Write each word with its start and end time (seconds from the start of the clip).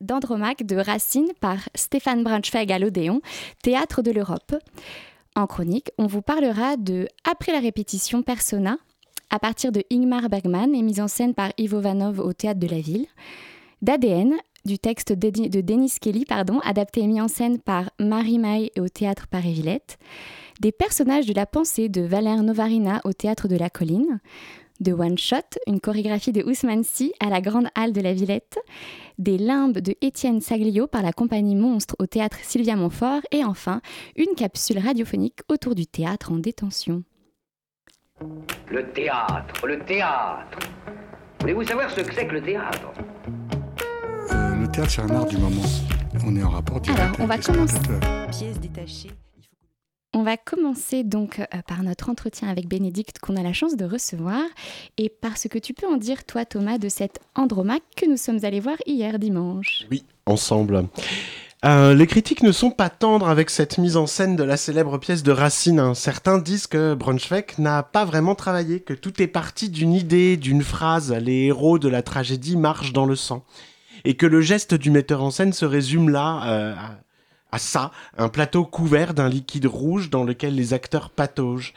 d'Andromaque 0.00 0.64
de 0.64 0.76
Racine 0.76 1.32
par 1.40 1.58
Stéphane 1.74 2.22
Braunschweig 2.22 2.72
à 2.72 2.78
l'Odéon, 2.78 3.20
Théâtre 3.62 4.02
de 4.02 4.10
l'Europe. 4.10 4.54
En 5.34 5.46
chronique, 5.46 5.90
on 5.98 6.06
vous 6.06 6.22
parlera 6.22 6.76
de 6.76 7.08
Après 7.30 7.52
la 7.52 7.60
répétition 7.60 8.22
Persona, 8.22 8.78
à 9.30 9.38
partir 9.38 9.72
de 9.72 9.82
Ingmar 9.92 10.28
Bergman 10.28 10.74
et 10.74 10.82
mise 10.82 11.00
en 11.00 11.08
scène 11.08 11.34
par 11.34 11.50
Ivo 11.58 11.80
Vanov 11.80 12.20
au 12.20 12.32
Théâtre 12.32 12.60
de 12.60 12.68
la 12.68 12.80
Ville, 12.80 13.06
d'ADN, 13.82 14.34
du 14.64 14.78
texte 14.78 15.12
de 15.12 15.60
Denis 15.60 15.94
Kelly, 16.00 16.24
pardon, 16.24 16.58
adapté 16.60 17.00
et 17.02 17.06
mis 17.06 17.20
en 17.20 17.28
scène 17.28 17.58
par 17.58 17.90
Marie 18.00 18.38
Maille 18.38 18.72
au 18.78 18.88
Théâtre 18.88 19.26
Paris-Villette, 19.28 19.98
des 20.60 20.72
personnages 20.72 21.26
de 21.26 21.34
la 21.34 21.46
pensée 21.46 21.88
de 21.88 22.02
Valère 22.02 22.42
Novarina 22.42 23.00
au 23.04 23.12
Théâtre 23.12 23.46
de 23.46 23.56
la 23.56 23.70
Colline, 23.70 24.20
de 24.80 24.92
One 24.92 25.18
Shot, 25.18 25.58
une 25.66 25.80
chorégraphie 25.80 26.32
de 26.32 26.42
Ousmane 26.42 26.84
Sy 26.84 27.12
à 27.20 27.28
la 27.28 27.40
Grande 27.40 27.68
Halle 27.74 27.92
de 27.92 28.00
la 28.00 28.12
Villette, 28.12 28.58
des 29.18 29.38
limbes 29.38 29.78
de 29.78 29.94
Étienne 30.02 30.40
Saglio 30.40 30.86
par 30.86 31.02
la 31.02 31.12
compagnie 31.12 31.56
Monstre 31.56 31.96
au 31.98 32.06
théâtre 32.06 32.38
Sylvia 32.42 32.76
Montfort 32.76 33.22
et 33.32 33.44
enfin 33.44 33.80
une 34.16 34.34
capsule 34.36 34.78
radiophonique 34.78 35.40
autour 35.48 35.74
du 35.74 35.86
théâtre 35.86 36.32
en 36.32 36.36
détention. 36.36 37.02
Le 38.70 38.90
théâtre, 38.92 39.66
le 39.66 39.78
théâtre. 39.84 40.58
Voulez-vous 41.40 41.64
savoir 41.64 41.90
ce 41.90 42.00
que 42.00 42.14
c'est 42.14 42.26
que 42.26 42.32
le 42.34 42.42
théâtre? 42.42 42.92
Euh, 44.32 44.54
Le 44.56 44.68
théâtre, 44.68 44.90
c'est 44.90 45.02
un 45.02 45.10
art 45.10 45.26
du 45.26 45.36
moment. 45.38 45.62
On 46.26 46.34
est 46.34 46.42
en 46.42 46.50
rapport 46.50 46.80
direct 46.80 47.00
Alors, 47.00 47.16
on 47.20 47.26
va 47.26 47.38
commencer. 47.38 47.78
Pièce 48.30 48.58
détachée. 48.58 49.10
On 50.18 50.22
va 50.22 50.38
commencer 50.38 51.04
donc 51.04 51.40
euh, 51.40 51.44
par 51.68 51.82
notre 51.82 52.08
entretien 52.08 52.48
avec 52.48 52.68
Bénédicte 52.68 53.18
qu'on 53.18 53.36
a 53.36 53.42
la 53.42 53.52
chance 53.52 53.76
de 53.76 53.84
recevoir 53.84 54.40
et 54.96 55.10
parce 55.10 55.46
que 55.46 55.58
tu 55.58 55.74
peux 55.74 55.86
en 55.86 55.98
dire 55.98 56.24
toi 56.24 56.46
Thomas 56.46 56.78
de 56.78 56.88
cette 56.88 57.20
Andromaque 57.34 57.82
que 57.98 58.06
nous 58.06 58.16
sommes 58.16 58.38
allés 58.42 58.60
voir 58.60 58.78
hier 58.86 59.18
dimanche. 59.18 59.84
Oui, 59.90 60.04
ensemble. 60.24 60.86
Euh, 61.66 61.92
les 61.92 62.06
critiques 62.06 62.42
ne 62.42 62.50
sont 62.50 62.70
pas 62.70 62.88
tendres 62.88 63.28
avec 63.28 63.50
cette 63.50 63.76
mise 63.76 63.98
en 63.98 64.06
scène 64.06 64.36
de 64.36 64.42
la 64.42 64.56
célèbre 64.56 64.96
pièce 64.96 65.22
de 65.22 65.32
Racine. 65.32 65.94
Certains 65.94 66.38
disent 66.38 66.66
que 66.66 66.94
Braunschweig 66.94 67.58
n'a 67.58 67.82
pas 67.82 68.06
vraiment 68.06 68.34
travaillé, 68.34 68.80
que 68.80 68.94
tout 68.94 69.20
est 69.20 69.26
parti 69.26 69.68
d'une 69.68 69.92
idée, 69.92 70.38
d'une 70.38 70.62
phrase. 70.62 71.12
Les 71.12 71.48
héros 71.48 71.78
de 71.78 71.90
la 71.90 72.00
tragédie 72.00 72.56
marchent 72.56 72.94
dans 72.94 73.04
le 73.04 73.16
sang. 73.16 73.44
Et 74.06 74.14
que 74.14 74.24
le 74.24 74.40
geste 74.40 74.72
du 74.72 74.90
metteur 74.90 75.22
en 75.22 75.30
scène 75.30 75.52
se 75.52 75.66
résume 75.66 76.08
là 76.08 76.42
euh, 76.46 76.74
à 77.52 77.58
ça, 77.58 77.90
un 78.18 78.28
plateau 78.28 78.64
couvert 78.64 79.14
d'un 79.14 79.28
liquide 79.28 79.66
rouge 79.66 80.10
dans 80.10 80.24
lequel 80.24 80.54
les 80.54 80.72
acteurs 80.74 81.10
pataugent. 81.10 81.74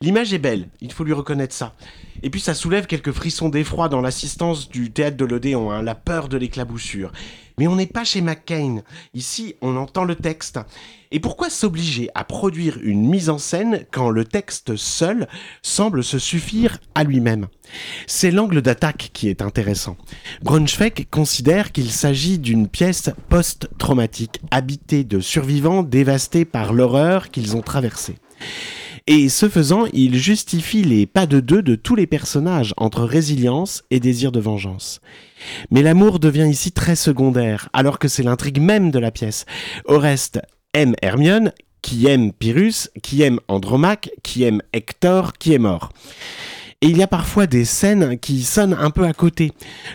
L'image 0.00 0.32
est 0.32 0.38
belle, 0.38 0.68
il 0.80 0.92
faut 0.92 1.02
lui 1.02 1.12
reconnaître 1.12 1.54
ça. 1.54 1.74
Et 2.22 2.30
puis 2.30 2.40
ça 2.40 2.54
soulève 2.54 2.86
quelques 2.86 3.12
frissons 3.12 3.48
d'effroi 3.48 3.88
dans 3.88 4.00
l'assistance 4.00 4.68
du 4.68 4.92
théâtre 4.92 5.16
de 5.16 5.24
l'Odéon, 5.24 5.72
hein, 5.72 5.82
la 5.82 5.96
peur 5.96 6.28
de 6.28 6.36
l'éclaboussure. 6.36 7.10
Mais 7.58 7.66
on 7.66 7.74
n'est 7.74 7.86
pas 7.86 8.04
chez 8.04 8.20
McCain. 8.20 8.82
Ici, 9.14 9.56
on 9.60 9.76
entend 9.76 10.04
le 10.04 10.14
texte. 10.14 10.60
Et 11.10 11.20
pourquoi 11.20 11.48
s'obliger 11.48 12.10
à 12.14 12.24
produire 12.24 12.78
une 12.82 13.08
mise 13.08 13.30
en 13.30 13.38
scène 13.38 13.84
quand 13.90 14.10
le 14.10 14.24
texte 14.24 14.76
seul 14.76 15.26
semble 15.62 16.04
se 16.04 16.18
suffire 16.18 16.78
à 16.94 17.04
lui-même? 17.04 17.46
C'est 18.06 18.30
l'angle 18.30 18.60
d'attaque 18.60 19.10
qui 19.12 19.28
est 19.28 19.42
intéressant. 19.42 19.96
Braunschweig 20.42 21.06
considère 21.10 21.72
qu'il 21.72 21.90
s'agit 21.90 22.38
d'une 22.38 22.68
pièce 22.68 23.10
post-traumatique, 23.28 24.40
habitée 24.50 25.04
de 25.04 25.20
survivants 25.20 25.82
dévastés 25.82 26.44
par 26.44 26.72
l'horreur 26.72 27.30
qu'ils 27.30 27.56
ont 27.56 27.62
traversée. 27.62 28.16
Et 29.10 29.30
ce 29.30 29.48
faisant, 29.48 29.86
il 29.94 30.16
justifie 30.16 30.82
les 30.82 31.06
pas 31.06 31.24
de 31.24 31.40
deux 31.40 31.62
de 31.62 31.76
tous 31.76 31.94
les 31.94 32.06
personnages 32.06 32.74
entre 32.76 33.04
résilience 33.04 33.82
et 33.90 34.00
désir 34.00 34.32
de 34.32 34.40
vengeance. 34.40 35.00
Mais 35.70 35.80
l'amour 35.80 36.18
devient 36.18 36.46
ici 36.46 36.72
très 36.72 36.94
secondaire, 36.94 37.70
alors 37.72 37.98
que 37.98 38.06
c'est 38.06 38.22
l'intrigue 38.22 38.60
même 38.60 38.90
de 38.90 38.98
la 38.98 39.10
pièce. 39.10 39.46
Oreste 39.86 40.42
aime 40.78 40.94
Hermione, 41.02 41.52
qui 41.82 42.06
aime 42.06 42.32
Pyrrhus, 42.32 42.88
qui 43.02 43.22
aime 43.22 43.40
Andromaque, 43.48 44.10
qui 44.22 44.44
aime 44.44 44.62
Hector, 44.72 45.32
qui 45.34 45.54
est 45.54 45.58
mort. 45.58 45.92
Et 46.80 46.86
il 46.86 46.96
y 46.96 47.02
a 47.02 47.08
parfois 47.08 47.48
des 47.48 47.64
scènes 47.64 48.20
qui 48.20 48.44
sonnent 48.44 48.76
un 48.78 48.90
peu 48.90 49.04
à 49.04 49.12
côté, 49.12 49.50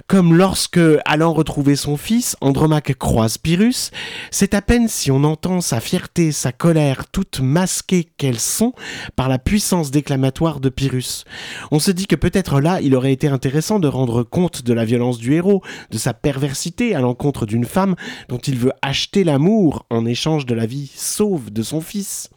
comme 0.07 0.35
lorsque, 0.35 0.81
allant 1.05 1.31
retrouver 1.31 1.77
son 1.77 1.95
fils, 1.95 2.35
Andromaque 2.41 2.95
croise 2.99 3.37
Pyrrhus, 3.37 3.91
c'est 4.31 4.53
à 4.53 4.61
peine 4.61 4.89
si 4.89 5.09
on 5.09 5.23
entend 5.23 5.61
sa 5.61 5.79
fierté, 5.79 6.33
sa 6.33 6.51
colère, 6.51 7.07
toutes 7.09 7.39
masquées 7.39 8.09
qu'elles 8.17 8.37
sont 8.37 8.73
par 9.15 9.29
la 9.29 9.39
puissance 9.39 9.91
déclamatoire 9.91 10.59
de 10.59 10.67
Pyrrhus. 10.67 11.23
On 11.71 11.79
se 11.79 11.89
dit 11.89 12.05
que 12.05 12.17
peut-être 12.17 12.59
là, 12.59 12.81
il 12.81 12.95
aurait 12.95 13.13
été 13.13 13.29
intéressant 13.29 13.79
de 13.79 13.87
rendre 13.87 14.23
compte 14.23 14.63
de 14.63 14.73
la 14.73 14.83
violence 14.83 15.19
du 15.19 15.35
héros, 15.35 15.61
de 15.89 15.97
sa 15.97 16.13
perversité 16.13 16.95
à 16.95 16.99
l'encontre 16.99 17.45
d'une 17.45 17.63
femme 17.63 17.95
dont 18.27 18.39
il 18.39 18.57
veut 18.57 18.73
acheter 18.81 19.23
l'amour 19.23 19.85
en 19.89 20.05
échange 20.05 20.45
de 20.45 20.53
la 20.53 20.65
vie 20.65 20.91
sauve 20.93 21.49
de 21.49 21.63
son 21.63 21.79
fils. 21.79 22.29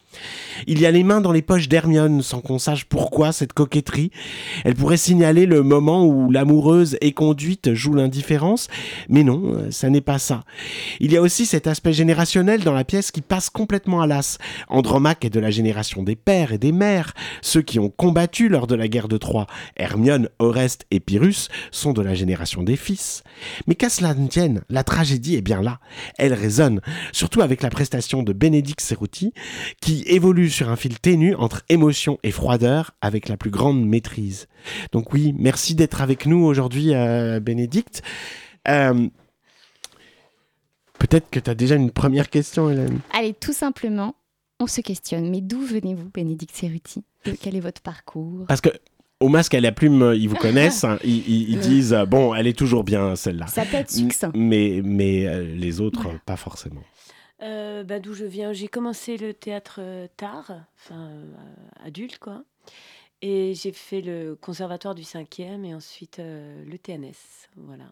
Il 0.65 0.79
y 0.79 0.85
a 0.85 0.91
les 0.91 1.03
mains 1.03 1.21
dans 1.21 1.31
les 1.31 1.41
poches 1.41 1.69
d'Hermione 1.69 2.21
sans 2.21 2.41
qu'on 2.41 2.59
sache 2.59 2.85
pourquoi 2.85 3.31
cette 3.31 3.53
coquetterie. 3.53 4.11
Elle 4.65 4.75
pourrait 4.75 4.97
signaler 4.97 5.45
le 5.45 5.63
moment 5.63 6.05
où 6.05 6.31
l'amoureuse 6.31 6.97
et 7.01 7.11
conduite 7.11 7.73
joue 7.73 7.93
l'indifférence, 7.93 8.67
mais 9.09 9.23
non, 9.23 9.67
ça 9.71 9.89
n'est 9.89 10.01
pas 10.01 10.19
ça. 10.19 10.43
Il 10.99 11.11
y 11.11 11.17
a 11.17 11.21
aussi 11.21 11.45
cet 11.45 11.67
aspect 11.67 11.93
générationnel 11.93 12.63
dans 12.63 12.73
la 12.73 12.83
pièce 12.83 13.11
qui 13.11 13.21
passe 13.21 13.49
complètement 13.49 14.01
à 14.01 14.07
l'as. 14.07 14.37
Andromaque 14.67 15.25
est 15.25 15.29
de 15.29 15.39
la 15.39 15.51
génération 15.51 16.03
des 16.03 16.15
pères 16.15 16.51
et 16.51 16.57
des 16.57 16.71
mères, 16.71 17.13
ceux 17.41 17.61
qui 17.61 17.79
ont 17.79 17.89
combattu 17.89 18.49
lors 18.49 18.67
de 18.67 18.75
la 18.75 18.87
guerre 18.87 19.07
de 19.07 19.17
Troie. 19.17 19.47
Hermione, 19.75 20.29
Oreste 20.39 20.85
et 20.91 20.99
Pyrrhus 20.99 21.47
sont 21.71 21.93
de 21.93 22.01
la 22.01 22.15
génération 22.15 22.63
des 22.63 22.75
fils. 22.75 23.23
Mais 23.67 23.75
qu'à 23.75 23.89
cela 23.89 24.13
ne 24.13 24.27
tienne, 24.27 24.61
la 24.69 24.83
tragédie 24.83 25.35
est 25.35 25.41
bien 25.41 25.61
là. 25.61 25.79
Elle 26.17 26.33
résonne, 26.33 26.81
surtout 27.11 27.41
avec 27.41 27.61
la 27.61 27.69
prestation 27.69 28.23
de 28.23 28.33
Bénédicte 28.33 28.81
Cerruti, 28.81 29.33
qui 29.81 30.03
évolue 30.07 30.49
sur 30.49 30.69
un 30.69 30.75
fil 30.75 30.99
ténu 30.99 31.35
entre 31.35 31.63
émotion 31.69 32.17
et 32.23 32.31
froideur 32.31 32.91
avec 33.01 33.29
la 33.29 33.37
plus 33.37 33.49
grande 33.49 33.85
maîtrise. 33.85 34.47
Donc 34.91 35.13
oui, 35.13 35.33
merci 35.37 35.75
d'être 35.75 36.01
avec 36.01 36.25
nous 36.25 36.43
aujourd'hui, 36.43 36.93
euh, 36.93 37.39
Bénédicte. 37.39 38.01
Euh, 38.67 39.07
peut-être 40.99 41.29
que 41.29 41.39
tu 41.39 41.49
as 41.49 41.55
déjà 41.55 41.75
une 41.75 41.91
première 41.91 42.29
question, 42.29 42.69
Hélène. 42.69 42.99
Allez, 43.13 43.33
tout 43.33 43.53
simplement, 43.53 44.15
on 44.59 44.67
se 44.67 44.81
questionne. 44.81 45.29
Mais 45.29 45.41
d'où 45.41 45.61
venez-vous, 45.61 46.09
Bénédicte 46.13 46.55
Cerruti 46.55 47.03
Quel 47.41 47.55
est 47.55 47.61
votre 47.61 47.81
parcours? 47.81 48.45
Parce 48.47 48.61
que 48.61 48.69
au 49.19 49.29
masque 49.29 49.55
à 49.55 49.61
la 49.61 49.71
plume, 49.71 50.13
ils 50.15 50.29
vous 50.29 50.35
connaissent. 50.35 50.83
Hein. 50.83 50.99
ils, 51.03 51.59
disent 51.61 51.97
bon, 52.07 52.35
elle 52.35 52.47
est 52.47 52.57
toujours 52.57 52.83
bien 52.83 53.15
celle-là. 53.15 53.47
Ça 53.47 53.65
peut 53.65 53.77
être 53.77 53.91
succinct. 53.91 54.31
Mais, 54.35 54.81
mais 54.83 55.25
euh, 55.25 55.43
les 55.55 55.81
autres, 55.81 56.07
pas 56.25 56.35
forcément. 56.35 56.81
Euh, 57.41 57.83
bah, 57.83 57.99
D'où 57.99 58.13
je 58.13 58.25
viens, 58.25 58.53
j'ai 58.53 58.67
commencé 58.67 59.17
le 59.17 59.33
théâtre 59.33 59.79
euh, 59.79 60.07
tard, 60.17 60.51
enfin 60.75 61.09
euh, 61.09 61.33
adulte 61.83 62.17
quoi. 62.17 62.43
Et 63.21 63.53
j'ai 63.55 63.71
fait 63.71 64.01
le 64.01 64.35
conservatoire 64.35 64.95
du 64.95 65.01
5e 65.01 65.63
et 65.65 65.73
ensuite 65.73 66.19
le 66.19 66.77
TNS. 66.77 67.47
Voilà. 67.55 67.85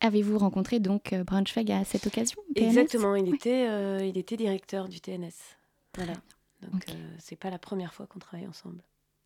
Avez-vous 0.00 0.38
rencontré 0.38 0.80
donc 0.80 1.14
Braunschweig 1.14 1.70
à 1.70 1.84
cette 1.84 2.06
occasion 2.06 2.40
Exactement, 2.54 3.14
il, 3.16 3.34
était, 3.34 3.66
il 4.08 4.16
était 4.16 4.38
directeur 4.38 4.88
du 4.88 4.98
TNS. 5.02 5.34
Voilà. 5.94 6.14
Donc 6.62 6.86
c'est 7.18 7.36
pas 7.36 7.50
la 7.50 7.58
première 7.58 7.92
fois 7.92 8.06
qu'on 8.06 8.18
travaille 8.18 8.46
ensemble. 8.46 8.82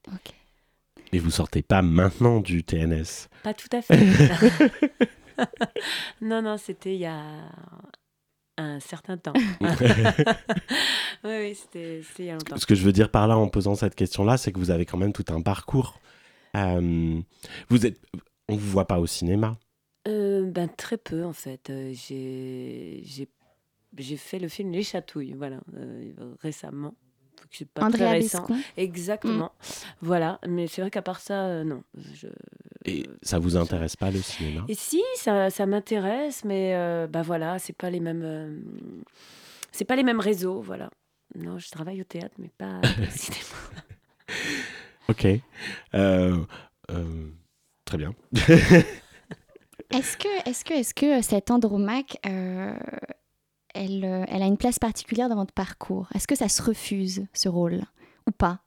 Ok. 0.09 0.35
Et 1.13 1.21
vous 1.21 1.31
sortez 1.31 1.63
pas 1.63 1.81
maintenant 1.81 2.41
du 2.41 2.65
TNS 2.65 3.29
Pas 3.45 3.55
tout 3.55 3.69
à 3.71 3.83
fait. 3.83 3.97
non, 6.21 6.43
non, 6.43 6.57
c'était 6.57 6.95
il 6.95 7.01
y 7.01 7.07
a 7.07 7.23
un 8.57 8.81
certain 8.81 9.17
temps. 9.17 9.33
oui, 9.61 9.69
oui 11.25 11.55
c'était 11.55 12.03
il 12.19 12.25
y 12.25 12.31
a 12.31 12.35
longtemps. 12.35 12.57
Ce 12.57 12.67
que 12.67 12.75
je 12.75 12.85
veux 12.85 12.93
dire 12.93 13.11
par 13.11 13.29
là 13.29 13.37
en 13.37 13.49
posant 13.49 13.75
cette 13.75 13.95
question-là, 13.95 14.37
c'est 14.37 14.53
que 14.53 14.59
vous 14.59 14.71
avez 14.71 14.87
quand 14.87 14.99
même 14.99 15.13
tout 15.13 15.25
un 15.29 15.41
parcours. 15.41 16.01
Euh, 16.57 17.21
vous 17.69 17.87
êtes, 17.87 18.01
on 18.49 18.57
vous 18.57 18.71
voit 18.71 18.87
pas 18.87 19.01
au 19.01 19.07
cinéma 19.07 19.59
euh, 20.07 20.45
Ben 20.45 20.69
très 20.69 20.97
peu 20.99 21.25
en 21.25 21.33
fait. 21.33 21.71
Euh, 21.71 21.93
j'ai 21.95 23.03
j'ai 23.97 24.17
fait 24.17 24.39
le 24.39 24.49
film 24.49 24.73
Les 24.73 24.83
Chatouilles, 24.83 25.35
voilà, 25.35 25.61
récemment. 26.43 26.95
Pas 27.73 27.91
très 27.91 28.11
récent. 28.11 28.47
Exactement. 28.77 29.47
Mm. 29.47 29.85
Voilà, 30.03 30.41
mais 30.47 30.67
c'est 30.67 30.81
vrai 30.81 30.91
qu'à 30.91 31.03
part 31.03 31.21
ça, 31.21 31.63
non. 31.65 31.83
Je, 32.15 32.29
et 32.87 33.09
ça 33.23 33.39
vous 33.39 33.57
intéresse 33.57 33.97
pas 33.97 34.11
le 34.11 34.21
cinéma? 34.21 34.65
Et 34.69 34.75
si, 34.75 35.03
ça, 35.17 35.49
ça 35.51 35.65
m'intéresse, 35.65 36.45
mais 36.45 36.75
euh, 36.75 37.07
bah 37.07 37.23
voilà, 37.23 37.59
c'est 37.59 37.73
pas 37.73 37.89
les 37.89 38.01
mêmes, 38.01 38.23
euh, 38.23 38.59
c'est 39.73 39.87
pas 39.87 39.97
les 39.97 40.03
mêmes 40.03 40.21
réseaux, 40.21 40.61
voilà. 40.61 40.91
Non, 41.35 41.59
je 41.59 41.71
travaille 41.71 42.01
au 42.03 42.05
théâtre, 42.05 42.35
mais 42.39 42.51
pas 42.59 42.81
au 42.83 43.11
cinéma. 43.11 43.45
ok, 45.09 45.27
euh, 45.95 46.45
très 47.87 47.97
bien. 47.97 48.15
est-ce 49.91 50.19
que, 50.19 50.49
est-ce 50.49 50.65
que, 50.65 50.75
est-ce 50.75 50.93
que 50.95 51.23
cette 51.23 51.51
Andromaque, 51.51 52.19
elle, 53.75 54.25
elle 54.29 54.43
a 54.43 54.47
une 54.47 54.57
place 54.57 54.79
particulière 54.79 55.29
dans 55.29 55.37
votre 55.37 55.53
parcours 55.53 56.09
Est-ce 56.15 56.27
que 56.27 56.35
ça 56.37 56.49
se 56.49 56.63
refuse 56.63 57.27
ce 57.35 57.49
rôle 57.49 57.83
ou 58.27 58.31
pas? 58.31 58.61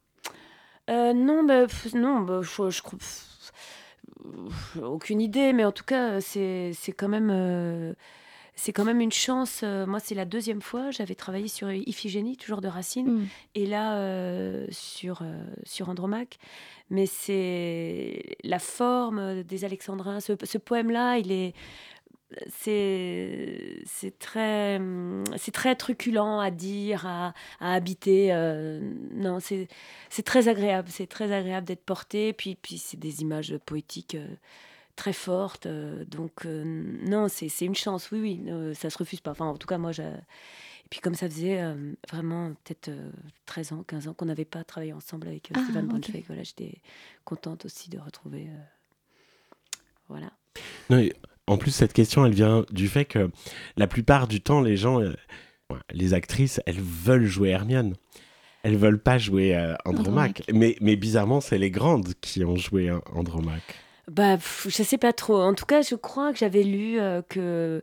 Non, 0.90 1.44
bah, 1.44 1.66
non, 1.96 2.22
bah, 2.22 2.42
je, 2.42 2.70
je 2.70 2.82
crois 2.82 2.98
aucune 4.82 5.22
idée, 5.22 5.54
mais 5.54 5.66
en 5.66 5.72
tout 5.72 5.84
cas, 5.84 6.22
c'est 6.22 6.74
quand 6.98 7.08
même. 7.10 7.30
Euh, 7.32 7.94
c'est 8.60 8.74
quand 8.74 8.86
même 8.86 9.02
une 9.02 9.12
chance. 9.12 9.62
euh, 9.64 9.86
moi, 9.86 10.00
c'est 10.00 10.16
la 10.16 10.26
deuxième 10.26 10.62
fois. 10.62 10.90
J'avais 10.90 11.14
travaillé 11.14 11.48
sur 11.48 11.72
Iphigénie, 11.72 12.38
toujours 12.38 12.60
de 12.60 12.68
Racine, 12.68 13.08
Mm. 13.20 13.28
et 13.54 13.66
là 13.68 13.98
euh, 13.98 14.66
sur, 14.72 15.22
euh, 15.22 15.44
sur 15.64 15.90
Andromaque. 15.90 16.40
Mais 16.90 17.06
c'est 17.06 18.38
la 18.44 18.58
forme 18.60 19.44
des 19.44 19.64
Alexandrins. 19.64 20.20
Ce, 20.22 20.34
ce 20.44 20.58
poème-là, 20.58 21.18
il 21.20 21.32
est. 21.32 21.54
C'est 22.50 23.82
c'est 23.86 24.18
très, 24.20 24.78
hum, 24.78 25.24
c'est 25.38 25.52
très 25.54 25.76
truculent 25.76 26.40
à 26.40 26.52
dire, 26.52 27.06
à, 27.08 27.34
à 27.60 27.74
habiter. 27.74 28.34
euh, 28.34 28.80
non, 29.12 29.40
c'est 29.40 29.68
c'est 30.10 30.24
très 30.24 30.48
agréable. 30.48 30.90
C'est 30.92 31.08
très 31.08 31.32
agréable 31.32 31.66
d'être 31.68 31.86
porté. 31.86 32.34
Puis, 32.34 32.56
puis 32.56 32.78
c'est 32.78 32.98
des 33.00 33.22
images 33.22 33.56
poétiques 33.66 34.16
euh, 34.16 34.28
très 34.96 35.14
fortes. 35.14 35.66
euh, 35.68 36.04
donc, 36.06 36.46
euh, 36.46 36.64
non, 36.66 37.28
c'est 37.30 37.50
c'est 37.50 37.66
une 37.66 37.76
chance. 37.76 38.12
Oui, 38.12 38.20
oui, 38.20 38.44
euh, 38.48 38.74
ça 38.74 38.90
se 38.90 38.98
refuse 38.98 39.22
pas. 39.22 39.32
Enfin, 39.32 39.46
en 39.46 39.58
tout 39.58 39.68
cas, 39.68 39.78
moi, 39.78 39.92
j'ai. 39.92 40.04
Et 40.04 40.90
puis 40.90 41.02
comme 41.02 41.16
ça 41.16 41.28
faisait 41.30 41.62
euh, 41.62 41.94
vraiment 42.10 42.54
peut-être 42.64 42.88
euh, 42.90 43.12
13 43.46 43.74
ans, 43.74 43.84
15 43.84 44.08
ans 44.08 44.14
qu'on 44.14 44.26
n'avait 44.26 44.46
pas 44.46 44.64
travaillé 44.64 44.94
ensemble 44.94 45.28
avec 45.28 45.52
euh, 45.52 45.56
Ah, 45.58 45.64
Stéphane 45.64 46.02
voilà, 46.28 46.44
j'étais 46.44 46.82
contente 47.26 47.66
aussi 47.66 47.90
de 47.90 48.00
retrouver. 48.00 48.48
euh, 48.48 48.64
voilà. 50.08 50.32
Non, 50.90 50.98
et 51.00 51.14
en 51.48 51.58
plus, 51.58 51.72
cette 51.72 51.94
question, 51.94 52.26
elle 52.26 52.34
vient 52.34 52.66
du 52.72 52.88
fait 52.88 53.06
que 53.06 53.30
la 53.78 53.88
plupart 53.88 54.28
du 54.28 54.42
temps, 54.42 54.62
les 54.62 54.76
gens, 54.76 55.02
euh, 55.02 55.14
les 55.92 56.14
actrices, 56.14 56.62
elles 56.66 56.80
veulent 56.80 57.26
jouer 57.26 57.50
Hermione. 57.50 57.96
Elles 58.64 58.76
veulent 58.76 59.02
pas 59.02 59.18
jouer 59.18 59.56
euh, 59.56 59.76
Andromaque. 59.86 60.44
Mais, 60.54 60.76
mais 60.82 60.98
bizarrement, 60.98 61.40
c'est 61.40 61.58
les 61.58 61.72
grandes 61.72 62.14
qui 62.20 62.44
ont 62.44 62.58
joué 62.58 62.90
euh, 62.90 63.00
Andromaque. 63.14 63.76
Bah, 64.10 64.38
pff, 64.38 64.68
je 64.70 64.84
sais 64.84 64.98
pas 64.98 65.12
trop. 65.12 65.42
En 65.42 65.54
tout 65.54 65.66
cas, 65.66 65.82
je 65.82 65.94
crois 65.96 66.32
que 66.32 66.40
j'avais 66.40 66.64
lu 66.64 66.98
euh, 66.98 67.22
que, 67.28 67.82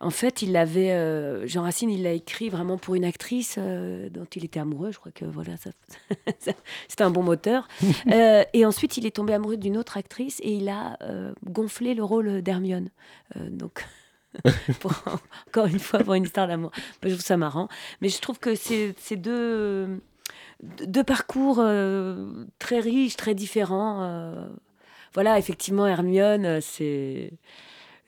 en 0.00 0.08
fait, 0.08 0.40
il 0.40 0.56
avait 0.56 0.92
euh, 0.92 1.46
Jean 1.46 1.62
Racine, 1.64 1.90
il 1.90 2.02
l'a 2.02 2.12
écrit 2.12 2.48
vraiment 2.48 2.78
pour 2.78 2.94
une 2.94 3.04
actrice 3.04 3.56
euh, 3.58 4.08
dont 4.08 4.24
il 4.34 4.44
était 4.46 4.58
amoureux. 4.58 4.90
Je 4.90 4.98
crois 4.98 5.12
que 5.12 5.26
voilà, 5.26 5.58
ça, 5.58 5.70
ça- 6.38 6.52
c'était 6.88 7.04
un 7.04 7.10
bon 7.10 7.22
moteur. 7.22 7.68
Euh, 8.12 8.42
et 8.54 8.64
ensuite, 8.64 8.96
il 8.96 9.04
est 9.04 9.10
tombé 9.16 9.34
amoureux 9.34 9.56
d'une 9.58 9.76
autre 9.76 9.96
actrice 9.98 10.38
et 10.42 10.52
il 10.54 10.68
a 10.70 10.96
euh, 11.02 11.32
gonflé 11.44 11.92
le 11.94 12.04
rôle 12.04 12.40
d'Hermione. 12.40 12.88
Euh, 13.36 13.50
donc. 13.50 13.84
pour- 14.80 15.02
encore 15.48 15.66
une 15.66 15.78
fois, 15.78 15.98
pour 16.00 16.14
une 16.14 16.24
histoire 16.24 16.46
d'amour. 16.46 16.70
Bah, 17.02 17.08
Je 17.08 17.14
trouve 17.14 17.24
ça 17.24 17.36
marrant. 17.36 17.68
Mais 18.00 18.08
je 18.08 18.20
trouve 18.20 18.38
que 18.38 18.54
c'est 18.54 18.94
deux, 19.16 20.00
deux 20.62 21.04
parcours 21.04 21.56
euh, 21.60 22.44
très 22.58 22.80
riches, 22.80 23.16
très 23.16 23.34
différents. 23.34 24.02
euh, 24.02 24.46
voilà, 25.14 25.38
effectivement, 25.38 25.86
Hermione, 25.86 26.44
euh, 26.44 26.60
c'est. 26.60 27.32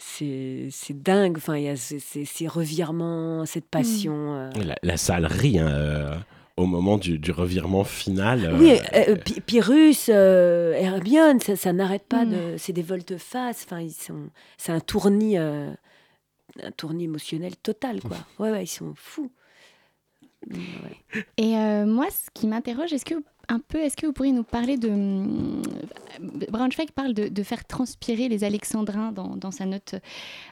C'est 0.01 0.69
c'est 0.71 1.03
dingue, 1.03 1.39
enfin, 1.39 1.57
il 1.57 1.65
y 1.65 1.69
a 1.69 1.75
ces, 1.75 1.99
ces- 1.99 2.25
ces 2.25 2.47
revirements, 2.47 3.45
cette 3.47 3.67
passion. 3.69 4.35
euh. 4.37 4.51
La, 4.65 4.77
la 4.81 4.97
salle 4.97 5.27
rit 5.27 5.59
hein, 5.59 5.67
euh, 5.69 6.17
au 6.57 6.67
moment 6.67 6.99
du, 6.99 7.19
du 7.19 7.33
revirement 7.33 7.83
final. 7.83 8.45
euh, 8.45 8.57
Oui, 8.61 8.79
euh, 8.95 9.17
Pyrrhus, 9.45 10.07
euh, 10.09 10.73
Hermione, 10.75 11.41
ça, 11.41 11.57
ça 11.57 11.73
n'arrête 11.73 12.05
pas 12.09 12.25
Mm. 12.25 12.31
de. 12.31 12.55
C'est 12.59 12.73
des 12.73 12.83
volte-face, 12.83 13.65
enfin, 13.67 13.81
ils 13.81 13.91
sont. 13.91 14.31
C'est 14.57 14.71
un 14.71 14.79
tournis, 14.79 15.37
euh, 15.37 15.73
un 16.63 16.71
tournis 16.71 17.05
émotionnel 17.07 17.57
total, 17.57 18.01
quoi. 18.01 18.19
Ouais, 18.39 18.53
ouais, 18.53 18.63
ils 18.63 18.69
sont 18.69 18.93
fous. 18.95 19.33
Mm, 20.49 20.55
ouais. 20.85 21.25
Et 21.39 21.57
euh, 21.57 21.87
moi, 21.87 22.07
ce 22.11 22.31
qui 22.35 22.47
m'interroge, 22.47 22.93
est-ce 22.93 23.05
que 23.05 23.15
un 23.49 23.59
peu, 23.61 23.79
est-ce 23.79 23.97
que 23.97 24.07
vous 24.07 24.13
pourriez 24.13 24.33
nous 24.33 24.45
parler 24.45 24.77
de 24.77 24.89
hum, 24.91 25.63
Braunschweig 26.51 26.91
parle 26.93 27.15
de, 27.15 27.43
faire 27.43 27.65
transpirer 27.65 28.29
les 28.29 28.45
Alexandrins 28.45 29.13
dans, 29.13 29.37
dans 29.37 29.51
sa 29.51 29.65
note 29.65 29.95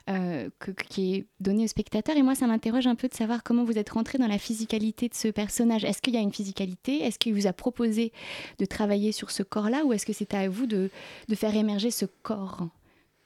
euh, 0.08 0.48
que- 0.58 0.70
qui 0.70 1.14
est 1.14 1.26
donnée 1.40 1.64
au 1.64 1.66
spectateur. 1.66 2.16
Et 2.16 2.22
moi, 2.22 2.34
ça 2.34 2.46
m'interroge 2.46 2.87
un 2.87 2.94
peu 2.94 3.08
de 3.08 3.14
savoir 3.14 3.43
comment 3.43 3.64
vous 3.64 3.78
êtes 3.78 3.90
rentré 3.90 4.19
dans 4.19 4.26
la 4.28 4.38
physicalité 4.38 5.08
de 5.08 5.14
ce 5.14 5.28
personnage. 5.28 5.84
Est-ce 5.84 6.00
qu'il 6.00 6.14
y 6.14 6.19
a 6.19 6.20
une 6.20 6.32
physicalité? 6.32 7.02
Est-ce 7.02 7.19
qu'il 7.19 7.34
vous 7.34 7.46
a 7.46 7.52
proposé 7.52 8.12
de 8.58 8.64
travailler 8.64 9.12
sur 9.12 9.31
ce 9.31 9.42
corps-là, 9.42 9.84
ou 9.84 9.92
est-ce 9.92 10.06
que 10.06 10.12
c'était 10.12 10.37
à 10.37 10.49
vous 10.49 10.66
de, 10.66 10.90
de 11.28 11.34
faire 11.34 11.54
émerger 11.54 11.90
ce 11.90 12.06
corps, 12.22 12.66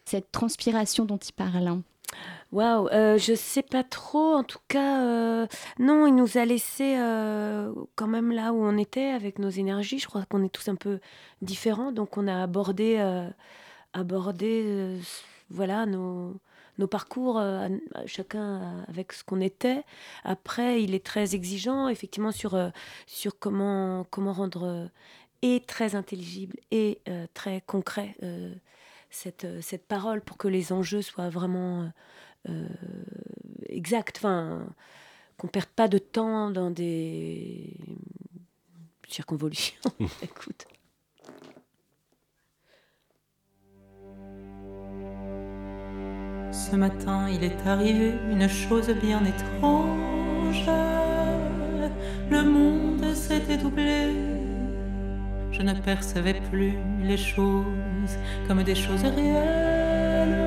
cette 0.05 0.32
transpiration 0.32 1.05
dont 1.05 1.19
il 1.19 1.32
parle? 1.32 1.81
Waouh, 2.53 2.89
euh, 2.89 3.17
je 3.19 3.35
sais 3.35 3.62
pas 3.62 3.85
trop. 3.85 4.35
En 4.35 4.43
tout 4.45 4.59
cas, 4.69 5.05
euh, 5.05 5.47
non, 5.79 6.07
il 6.07 6.15
nous 6.15 6.37
a 6.37 6.45
laissé 6.45 6.97
euh, 6.99 7.73
quand 7.95 8.09
même 8.09 8.33
là 8.33 8.53
où 8.53 8.62
on 8.65 8.77
était 8.77 9.11
avec 9.11 9.39
nos 9.39 9.51
énergies. 9.51 10.01
Je 10.01 10.09
crois 10.09 10.25
qu'on 10.27 10.45
est 10.45 10.49
tous 10.49 10.69
un 10.69 10.75
peu 10.75 10.99
différents, 11.43 11.93
donc 11.93 12.17
on 12.17 12.27
a 12.27 12.43
abordé, 12.43 12.99
abordé, 13.93 14.97
voilà, 15.51 15.87
nos, 15.87 16.37
nos 16.79 16.87
parcours, 16.89 17.41
chacun 18.07 18.85
avec 18.89 19.12
ce 19.12 19.23
qu'on 19.25 19.41
était. 19.41 19.85
Après, 20.25 20.83
il 20.83 20.95
est 20.95 21.05
très 21.05 21.35
exigeant, 21.37 21.89
effectivement, 21.89 22.33
sur 22.33 22.59
sur 23.07 23.39
comment 23.39 24.05
comment 24.11 24.33
rendre 24.33 24.91
et 25.43 25.62
très 25.67 25.95
intelligible 25.95 26.57
et 26.73 27.01
très 27.35 27.62
concret 27.67 28.17
cette 29.11 29.45
euh, 29.45 29.61
cette 29.61 29.87
parole 29.87 30.21
pour 30.21 30.37
que 30.37 30.49
les 30.49 30.73
enjeux 30.73 31.03
soient 31.03 31.29
vraiment 31.29 31.83
euh, 31.83 31.89
euh, 32.51 32.69
exact, 33.69 34.19
enfin, 34.19 34.67
qu'on 35.37 35.49
perde 35.49 35.69
pas 35.69 35.89
de 35.89 35.99
temps 35.99 36.51
dans 36.51 36.71
des 36.71 37.77
circonvolutions. 39.09 39.81
Écoute. 40.23 40.67
Ce 46.53 46.77
matin, 46.77 47.29
il 47.29 47.43
est 47.45 47.67
arrivé 47.67 48.15
une 48.31 48.49
chose 48.49 48.91
bien 49.03 49.25
étrange. 49.25 50.67
Le 52.31 52.43
monde 52.43 53.15
s'était 53.15 53.57
doublé. 53.57 54.39
Je 55.61 55.67
ne 55.67 55.75
percevais 55.75 56.41
plus 56.51 56.73
les 57.03 57.19
choses 57.19 58.17
comme 58.49 58.62
des 58.62 58.75
choses 58.75 59.03
réelles. 59.03 60.39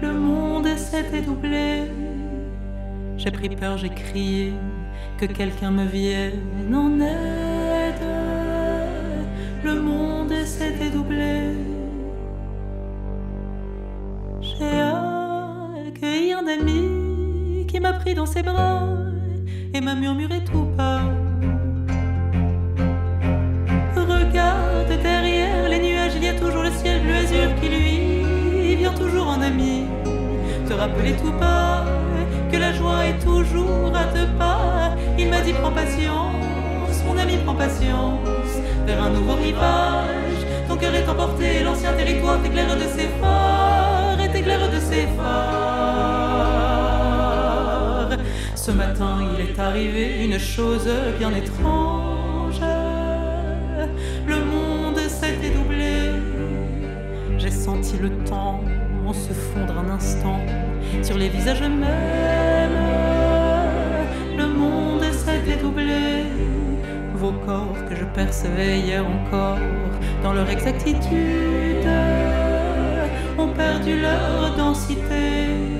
Le 0.00 0.14
monde 0.14 0.66
s'était 0.78 1.20
doublé. 1.20 1.82
J'ai 3.18 3.30
pris 3.30 3.50
peur, 3.50 3.76
j'ai 3.76 3.90
crié 3.90 4.54
que 5.18 5.26
quelqu'un 5.26 5.72
me 5.72 5.84
vienne 5.84 6.74
en 6.74 7.00
aide. 7.00 8.06
Le 9.62 9.74
monde 9.74 10.32
s'était 10.46 10.88
doublé. 10.88 11.52
J'ai 14.40 14.80
accueilli 15.86 16.32
un 16.32 16.46
ami 16.46 17.66
qui 17.66 17.78
m'a 17.78 17.92
pris 17.92 18.14
dans 18.14 18.24
ses 18.24 18.42
bras 18.42 18.88
et 19.74 19.82
m'a 19.82 19.94
murmuré 19.94 20.42
tout 20.44 20.64
bas. 20.78 21.19
Qui 27.30 27.68
lui 27.68 28.74
vient 28.74 28.92
toujours 28.92 29.28
en 29.28 29.40
ami. 29.40 29.84
Te 30.68 30.72
rappeler 30.74 31.12
tout 31.12 31.32
bas 31.38 31.84
que 32.50 32.56
la 32.56 32.72
joie 32.72 33.06
est 33.06 33.18
toujours 33.24 33.92
à 33.94 34.06
deux 34.12 34.26
pas. 34.38 34.96
Il 35.18 35.28
m'a 35.30 35.40
dit 35.40 35.52
prends 35.52 35.70
patience, 35.70 37.04
mon 37.06 37.16
ami 37.18 37.36
prends 37.44 37.54
patience 37.54 38.50
vers 38.86 39.02
un 39.02 39.10
nouveau 39.10 39.34
rivage. 39.34 40.40
Ton 40.68 40.76
cœur 40.76 40.94
est 40.94 41.08
emporté, 41.08 41.62
l'ancien 41.62 41.92
territoire 41.92 42.42
t'éclaire 42.42 42.74
de 42.76 42.88
ses 42.96 43.08
phares 43.20 44.20
et 44.24 44.28
t'éclaire 44.30 44.68
de 44.68 44.80
ses 44.80 45.06
phares. 45.16 46.50
Ce 48.56 48.72
matin, 48.72 49.18
il 49.32 49.40
est 49.46 49.58
arrivé 49.58 50.24
une 50.24 50.38
chose 50.38 50.88
bien 51.18 51.32
étrange. 51.34 52.19
Senti 57.60 57.98
le 57.98 58.10
temps 58.24 58.60
se 59.12 59.32
fondre 59.32 59.74
un 59.78 59.90
instant 59.90 60.40
sur 61.02 61.18
les 61.18 61.28
visages 61.28 61.62
mêmes. 61.62 62.70
Le 64.36 64.46
monde 64.46 65.04
s'est 65.12 65.40
dédoublé. 65.40 66.24
Vos 67.14 67.32
corps 67.44 67.76
que 67.88 67.94
je 67.94 68.04
percevais 68.04 68.78
hier 68.80 69.04
encore 69.06 69.58
dans 70.22 70.32
leur 70.32 70.48
exactitude 70.48 71.88
ont 73.38 73.48
perdu 73.48 74.00
leur 74.00 74.56
densité. 74.56 75.79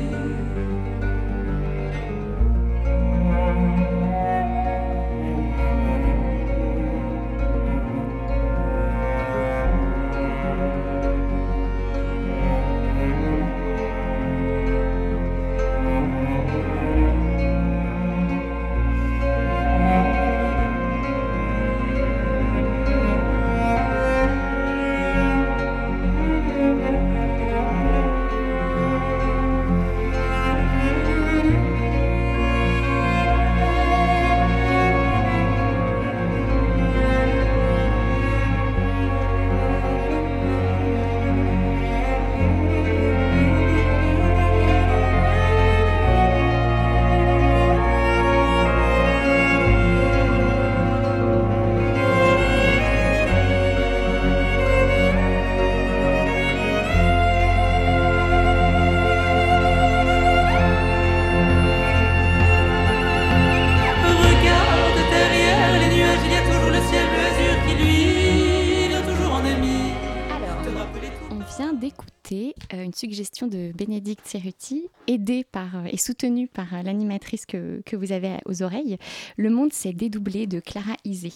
Que, 77.50 77.96
vous 77.96 78.12
avez 78.12 78.36
aux 78.46 78.62
oreilles. 78.62 78.96
Le 79.36 79.50
monde 79.50 79.72
s'est 79.72 79.92
dédoublé 79.92 80.46
de 80.46 80.60
Clara 80.60 80.94
Isé. 81.04 81.32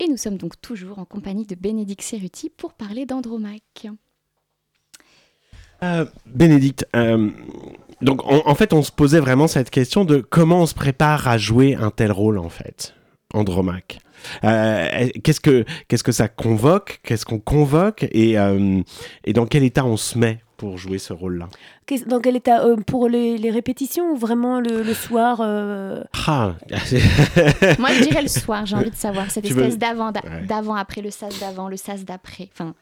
Et 0.00 0.08
nous 0.08 0.16
sommes 0.16 0.38
donc 0.38 0.60
toujours 0.60 0.98
en 0.98 1.04
compagnie 1.04 1.46
de 1.46 1.54
Bénédicte 1.54 2.02
Cerruti 2.02 2.50
pour 2.50 2.72
parler 2.72 3.06
d'Andromaque. 3.06 3.88
Euh, 5.82 6.04
Bénédicte, 6.26 6.86
euh, 6.94 7.30
donc 8.02 8.20
en, 8.24 8.54
fait, 8.54 8.72
on 8.72 8.82
se 8.82 8.90
posait 8.90 9.20
vraiment 9.20 9.46
cette 9.46 9.70
question 9.70 10.04
de 10.04 10.18
comment 10.18 10.62
on 10.62 10.66
se 10.66 10.74
prépare 10.74 11.28
à 11.28 11.38
jouer 11.38 11.76
un 11.76 11.90
tel 11.90 12.10
rôle 12.10 12.38
en 12.38 12.48
fait, 12.48 12.94
Andromaque. 13.32 13.98
Euh, 14.44 15.08
qu'est-ce 15.22 15.40
que 15.40 15.64
qu'est-ce 15.88 16.04
que 16.04 16.12
ça 16.12 16.28
convoque, 16.28 17.00
qu'est-ce 17.04 17.24
qu'on 17.24 17.38
convoque 17.38 18.06
et 18.12 18.38
euh, 18.38 18.80
et 19.24 19.32
dans 19.32 19.46
quel 19.46 19.62
état 19.62 19.84
on 19.84 19.96
se 19.96 20.18
met 20.18 20.40
pour 20.62 20.78
jouer 20.78 20.98
ce 20.98 21.12
rôle-là 21.12 21.48
Dans 22.06 22.20
quel 22.20 22.36
état 22.36 22.64
euh, 22.64 22.76
Pour 22.76 23.08
les, 23.08 23.36
les 23.36 23.50
répétitions 23.50 24.12
ou 24.12 24.16
vraiment 24.16 24.60
le, 24.60 24.84
le 24.84 24.94
soir 24.94 25.40
euh, 25.40 26.04
Ah, 26.28 26.54
Moi, 27.80 27.90
je 27.94 28.02
dirais 28.04 28.22
le 28.22 28.28
soir, 28.28 28.64
j'ai 28.64 28.76
envie 28.76 28.90
de 28.90 28.94
savoir. 28.94 29.28
Cette 29.32 29.42
Tu 29.44 29.52
veux- 29.54 29.62
espèce 29.62 29.78
d'avant, 29.78 30.12
d'a- 30.12 30.20
Ouais. 30.22 30.46
d'avant, 30.46 30.76
après, 30.76 31.00
le 31.02 31.10
sas 31.10 31.36
d'avant, 31.40 31.68
le 31.68 31.76
sas 31.76 32.04
d'après. 32.04 32.48
Enfin. 32.52 32.74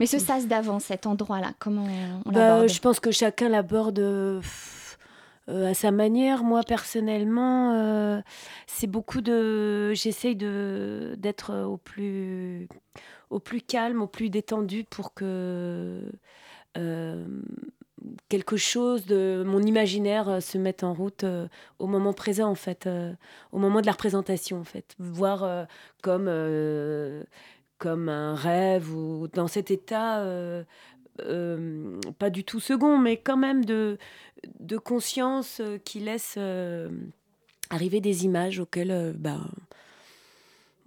Mais 0.00 0.06
ce 0.06 0.18
sas 0.18 0.48
d'avant, 0.48 0.80
cet 0.80 1.06
endroit-là, 1.06 1.52
comment 1.60 1.86
on 2.24 2.30
bah, 2.32 2.40
l'aborde 2.48 2.68
Je 2.68 2.80
pense 2.80 2.98
que 2.98 3.12
chacun 3.12 3.48
l'aborde 3.48 4.00
euh, 4.00 4.40
euh, 5.48 5.70
à 5.70 5.74
sa 5.74 5.92
manière. 5.92 6.42
Moi, 6.42 6.62
personnellement, 6.66 7.72
euh, 7.74 8.20
c'est 8.66 8.88
beaucoup 8.88 9.20
de. 9.20 9.92
J'essaye 9.94 10.34
de 10.34 11.14
d'être 11.18 11.54
au 11.66 11.76
plus 11.76 12.66
au 13.32 13.40
plus 13.40 13.60
calme, 13.60 14.02
au 14.02 14.06
plus 14.06 14.30
détendu 14.30 14.84
pour 14.84 15.14
que 15.14 16.02
euh, 16.76 17.26
quelque 18.28 18.56
chose 18.56 19.06
de 19.06 19.42
mon 19.46 19.62
imaginaire 19.62 20.28
euh, 20.28 20.40
se 20.40 20.58
mette 20.58 20.84
en 20.84 20.92
route 20.92 21.24
euh, 21.24 21.48
au 21.78 21.86
moment 21.86 22.12
présent 22.12 22.48
en 22.48 22.54
fait, 22.54 22.88
au 23.52 23.58
moment 23.58 23.80
de 23.80 23.86
la 23.86 23.92
représentation 23.92 24.60
en 24.60 24.64
fait, 24.64 24.94
voir 24.98 25.66
comme 26.02 26.28
un 28.08 28.34
rêve 28.34 28.94
ou 28.94 29.28
dans 29.28 29.48
cet 29.48 29.70
état 29.70 30.24
pas 32.18 32.30
du 32.30 32.44
tout 32.44 32.60
second, 32.60 32.98
mais 32.98 33.16
quand 33.16 33.36
même 33.36 33.64
de 33.64 33.98
conscience 34.78 35.60
qui 35.84 36.00
laisse 36.00 36.38
arriver 37.72 38.00
des 38.00 38.24
images 38.24 38.60
auxquelles 38.60 38.90
euh, 38.90 39.12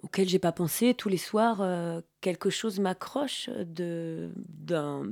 auxquelles 0.06 0.30
j'ai 0.30 0.40
pas 0.40 0.52
pensé 0.54 0.94
tous 0.94 1.10
les 1.10 1.18
soirs 1.18 1.60
euh, 1.62 2.02
quelque 2.22 2.50
chose 2.50 2.80
m'accroche 2.80 3.50
de 3.50 4.30
d'un- 4.38 5.04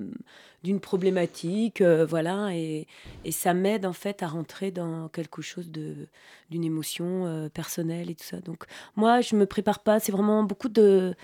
d'une 0.63 0.79
problématique 0.79 1.81
euh, 1.81 2.05
voilà 2.05 2.55
et, 2.55 2.87
et 3.25 3.31
ça 3.31 3.53
m'aide 3.53 3.85
en 3.85 3.93
fait 3.93 4.23
à 4.23 4.27
rentrer 4.27 4.71
dans 4.71 5.09
quelque 5.09 5.41
chose 5.41 5.71
de 5.71 6.07
d'une 6.49 6.63
émotion 6.63 7.25
euh, 7.25 7.49
personnelle 7.49 8.09
et 8.09 8.15
tout 8.15 8.23
ça. 8.25 8.39
Donc 8.39 8.65
moi 8.95 9.21
je 9.21 9.35
me 9.35 9.45
prépare 9.45 9.79
pas 9.83 9.99
c'est 9.99 10.11
vraiment 10.11 10.43
beaucoup 10.43 10.69
de 10.69 11.15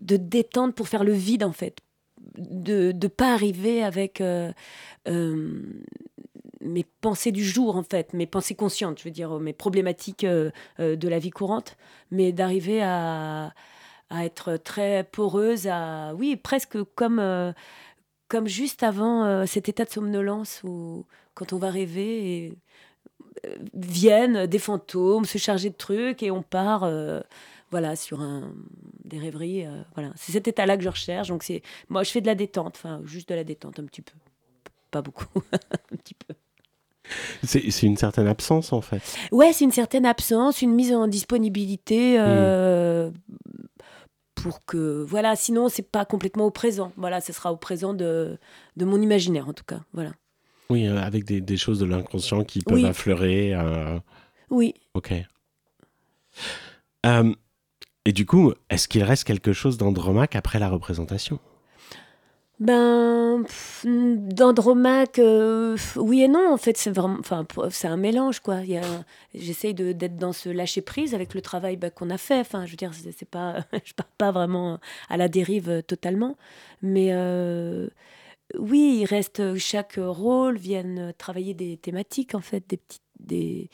de 0.00 0.16
détente 0.16 0.74
pour 0.74 0.88
faire 0.88 1.04
le 1.04 1.12
vide 1.12 1.44
en 1.44 1.52
fait. 1.52 1.78
De 2.38 2.92
de 2.92 3.08
pas 3.08 3.32
arriver 3.34 3.82
avec 3.84 4.22
mes 6.66 6.84
pensées 7.00 7.32
du 7.32 7.44
jour 7.44 7.76
en 7.76 7.82
fait 7.82 8.12
mes 8.12 8.26
pensées 8.26 8.54
conscientes 8.54 8.98
je 8.98 9.04
veux 9.04 9.10
dire 9.10 9.38
mes 9.38 9.52
problématiques 9.52 10.24
euh, 10.24 10.50
euh, 10.80 10.96
de 10.96 11.08
la 11.08 11.18
vie 11.18 11.30
courante 11.30 11.76
mais 12.10 12.32
d'arriver 12.32 12.82
à, 12.82 13.52
à 14.10 14.24
être 14.24 14.56
très 14.56 15.04
poreuse, 15.04 15.66
à 15.66 16.14
oui, 16.14 16.36
presque 16.36 16.82
comme, 16.94 17.18
euh, 17.18 17.52
comme 18.28 18.46
juste 18.46 18.82
avant 18.82 19.46
cet 19.46 19.68
état 19.68 19.84
de 19.84 19.90
somnolence 19.90 20.62
où 20.64 21.04
quand 21.34 21.52
on 21.52 21.58
va 21.58 21.70
rêver 21.70 22.44
et 22.44 22.58
viennent 23.74 24.46
des 24.46 24.58
fantômes 24.58 25.24
se 25.24 25.38
charger 25.38 25.70
de 25.70 25.74
trucs 25.74 26.22
et 26.22 26.30
on 26.30 26.42
part 26.42 26.90
voilà 27.70 27.96
sur 27.96 28.20
un 28.20 28.52
des 29.04 29.18
rêveries 29.18 29.66
voilà. 29.94 30.12
C'est 30.16 30.32
cet 30.32 30.48
état 30.48 30.66
là 30.66 30.76
que 30.76 30.82
je 30.82 30.88
recherche 30.88 31.28
donc 31.28 31.44
moi 31.88 32.02
je 32.02 32.10
fais 32.10 32.20
de 32.20 32.26
la 32.26 32.34
détente 32.34 32.76
enfin 32.76 33.00
juste 33.04 33.28
de 33.28 33.34
la 33.34 33.44
détente 33.44 33.78
un 33.78 33.84
petit 33.84 34.02
peu 34.02 34.14
pas 34.90 35.02
beaucoup 35.02 35.26
un 35.52 35.96
petit 35.96 36.14
peu 36.14 36.34
c'est 37.42 37.82
une 37.82 37.96
certaine 37.96 38.26
absence 38.26 38.72
en 38.72 38.80
fait. 38.80 39.02
Ouais, 39.32 39.52
c'est 39.52 39.64
une 39.64 39.72
certaine 39.72 40.06
absence, 40.06 40.62
une 40.62 40.72
mise 40.74 40.92
en 40.92 41.06
disponibilité 41.08 42.18
euh, 42.18 43.10
pour 44.34 44.64
que 44.66 45.04
voilà. 45.06 45.36
Sinon, 45.36 45.68
c'est 45.68 45.88
pas 45.90 46.04
complètement 46.04 46.44
au 46.46 46.50
présent. 46.50 46.92
Voilà, 46.96 47.20
ce 47.20 47.32
sera 47.32 47.52
au 47.52 47.56
présent 47.56 47.94
de, 47.94 48.38
de 48.76 48.84
mon 48.84 49.00
imaginaire 49.00 49.48
en 49.48 49.52
tout 49.52 49.64
cas. 49.64 49.80
Voilà. 49.92 50.12
Oui, 50.68 50.86
euh, 50.86 50.98
avec 51.00 51.24
des, 51.24 51.40
des 51.40 51.56
choses 51.56 51.78
de 51.78 51.84
l'inconscient 51.86 52.42
qui 52.44 52.60
peuvent 52.60 52.74
Oui. 52.76 52.84
affleurer. 52.86 53.54
euh, 53.54 53.98
Oui. 54.50 54.74
Ok. 54.94 55.12
Et 58.04 58.12
du 58.12 58.24
coup, 58.26 58.52
est-ce 58.70 58.88
qu'il 58.88 59.02
reste 59.02 59.24
quelque 59.24 59.52
chose 59.52 59.78
d'Andromaque 59.78 60.36
après 60.36 60.58
la 60.58 60.68
représentation? 60.68 61.40
Ben, 62.58 63.44
d'Andromaque, 63.84 65.18
euh, 65.18 65.76
oui 65.96 66.22
et 66.22 66.28
non. 66.28 66.52
En 66.54 66.56
fait, 66.56 66.76
c'est 66.78 66.90
vraiment, 66.90 67.18
enfin, 67.20 67.46
c'est 67.70 67.86
un 67.86 67.98
mélange, 67.98 68.40
quoi. 68.40 68.62
Il 68.62 68.70
y 68.70 68.78
a, 68.78 69.04
j'essaye 69.34 69.74
de, 69.74 69.92
d'être 69.92 70.16
dans 70.16 70.32
ce 70.32 70.48
lâcher 70.48 70.80
prise 70.80 71.14
avec 71.14 71.34
le 71.34 71.42
travail 71.42 71.76
bah, 71.76 71.90
qu'on 71.90 72.08
a 72.08 72.16
fait. 72.16 72.40
Enfin, 72.40 72.64
je 72.64 72.70
veux 72.70 72.76
dire, 72.78 72.94
c'est, 72.94 73.12
c'est 73.12 73.28
pas, 73.28 73.58
je 73.84 73.92
pars 73.92 74.06
pas 74.16 74.30
vraiment 74.32 74.80
à 75.10 75.18
la 75.18 75.28
dérive 75.28 75.68
euh, 75.68 75.82
totalement, 75.82 76.36
mais 76.80 77.08
euh, 77.12 77.88
oui, 78.58 78.98
il 79.02 79.06
reste 79.06 79.56
chaque 79.56 79.96
rôle 79.98 80.58
viennent 80.58 81.12
travailler 81.18 81.54
des 81.54 81.76
thématiques 81.78 82.34
en 82.34 82.40
fait, 82.42 82.64
des 82.68 82.78
petites, 82.78 83.02
des 83.20 83.70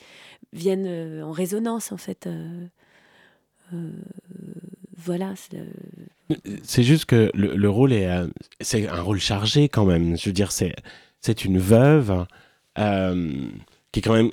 viennent 0.53 1.23
en 1.23 1.31
résonance 1.31 1.91
en 1.93 1.97
fait. 1.97 2.27
voilà. 4.97 5.33
C'est 6.63 6.83
juste 6.83 7.05
que 7.05 7.31
le, 7.33 7.55
le 7.55 7.69
rôle 7.69 7.93
est, 7.93 8.07
euh, 8.07 8.27
c'est 8.61 8.87
un 8.87 9.01
rôle 9.01 9.19
chargé 9.19 9.69
quand 9.69 9.85
même. 9.85 10.17
Je 10.17 10.29
veux 10.29 10.33
dire, 10.33 10.51
c'est, 10.51 10.75
c'est 11.21 11.45
une 11.45 11.59
veuve 11.59 12.25
euh, 12.77 13.47
qui 13.91 13.99
est 13.99 14.03
quand 14.03 14.13
même 14.13 14.31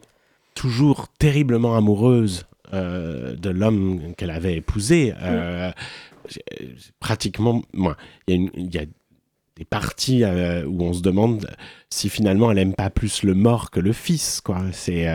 toujours 0.55 1.09
terriblement 1.19 1.77
amoureuse 1.77 2.47
euh, 2.73 3.35
de 3.35 3.51
l'homme 3.51 4.15
qu'elle 4.17 4.31
avait 4.31 4.57
épousé. 4.57 5.13
Pratiquement, 7.01 7.63
moi, 7.73 7.97
il 8.29 8.51
y 8.57 8.77
y 8.77 8.79
a 8.79 8.85
des 9.57 9.65
parties 9.65 10.25
où 10.25 10.83
on 10.83 10.93
se 10.93 11.03
demande 11.03 11.51
si 11.91 12.09
finalement 12.09 12.51
elle 12.51 12.59
aime 12.59 12.75
pas 12.75 12.89
plus 12.89 13.25
le 13.25 13.35
mort 13.35 13.71
que 13.71 13.81
le 13.81 13.93
fils, 13.93 14.41
quoi. 14.41 14.63
C'est 14.73 15.07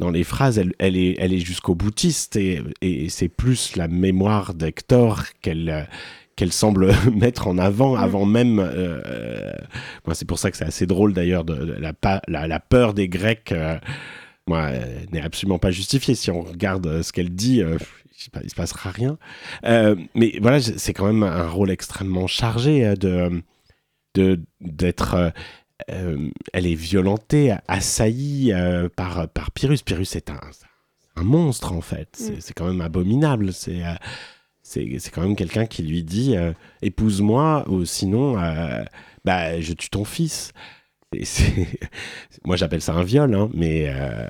dans 0.00 0.10
les 0.10 0.24
phrases, 0.24 0.58
elle, 0.58 0.72
elle 0.80 0.96
est, 0.96 1.14
elle 1.18 1.32
est 1.32 1.38
jusqu'au 1.38 1.74
boutiste 1.76 2.34
et, 2.36 2.62
et 2.82 3.08
c'est 3.08 3.28
plus 3.28 3.76
la 3.76 3.86
mémoire 3.86 4.54
d'Hector 4.54 5.22
qu'elle 5.42 5.68
euh, 5.70 5.82
qu'elle 6.36 6.52
semble 6.52 6.92
mettre 7.14 7.46
en 7.48 7.58
avant 7.58 7.94
avant 7.96 8.24
même. 8.26 8.58
euh, 8.58 9.52
moi, 10.06 10.14
c'est 10.14 10.24
pour 10.26 10.38
ça 10.38 10.50
que 10.50 10.56
c'est 10.56 10.64
assez 10.64 10.86
drôle 10.86 11.12
d'ailleurs 11.12 11.44
de, 11.44 11.54
de 11.54 11.72
la, 11.74 11.92
pa- 11.92 12.22
la, 12.28 12.48
la 12.48 12.60
peur 12.60 12.94
des 12.94 13.08
Grecs. 13.08 13.52
euh, 13.52 13.78
moi, 14.46 14.70
euh, 14.70 15.04
n'est 15.12 15.20
absolument 15.22 15.58
pas 15.58 15.70
justifiée. 15.70 16.14
Si 16.14 16.30
on 16.30 16.40
regarde 16.42 17.02
ce 17.02 17.12
qu'elle 17.12 17.30
dit, 17.30 17.62
euh, 17.62 17.76
pas, 18.32 18.40
il 18.42 18.50
se 18.50 18.54
passera 18.54 18.90
rien. 18.90 19.18
Mais 20.14 20.38
voilà, 20.40 20.60
c'est 20.60 20.92
quand 20.94 21.06
même 21.06 21.22
un 21.22 21.46
rôle 21.48 21.70
extrêmement 21.70 22.26
chargé 22.26 22.94
de 22.96 23.42
d'être 24.60 25.32
euh, 25.90 26.28
elle 26.52 26.66
est 26.66 26.74
violentée, 26.74 27.54
assaillie 27.68 28.52
euh, 28.52 28.88
par, 28.88 29.28
par 29.28 29.50
Pyrrhus. 29.50 29.78
Pyrrhus 29.84 30.14
est 30.16 30.30
un, 30.30 30.40
un 31.16 31.22
monstre 31.24 31.72
en 31.72 31.80
fait. 31.80 32.08
C'est 32.12 32.50
Mm. 32.50 32.52
quand 32.56 32.66
même 32.66 32.80
abominable. 32.80 33.52
C'est 33.52 33.84
euh, 33.84 33.92
c'est 34.62 34.98
c'est 34.98 35.10
quand 35.10 35.22
même 35.22 35.36
quelqu'un 35.36 35.66
qui 35.66 35.82
lui 35.82 36.02
dit 36.04 36.36
euh, 36.36 36.52
épouse-moi 36.82 37.64
ou 37.68 37.84
sinon 37.84 38.38
euh, 38.40 38.84
bah 39.24 39.60
je 39.60 39.72
tue 39.72 39.90
ton 39.90 40.04
fils. 40.04 40.52
Et 41.14 41.24
Moi 42.44 42.56
j'appelle 42.56 42.80
ça 42.82 42.94
un 42.94 43.02
viol, 43.02 43.34
hein, 43.34 43.50
mais 43.52 43.88
euh, 43.88 44.28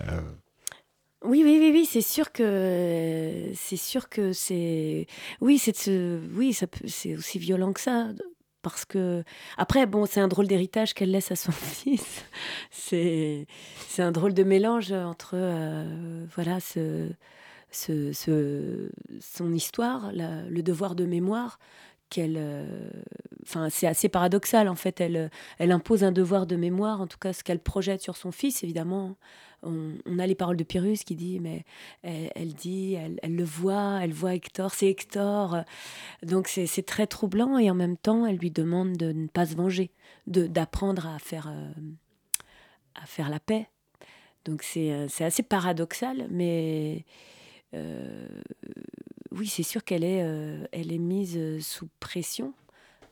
Oui, 1.24 1.42
oui, 1.44 1.58
oui, 1.60 1.70
oui, 1.74 1.84
c'est 1.90 2.00
sûr 2.00 2.32
que 2.32 3.50
c'est 3.54 3.76
sûr 3.76 4.08
que 4.08 4.32
c'est 4.32 5.06
oui, 5.42 5.58
c'est 5.58 5.76
ce 5.76 6.18
oui, 6.34 6.54
ça 6.54 6.66
peut 6.66 6.86
c'est 6.88 7.14
aussi 7.16 7.38
violent 7.38 7.74
que 7.74 7.80
ça 7.80 8.08
parce 8.62 8.84
que 8.84 9.24
après 9.56 9.86
bon, 9.86 10.06
c'est 10.06 10.20
un 10.20 10.28
drôle 10.28 10.46
d'héritage 10.46 10.94
qu'elle 10.94 11.10
laisse 11.10 11.30
à 11.32 11.36
son 11.36 11.52
fils. 11.52 12.24
C'est 12.70 13.46
c'est 13.88 14.02
un 14.02 14.12
drôle 14.12 14.34
de 14.34 14.42
mélange 14.42 14.92
entre 14.92 15.32
euh, 15.34 16.24
voilà 16.34 16.60
ce, 16.60 17.08
ce, 17.70 18.90
son 19.20 19.52
histoire, 19.52 20.10
le 20.12 20.60
devoir 20.62 20.94
de 20.94 21.04
mémoire 21.04 21.58
qu'elle. 22.10 22.36
euh, 22.36 22.90
c'est 23.70 23.86
assez 23.86 24.08
paradoxal 24.08 24.68
en 24.68 24.74
fait. 24.74 25.00
Elle, 25.00 25.16
euh, 25.16 25.28
elle 25.58 25.72
impose 25.72 26.04
un 26.04 26.12
devoir 26.12 26.46
de 26.46 26.56
mémoire, 26.56 27.00
en 27.00 27.06
tout 27.06 27.18
cas 27.18 27.32
ce 27.32 27.42
qu'elle 27.42 27.60
projette 27.60 28.02
sur 28.02 28.16
son 28.16 28.32
fils, 28.32 28.62
évidemment. 28.62 29.16
On, 29.62 30.18
a 30.18 30.26
les 30.26 30.34
paroles 30.34 30.56
de 30.56 30.64
Pyrrhus 30.64 31.04
qui 31.04 31.14
dit, 31.14 31.38
mais 31.38 31.66
elle, 32.02 32.54
dit, 32.54 32.94
elle, 32.94 33.36
le 33.36 33.44
voit, 33.44 34.00
elle 34.02 34.12
voit 34.12 34.34
Hector, 34.34 34.72
c'est 34.72 34.88
Hector. 34.88 35.64
Donc 36.22 36.48
c'est 36.48 36.86
très 36.86 37.06
troublant 37.06 37.58
et 37.58 37.70
en 37.70 37.74
même 37.74 37.98
temps, 37.98 38.24
elle 38.24 38.36
lui 38.36 38.50
demande 38.50 38.96
de 38.96 39.12
ne 39.12 39.26
pas 39.26 39.44
se 39.44 39.54
venger, 39.54 39.90
d'apprendre 40.26 41.06
à 41.06 41.18
faire 41.18 41.48
euh, 41.48 41.72
à 42.94 43.04
faire 43.04 43.28
la 43.28 43.38
paix. 43.38 43.68
Donc 44.46 44.62
c'est 44.62 45.08
assez 45.20 45.42
paradoxal, 45.42 46.26
mais 46.30 47.04
oui, 49.32 49.46
c'est 49.46 49.62
sûr 49.62 49.84
qu'elle 49.84 50.04
est, 50.04 50.22
euh, 50.22 50.66
elle 50.72 50.92
est 50.92 50.98
mise 50.98 51.36
euh, 51.36 51.60
sous 51.60 51.88
pression, 52.00 52.52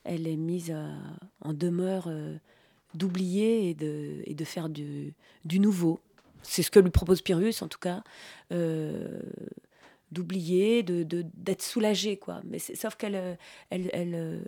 elle 0.05 0.27
est 0.27 0.37
mise 0.37 0.71
euh, 0.75 0.93
en 1.41 1.53
demeure 1.53 2.11
d'oublier 2.95 3.69
et 3.71 3.75
de, 3.75 4.23
et 4.25 4.35
de 4.35 4.45
faire 4.45 4.69
du, 4.69 5.15
du 5.45 5.61
nouveau. 5.61 6.01
C'est 6.43 6.63
ce 6.63 6.71
que 6.71 6.79
lui 6.81 6.91
propose 6.91 7.21
Pyrrhus, 7.23 7.55
en 7.63 7.69
tout 7.69 7.79
cas, 7.79 8.03
d'oublier, 10.13 10.83
de, 10.83 11.03
de- 11.03 11.27
d'être 11.35 11.63
soulagée, 11.63 12.17
quoi. 12.17 12.41
Mais 12.45 12.59
sauf 12.59 12.97
qu'elle, 12.97 13.39
elle, 13.71 13.91
elle, 13.93 14.45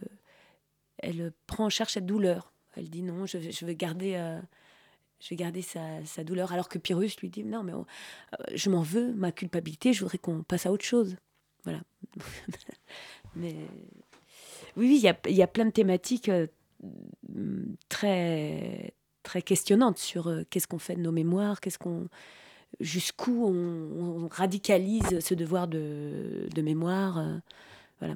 elle 0.99 1.33
prend 1.47 1.67
en 1.67 1.71
charge 1.71 1.93
cette 1.93 2.07
douleur. 2.07 2.53
Elle 2.77 2.89
dit 2.89 3.03
non, 3.03 3.27
je 3.27 3.39
je 3.39 3.67
vais 3.67 3.75
garder. 3.77 4.13
je 5.21 5.29
vais 5.31 5.37
garder 5.37 5.63
sa, 5.63 6.05
sa 6.07 6.25
douleur. 6.25 6.53
Alors 6.53 6.69
que 6.69 6.79
Pyrrhus 6.79 7.11
lui 7.21 7.29
dit 7.29 7.45
Non, 7.45 7.63
mais 7.63 7.73
je 8.55 8.71
m'en 8.71 8.83
veux, 8.83 9.13
ma 9.15 9.33
culpabilité, 9.33 9.93
je 9.93 10.01
voudrais 10.01 10.19
qu'on 10.19 10.43
passe 10.43 10.67
à 10.67 10.73
autre 10.73 10.85
chose. 10.85 11.17
Voilà. 11.65 11.81
mais 13.37 13.55
oui, 14.77 14.97
il 14.97 15.03
y 15.03 15.09
a, 15.09 15.17
y 15.29 15.43
a 15.43 15.47
plein 15.47 15.67
de 15.67 15.71
thématiques 15.71 16.29
euh, 16.29 16.47
très, 17.89 18.95
très 19.23 19.43
questionnantes 19.43 19.99
sur 19.99 20.29
euh, 20.29 20.43
qu'est-ce 20.49 20.67
qu'on 20.67 20.79
fait 20.79 20.97
de 20.97 21.03
nos 21.03 21.13
mémoires, 21.13 21.61
qu'est-ce 21.61 21.79
qu'on. 21.79 22.09
Jusqu'où 22.79 23.47
on, 23.47 24.29
radicalise 24.29 25.19
ce 25.19 25.35
devoir 25.35 25.67
de, 25.67 26.49
de 26.55 26.63
mémoire. 26.63 27.19
euh, 27.19 27.39
voilà. 27.99 28.15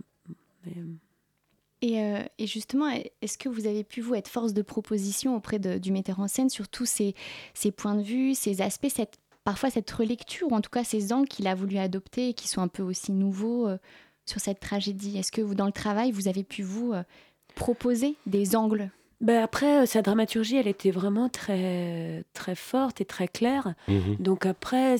Et, 1.82 1.98
et 2.38 2.46
justement, 2.46 2.88
est-ce 3.20 3.36
que 3.36 3.50
vous 3.50 3.66
avez 3.66 3.84
pu, 3.84 4.00
vous, 4.00 4.14
être 4.14 4.28
force 4.28 4.54
de 4.54 4.62
proposition 4.62 5.36
auprès 5.36 5.58
du 5.58 5.92
metteur 5.92 6.20
en 6.20 6.28
scène 6.28 6.48
sur 6.48 6.68
tous 6.68 6.86
ces, 6.86 7.14
ces 7.52 7.72
points 7.72 7.96
de 7.96 8.02
vue, 8.02 8.34
ces 8.34 8.62
aspects, 8.62 8.88
cette, 8.88 9.18
parfois 9.44 9.70
cette 9.70 9.90
relecture, 9.90 10.50
ou 10.50 10.54
en 10.54 10.60
tout 10.60 10.70
cas 10.70 10.84
ces 10.84 11.12
angles 11.12 11.28
qu'il 11.28 11.46
a 11.46 11.54
voulu 11.54 11.76
adopter 11.78 12.30
et 12.30 12.34
qui 12.34 12.48
sont 12.48 12.62
un 12.62 12.68
peu 12.68 12.82
aussi 12.82 13.12
nouveaux 13.12 13.68
euh, 13.68 13.78
sur 14.26 14.40
cette 14.40 14.60
tragédie 14.60 15.18
Est-ce 15.18 15.30
que 15.30 15.42
vous, 15.42 15.54
dans 15.54 15.66
le 15.66 15.72
travail, 15.72 16.10
vous 16.10 16.28
avez 16.28 16.44
pu, 16.44 16.62
vous, 16.62 16.92
euh, 16.92 17.02
proposer 17.54 18.16
des 18.26 18.56
angles? 18.56 18.90
Ben 19.20 19.42
après, 19.42 19.82
euh, 19.82 19.86
sa 19.86 20.02
dramaturgie, 20.02 20.56
elle 20.56 20.66
était 20.66 20.90
vraiment 20.90 21.28
très, 21.28 22.24
très 22.32 22.54
forte 22.54 23.00
et 23.00 23.04
très 23.04 23.28
claire. 23.28 23.74
Mhm. 23.88 24.16
Donc 24.18 24.44
après, 24.44 24.96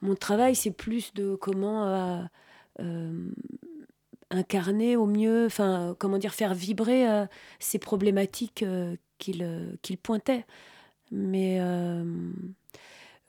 mon 0.00 0.14
travail, 0.14 0.54
c'est 0.54 0.70
plus 0.70 1.12
de 1.14 1.34
comment 1.34 1.86
euh, 1.86 2.22
euh, 2.80 3.30
incarner 4.30 4.96
au 4.96 5.06
mieux, 5.06 5.46
enfin, 5.46 5.94
comment 5.98 6.18
dire, 6.18 6.34
faire 6.34 6.54
vibrer 6.54 7.08
euh, 7.08 7.26
ces 7.58 7.78
problématiques 7.78 8.62
euh, 8.62 8.96
qu'il 9.18 9.42
euh, 9.42 9.74
qu'il 9.82 9.98
pointait. 9.98 10.44
Mais 11.10 11.58
euh, 11.60 12.04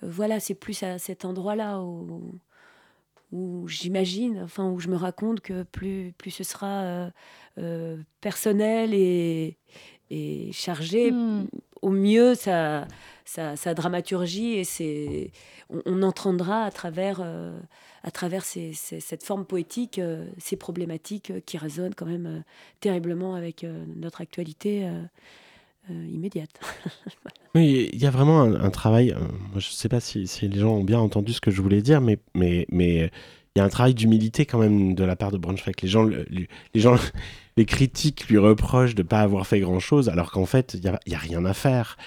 voilà, 0.08 0.40
c'est 0.40 0.56
plus 0.56 0.84
à 0.84 0.98
cet 1.00 1.26
endroit-là 1.26 1.82
où, 1.82 2.40
où 3.32 3.68
j'imagine, 3.68 4.42
enfin, 4.44 4.70
où 4.70 4.80
je 4.80 4.88
me 4.90 4.96
raconte 4.96 5.42
que 5.42 5.64
plus, 5.64 6.14
plus 6.18 6.32
ce 6.32 6.44
sera 6.44 6.82
euh, 6.84 7.10
euh, 7.58 7.98
personnel 8.22 8.94
et, 8.94 9.58
et 10.12 10.52
chargé, 10.52 11.12
Hmm. 11.12 11.46
au 11.82 11.90
mieux 11.90 12.36
sa, 12.36 12.88
sa, 13.26 13.56
sa 13.56 13.74
dramaturgie 13.74 14.54
et 14.54 14.64
ses, 14.64 15.32
on, 15.70 15.82
on 15.86 16.02
entendra 16.04 16.64
à 16.64 16.72
travers, 16.72 17.20
euh, 17.24 17.60
à 18.04 18.12
travers 18.12 18.46
ces- 18.46 18.74
ces- 18.74 19.00
cette 19.02 19.24
forme 19.24 19.46
poétique 19.46 20.00
euh, 20.00 20.26
ces 20.38 20.56
problématiques 20.56 21.32
euh, 21.32 21.40
qui 21.46 21.58
résonnent 21.58 21.96
quand 21.96 22.06
même 22.06 22.26
euh, 22.28 22.40
terriblement 22.80 23.34
avec 23.36 23.64
euh, 23.64 23.84
notre 23.96 24.22
actualité 24.22 24.88
euh, 25.90 26.08
immédiate. 26.12 26.60
Oui, 27.56 27.92
il 27.94 28.02
y 28.02 28.08
a 28.08 28.10
vraiment 28.10 28.42
un, 28.42 28.70
travail. 28.72 29.12
euh, 29.12 29.20
moi, 29.20 29.60
je 29.60 29.68
ne 29.68 29.74
sais 29.74 29.88
pas 29.88 30.00
si, 30.00 30.28
les 30.42 30.60
gens 30.60 30.78
ont 30.78 30.84
bien 30.84 30.98
entendu 30.98 31.34
ce 31.34 31.40
que 31.40 31.52
je 31.52 31.62
voulais 31.62 31.84
dire, 31.84 32.02
mais 32.02 32.18
il 33.56 33.60
y 33.60 33.62
a 33.62 33.64
un 33.64 33.70
travail 33.70 33.94
d'humilité 33.94 34.46
quand 34.46 34.58
même 34.58 34.96
de 34.96 35.04
la 35.04 35.16
part 35.16 35.32
de 35.32 35.38
Braunschweig. 35.38 35.76
Les 35.84 35.88
gens, 35.88 36.06
les 36.06 36.48
les 37.58 37.66
critiques 37.66 38.28
lui 38.28 38.40
reprochent 38.40 38.96
de 38.96 39.04
pas 39.04 39.20
avoir 39.22 39.46
fait 39.46 39.60
grand 39.60 39.80
chose, 39.80 40.10
alors 40.10 40.32
qu'en 40.32 40.48
fait, 40.48 40.74
il 40.74 40.84
y 40.84 41.16
a, 41.16 41.18
rien 41.18 41.46
à 41.46 41.54
faire. 41.54 41.98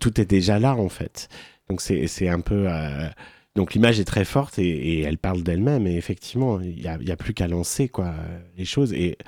Tout 0.00 0.18
est 0.18 0.24
déjà 0.24 0.58
là 0.58 0.74
en 0.74 0.88
fait. 0.88 1.28
Donc 1.68 1.82
c'est 1.82 2.28
un 2.28 2.40
peu. 2.40 2.64
euh, 2.68 3.08
donc 3.54 3.74
l'image 3.74 4.00
est 4.00 4.04
très 4.04 4.24
forte 4.24 4.58
et, 4.58 5.00
elle 5.02 5.18
parle 5.18 5.42
d'elle-même. 5.42 5.86
Et 5.86 5.96
effectivement, 5.96 6.60
il 6.60 6.80
y 6.80 6.88
a, 6.88 6.94
a 6.94 7.16
plus 7.16 7.34
qu'à 7.34 7.48
lancer 7.48 7.88
quoi 7.88 8.14
les 8.56 8.64
choses. 8.64 8.94
Et 8.94 9.18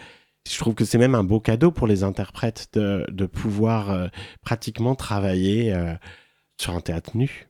je 0.49 0.59
trouve 0.59 0.75
que 0.75 0.85
c'est 0.85 0.99
même 0.99 1.15
un 1.15 1.25
beau 1.25 1.41
cadeau 1.41 1.71
pour 1.71 1.87
les 1.87 2.03
interprètes 2.03 2.69
de, 2.73 3.07
de 3.11 3.27
pouvoir 3.27 3.91
euh, 3.91 4.09
pratiquement 4.43 4.95
travailler 4.95 5.73
euh, 5.75 5.95
sur 6.61 6.75
un 6.75 6.81
théâtre 6.81 7.17
nu. 7.17 7.50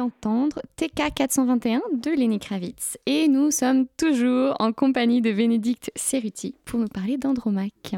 D'entendre 0.00 0.62
TK 0.76 1.12
421 1.14 1.82
de 1.92 2.10
Lenny 2.10 2.38
Kravitz. 2.38 2.96
Et 3.04 3.28
nous 3.28 3.50
sommes 3.50 3.86
toujours 3.98 4.56
en 4.58 4.72
compagnie 4.72 5.20
de 5.20 5.30
Bénédicte 5.30 5.90
Cerruti 5.94 6.54
pour 6.64 6.80
nous 6.80 6.88
parler 6.88 7.18
d'Andromaque. 7.18 7.94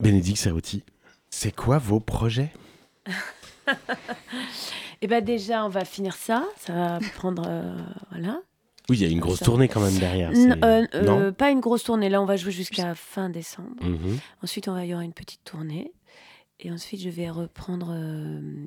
Bénédicte 0.00 0.38
Serrouti, 0.38 0.84
c'est 1.28 1.50
quoi 1.54 1.78
vos 1.78 1.98
projets? 1.98 2.52
Et 5.02 5.06
ben 5.08 5.24
déjà, 5.24 5.64
on 5.64 5.68
va 5.68 5.84
finir 5.84 6.14
ça. 6.14 6.44
Ça 6.60 6.72
va 6.72 6.98
prendre. 7.16 7.42
euh, 7.48 7.76
voilà. 8.10 8.40
Oui, 8.88 8.96
il 8.98 9.02
y 9.02 9.06
a 9.06 9.10
une 9.10 9.20
grosse 9.20 9.40
tournée 9.40 9.68
quand 9.68 9.80
même 9.80 9.98
derrière. 9.98 10.30
N- 10.32 10.58
euh, 10.64 10.86
euh, 10.94 11.02
non? 11.02 11.32
pas 11.32 11.50
une 11.50 11.60
grosse 11.60 11.82
tournée. 11.84 12.08
Là, 12.08 12.22
on 12.22 12.24
va 12.24 12.36
jouer 12.36 12.52
jusqu'à 12.52 12.94
fin 12.94 13.28
décembre. 13.28 13.74
Mhm. 13.82 14.18
Ensuite, 14.42 14.68
on 14.68 14.72
va, 14.72 14.84
il 14.84 14.90
y 14.90 14.94
aura 14.94 15.04
une 15.04 15.12
petite 15.12 15.42
tournée. 15.44 15.92
Et 16.60 16.72
ensuite, 16.72 17.00
je 17.00 17.08
vais 17.08 17.30
reprendre, 17.30 17.92
euh, 17.92 18.66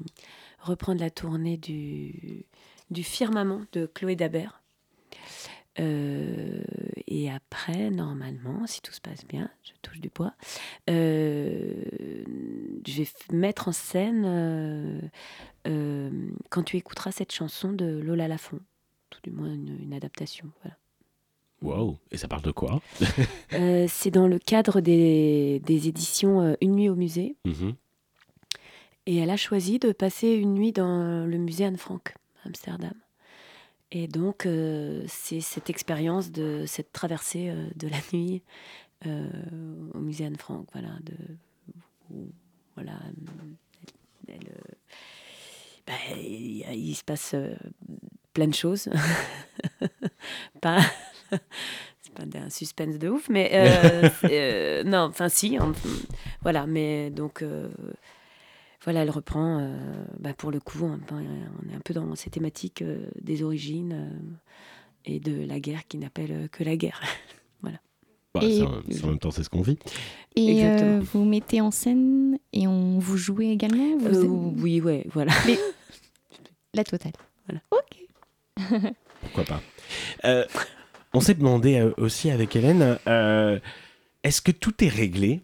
reprendre 0.60 1.01
la 1.01 1.10
tournée 1.10 1.58
du, 1.58 2.45
du 2.89 3.04
Firmament 3.04 3.62
de 3.73 3.86
Chloé 3.86 4.15
Dabert. 4.15 4.62
Euh, 5.80 6.62
et 7.08 7.30
après, 7.32 7.89
normalement, 7.89 8.65
si 8.67 8.82
tout 8.82 8.91
se 8.93 9.01
passe 9.01 9.25
bien, 9.25 9.49
je 9.63 9.71
touche 9.82 9.99
du 9.99 10.10
bois, 10.10 10.34
euh, 10.89 11.84
je 12.86 13.01
vais 13.01 13.08
mettre 13.32 13.67
en 13.67 13.71
scène 13.71 15.12
quand 16.49 16.63
tu 16.63 16.77
écouteras 16.77 17.12
cette 17.12 17.32
chanson 17.32 17.71
de 17.71 17.86
Lola 17.86 18.27
Lafont. 18.27 18.60
Tout 19.10 19.19
du 19.23 19.32
moins 19.32 19.54
une, 19.54 19.77
une 19.82 19.93
adaptation. 19.93 20.49
Voilà. 20.62 20.77
Wow. 21.62 22.00
Et 22.12 22.17
ça 22.17 22.28
parle 22.28 22.41
de 22.41 22.52
quoi 22.52 22.82
Euh, 23.54 23.86
c'est 23.89 24.12
dans 24.12 24.28
le 24.28 24.39
cadre 24.39 24.80
des, 24.80 25.62
des 25.65 25.88
éditions 25.89 26.41
euh, 26.41 26.54
Une 26.62 26.76
nuit 26.76 26.89
au 26.89 26.95
musée. 26.95 27.36
Mhm. 27.45 27.76
Et 29.06 29.17
elle 29.17 29.30
a 29.30 29.38
choisi 29.38 29.78
de 29.78 29.91
passer 29.91 30.30
une 30.30 30.54
nuit 30.54 30.71
dans 30.71 31.26
le 31.26 31.38
musée 31.38 31.65
Anne 31.65 31.78
Frank, 31.78 32.13
à 32.43 32.47
Amsterdam. 32.47 32.93
Et 33.91 34.08
donc, 34.08 34.45
euh, 34.45 35.04
c'est 35.08 35.41
cette 35.41 35.69
expérience 35.69 36.32
de 36.32 36.63
cette 36.65 36.93
traversée 36.93 37.54
de 37.76 37.88
la 37.88 37.97
nuit 38.13 38.41
au 39.06 40.00
musée 40.00 40.26
Anne 40.26 40.38
Frank. 40.38 40.67
Voilà, 40.71 40.89
de, 41.04 41.15
où, 42.12 42.30
voilà, 42.76 42.93
elle, 44.28 44.36
elle, 44.36 44.54
bah, 45.86 45.93
il, 46.15 46.95
se 46.95 47.04
passe 47.04 47.36
plein 48.34 48.47
de 48.47 48.54
choses. 48.54 48.88
pas, 50.62 50.80
c'est 52.02 52.13
pas 52.13 52.24
un 52.38 52.50
suspense 52.50 52.98
de 53.00 53.10
ouf, 53.10 53.30
mais 53.30 53.50
euh, 53.54 54.10
euh, 54.26 54.84
non, 54.84 55.00
enfin 55.10 55.30
si, 55.30 55.58
on- 55.60 55.74
voilà, 56.41 56.65
mais 56.67 57.10
donc. 57.10 57.41
euh, 57.41 57.70
voilà, 58.84 59.04
elle 59.04 59.12
reprend, 59.12 59.60
euh, 59.60 59.78
bah, 60.20 60.34
pour 60.34 60.50
le 60.50 60.60
coup, 60.60 60.80
on, 60.86 61.00
on 61.13 61.20
est 61.72 61.76
un 61.76 61.80
peu 61.86 61.94
dans 61.94 62.15
ces 62.15 62.32
thématiques 62.32 62.82
euh, 62.82 63.06
des 63.22 63.44
origines 63.44 63.94
euh, 63.94 64.36
et 65.06 65.20
de 65.20 65.46
la 65.46 65.60
guerre 65.60 65.86
qui 65.88 66.00
n'appelle 66.00 66.50
que 66.52 66.63
la 66.63 66.76
guerre. 66.76 67.00
Bah, 68.34 68.39
Et- 68.44 68.60
c'est 68.89 69.04
en- 69.04 69.08
même 69.10 69.20
temps, 69.20 69.30
c'est 69.30 69.44
ce 69.44 69.50
qu'on 69.50 69.62
vit. 69.62 69.78
Et 70.38 70.63
euh, 70.65 71.02
vous 71.02 71.26
mettez 71.26 71.60
en 71.60 71.70
scène 71.70 72.39
et 72.54 72.65
on 72.65 72.98
vous 72.98 73.17
jouez 73.17 73.50
également 73.52 73.98
vous 73.98 74.08
Euh, 74.08 74.24
êtes- 74.54 74.62
oui, 74.62 74.80
ouais, 74.80 75.06
voilà. 75.12 75.34
La 76.74 76.86
totale. 76.86 77.12
Voilà. 77.46 77.62
Ok. 77.72 78.86
Pourquoi 79.20 79.44
pas 79.44 79.62
Euh, 80.24 80.46
On 81.13 81.19
s'est 81.19 81.34
demandé 81.34 81.80
euh, 81.80 81.91
aussi 81.97 82.32
avec 82.32 82.56
Hélène, 82.56 82.97
euh, 83.08 83.60
est-ce 84.24 84.41
que 84.41 84.52
tout 84.52 84.84
est 84.84 84.88
réglé 84.88 85.41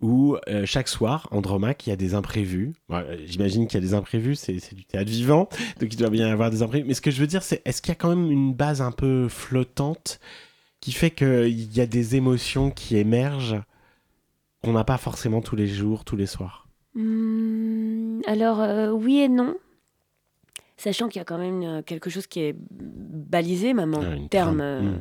ou 0.00 0.36
euh, 0.48 0.64
chaque 0.66 0.88
soir, 0.88 1.28
Andromaque, 1.32 1.86
il 1.86 1.90
y 1.90 1.92
a 1.92 1.96
des 1.96 2.14
imprévus? 2.14 2.74
J'imagine 3.24 3.66
qu'il 3.66 3.80
y 3.80 3.84
a 3.84 3.86
des 3.86 3.94
imprévus, 3.94 4.36
c'est 4.36 4.74
du 4.74 4.84
théâtre 4.84 5.10
vivant, 5.10 5.48
donc 5.80 5.92
il 5.92 5.96
doit 5.96 6.10
bien 6.10 6.28
y 6.28 6.30
avoir 6.30 6.50
des 6.50 6.62
imprévus. 6.62 6.86
Mais 6.86 6.94
ce 6.94 7.00
que 7.00 7.10
je 7.10 7.20
veux 7.20 7.26
dire, 7.26 7.42
c'est 7.42 7.62
est-ce 7.64 7.82
qu'il 7.82 7.90
y 7.90 7.92
a 7.92 7.96
quand 7.96 8.14
même 8.14 8.30
une 8.30 8.54
base 8.54 8.80
un 8.80 8.92
peu 8.92 9.28
flottante 9.28 10.20
qui 10.80 10.92
fait 10.92 11.10
qu'il 11.10 11.74
y 11.76 11.80
a 11.80 11.86
des 11.86 12.16
émotions 12.16 12.70
qui 12.70 12.96
émergent 12.96 13.60
qu'on 14.62 14.72
n'a 14.72 14.84
pas 14.84 14.98
forcément 14.98 15.40
tous 15.40 15.56
les 15.56 15.66
jours, 15.66 16.04
tous 16.04 16.16
les 16.16 16.26
soirs? 16.26 16.68
Hum, 16.94 18.22
alors, 18.26 18.94
oui 18.94 19.20
et 19.20 19.28
non. 19.28 19.56
Sachant 20.76 21.08
qu'il 21.08 21.18
y 21.20 21.22
a 21.22 21.24
quand 21.24 21.38
même 21.38 21.62
euh, 21.62 21.82
quelque 21.82 22.10
chose 22.10 22.26
qui 22.26 22.40
est 22.40 22.54
balisé, 22.58 23.72
même 23.74 23.94
en 23.94 24.02
Ah, 24.02 24.28
termes 24.30 24.60
euh, 24.60 24.82
Mm. 24.82 24.98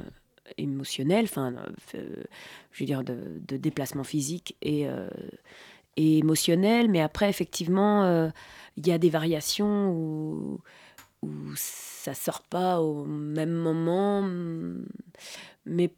émotionnels, 0.58 1.26
enfin, 1.26 1.54
euh, 1.96 2.24
je 2.72 2.80
veux 2.80 2.86
dire, 2.86 3.04
de, 3.04 3.18
de 3.48 3.58
déplacement 3.58 4.04
physique 4.06 4.56
et, 4.62 4.88
euh, 4.88 5.10
et 5.98 6.20
émotionnel. 6.20 6.90
Mais 6.90 7.02
après, 7.02 7.30
effectivement, 7.30 8.30
il 8.78 8.88
y 8.88 8.92
a 8.92 8.98
des 8.98 9.10
variations 9.10 9.92
où, 9.92 10.60
où 11.24 11.30
ça 11.56 12.14
sort 12.14 12.44
pas 12.44 12.80
au 12.82 13.04
même 13.06 13.52
moment. 13.52 14.22
Mais 15.66 15.92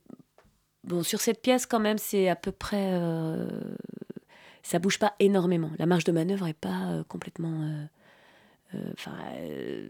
bon, 0.84 1.04
sur 1.04 1.20
cette 1.20 1.42
pièce, 1.42 1.66
quand 1.66 1.80
même, 1.80 1.98
c'est 1.98 2.30
à 2.30 2.36
peu 2.36 2.52
près. 2.52 2.92
euh, 2.94 3.48
ça 4.64 4.80
bouge 4.80 5.00
pas 5.00 5.14
énormément. 5.20 5.72
La 5.80 5.86
marge 5.86 6.04
de 6.04 6.12
manœuvre 6.12 6.48
est 6.48 6.54
pas 6.54 6.90
euh, 6.92 7.04
complètement. 7.04 7.62
euh, 7.64 7.86
Enfin. 8.94 9.14
euh, 9.40 9.90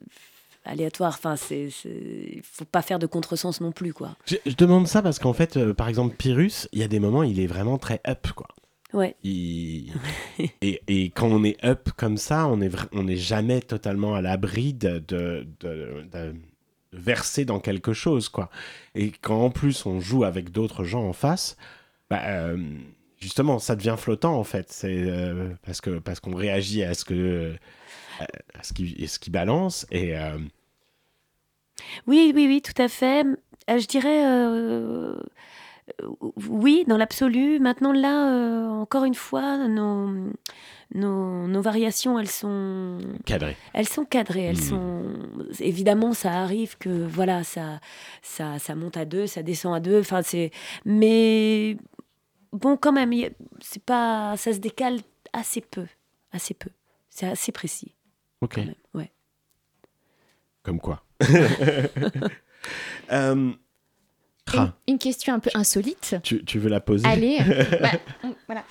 aléatoire, 0.65 1.13
enfin, 1.17 1.37
c'est, 1.37 1.69
c'est- 1.69 2.29
il 2.33 2.41
faut 2.43 2.65
pas 2.65 2.81
faire 2.81 2.99
de 2.99 3.05
contresens 3.07 3.61
non 3.61 3.71
plus, 3.71 3.93
quoi. 3.93 4.17
je, 4.25 4.35
je 4.45 4.53
demande 4.55 4.85
ça 4.87 5.01
parce 5.01 5.17
qu'en 5.17 5.31
fait, 5.31 5.55
euh, 5.55 5.73
par 5.73 5.87
exemple, 5.87 6.15
Pyrrhus, 6.17 6.67
il 6.73 6.79
y 6.79 6.83
a 6.83 6.89
des 6.89 6.99
moments, 6.99 7.23
il 7.23 7.39
est 7.39 7.47
vraiment 7.47 7.77
très 7.77 8.01
up, 8.05 8.27
quoi. 8.35 8.47
Ouais. 8.93 9.15
Il- 9.23 9.93
et, 10.61 10.81
et 10.89 11.05
quand 11.11 11.27
on 11.29 11.43
est 11.45 11.63
up 11.63 11.89
comme 11.95 12.17
ça, 12.17 12.47
on 12.47 12.59
est 12.59 12.67
vra- 12.67 12.89
on 12.91 13.03
n'est 13.03 13.15
jamais 13.15 13.61
totalement 13.61 14.13
à 14.15 14.21
l'abri 14.21 14.73
de, 14.73 14.99
de, 15.07 15.47
de- 15.61 16.05
de 16.11 16.35
verser 16.91 17.45
dans 17.45 17.59
quelque 17.61 17.93
chose, 17.93 18.27
quoi. 18.27 18.49
Et 18.93 19.11
quand 19.21 19.41
en 19.41 19.49
plus 19.49 19.85
on 19.85 20.01
joue 20.01 20.25
avec 20.25 20.51
d'autres 20.51 20.83
gens 20.83 21.03
en 21.07 21.13
face, 21.13 21.55
bah, 22.09 22.21
euh, 22.25 22.57
justement, 23.21 23.57
ça 23.59 23.75
devient 23.77 23.95
flottant 23.97 24.35
en 24.37 24.43
fait. 24.43 24.69
C'est 24.69 24.97
euh, 25.09 25.49
parce 25.65 25.79
que 25.79 25.99
parce 25.99 26.19
qu'on 26.19 26.35
réagit 26.35 26.83
à 26.83 26.93
ce 26.93 27.05
que 27.05 27.55
à 28.53 28.63
ce 28.63 28.73
qui, 28.73 29.07
ce 29.07 29.19
qui 29.19 29.29
balance 29.29 29.85
et 29.91 30.17
euh, 30.17 30.37
Oui, 32.07 32.31
oui, 32.35 32.47
oui, 32.47 32.61
tout 32.61 32.79
à 32.81 32.87
fait. 32.87 33.25
Euh, 33.69 33.79
je 33.79 33.87
dirais. 33.87 34.23
euh, 34.25 35.15
oui, 36.49 36.83
dans 36.87 36.97
l'absolu. 36.97 37.59
Maintenant, 37.59 37.93
là, 37.93 38.31
euh, 38.33 38.67
encore 38.67 39.05
une 39.05 39.15
fois, 39.15 39.57
nos, 39.69 40.09
nos, 40.93 41.47
nos 41.47 41.61
variations, 41.61 42.19
elles 42.19 42.29
sont. 42.29 42.97
cadré. 43.25 43.55
Elles 43.73 43.87
sont 43.87 44.03
cadrées, 44.05 44.43
elles 44.43 44.57
Mhm. 44.57 44.61
sont 44.61 45.03
évidemment 45.59 46.13
ça 46.13 46.31
arrive 46.41 46.77
que 46.77 46.89
voilà 47.07 47.43
ça 47.43 47.79
ça 48.21 48.59
ça 48.59 48.75
monte 48.75 48.97
à 48.97 49.05
deux, 49.05 49.27
ça 49.27 49.43
descend 49.43 49.73
à 49.75 49.79
deux, 49.79 49.99
enfin 49.99 50.21
c'est 50.23 50.51
mais 50.85 51.77
bon 52.51 52.75
quand 52.77 52.91
même 52.91 53.11
c'est 53.61 53.81
pas 53.83 54.35
ça 54.37 54.53
se 54.53 54.59
décale 54.59 54.99
assez 55.33 55.61
peu, 55.61 55.85
assez 56.31 56.53
peu. 56.53 56.69
C'est 57.09 57.27
assez 57.27 57.51
précis 57.51 57.95
Ok. 58.41 58.55
quand 58.55 58.65
même. 58.65 58.75
Ouais. 58.93 59.11
Comme 60.63 60.79
quoi. 60.79 61.03
Euh, 63.11 63.51
Une, 64.53 64.73
une 64.87 64.97
question 64.97 65.33
un 65.33 65.39
peu 65.39 65.49
insolite. 65.53 66.15
tu, 66.23 66.43
tu 66.43 66.59
veux 66.59 66.69
la 66.69 66.79
poser? 66.81 67.05
Allez, 67.07 67.37
bah, 67.81 67.91
voilà. 68.47 68.63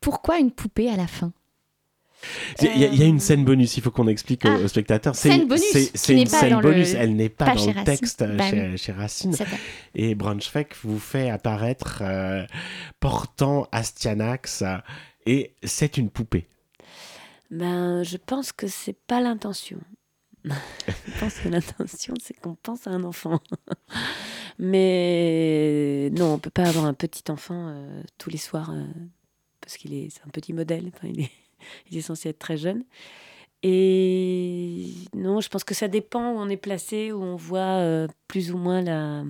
Pourquoi 0.00 0.38
une 0.38 0.50
poupée 0.50 0.88
à 0.90 0.96
la 0.96 1.06
fin? 1.06 1.32
Il 2.60 2.66
y, 2.80 2.84
a- 2.84 2.88
il 2.88 2.94
y 2.98 3.02
a 3.02 3.06
une 3.06 3.20
scène 3.20 3.44
bonus, 3.44 3.76
il 3.76 3.82
faut 3.82 3.90
qu'on 3.90 4.06
explique 4.08 4.44
aux- 4.44 4.48
Ah, 4.48 4.58
aux 4.64 4.68
spectateurs. 4.68 5.14
scène 5.14 5.46
bonus, 5.48 5.64
c'est- 5.94 6.14
une 6.14 6.24
pas 6.28 6.40
scène 6.40 6.50
dans 6.50 6.60
le- 6.60 6.70
bonus, 6.70 6.94
elle 6.94 7.14
n'est 7.16 7.28
pas, 7.28 7.44
pas 7.46 7.54
dans 7.54 7.60
chez 7.64 7.72
le 7.72 7.84
texte 7.84 8.22
euh, 8.22 8.36
Bah 8.36 8.76
chez, 8.76 8.92
Racine. 8.92 9.36
Et 9.94 10.14
Braunschweig 10.14 10.68
vous 10.82 10.98
fait 11.00 11.30
apparaître 11.30 11.98
euh, 12.02 12.44
portant 13.00 13.68
Astyanax 13.72 14.62
euh, 14.62 14.76
et 15.26 15.54
c'est 15.64 15.96
une 15.98 16.10
poupée. 16.10 16.48
Ben, 17.52 18.02
je 18.02 18.16
pense 18.16 18.50
que 18.50 18.66
c'est 18.66 18.96
pas 19.06 19.20
l'intention. 19.20 19.78
je 20.46 21.20
pense 21.20 21.38
que 21.38 21.50
l'intention, 21.50 22.14
c'est 22.18 22.32
qu'on 22.40 22.54
pense 22.54 22.86
à 22.86 22.90
un 22.90 23.04
enfant. 23.04 23.40
Mais 24.58 26.08
non, 26.12 26.32
on 26.32 26.38
peut 26.38 26.50
pas 26.50 26.66
avoir 26.66 26.86
un 26.86 26.94
petit 26.94 27.30
enfant 27.30 27.68
euh, 27.68 28.02
tous 28.16 28.30
les 28.30 28.38
soirs 28.38 28.70
euh, 28.70 28.86
parce 29.60 29.76
qu'il 29.76 29.92
est, 29.92 30.08
c'est 30.08 30.22
un 30.26 30.30
petit 30.30 30.54
modèle. 30.54 30.90
Il 31.02 31.20
est, 31.20 31.30
il 31.90 31.98
est 31.98 32.02
censé 32.02 32.30
être 32.30 32.38
très 32.38 32.56
jeune. 32.56 32.84
Et 33.62 34.88
non, 35.14 35.42
je 35.42 35.50
pense 35.50 35.62
que 35.62 35.74
ça 35.74 35.88
dépend 35.88 36.32
où 36.32 36.38
on 36.38 36.48
est 36.48 36.56
placé, 36.56 37.12
où 37.12 37.22
on 37.22 37.36
voit 37.36 37.80
euh, 37.80 38.08
plus 38.28 38.50
ou 38.50 38.56
moins 38.56 38.80
la, 38.80 39.24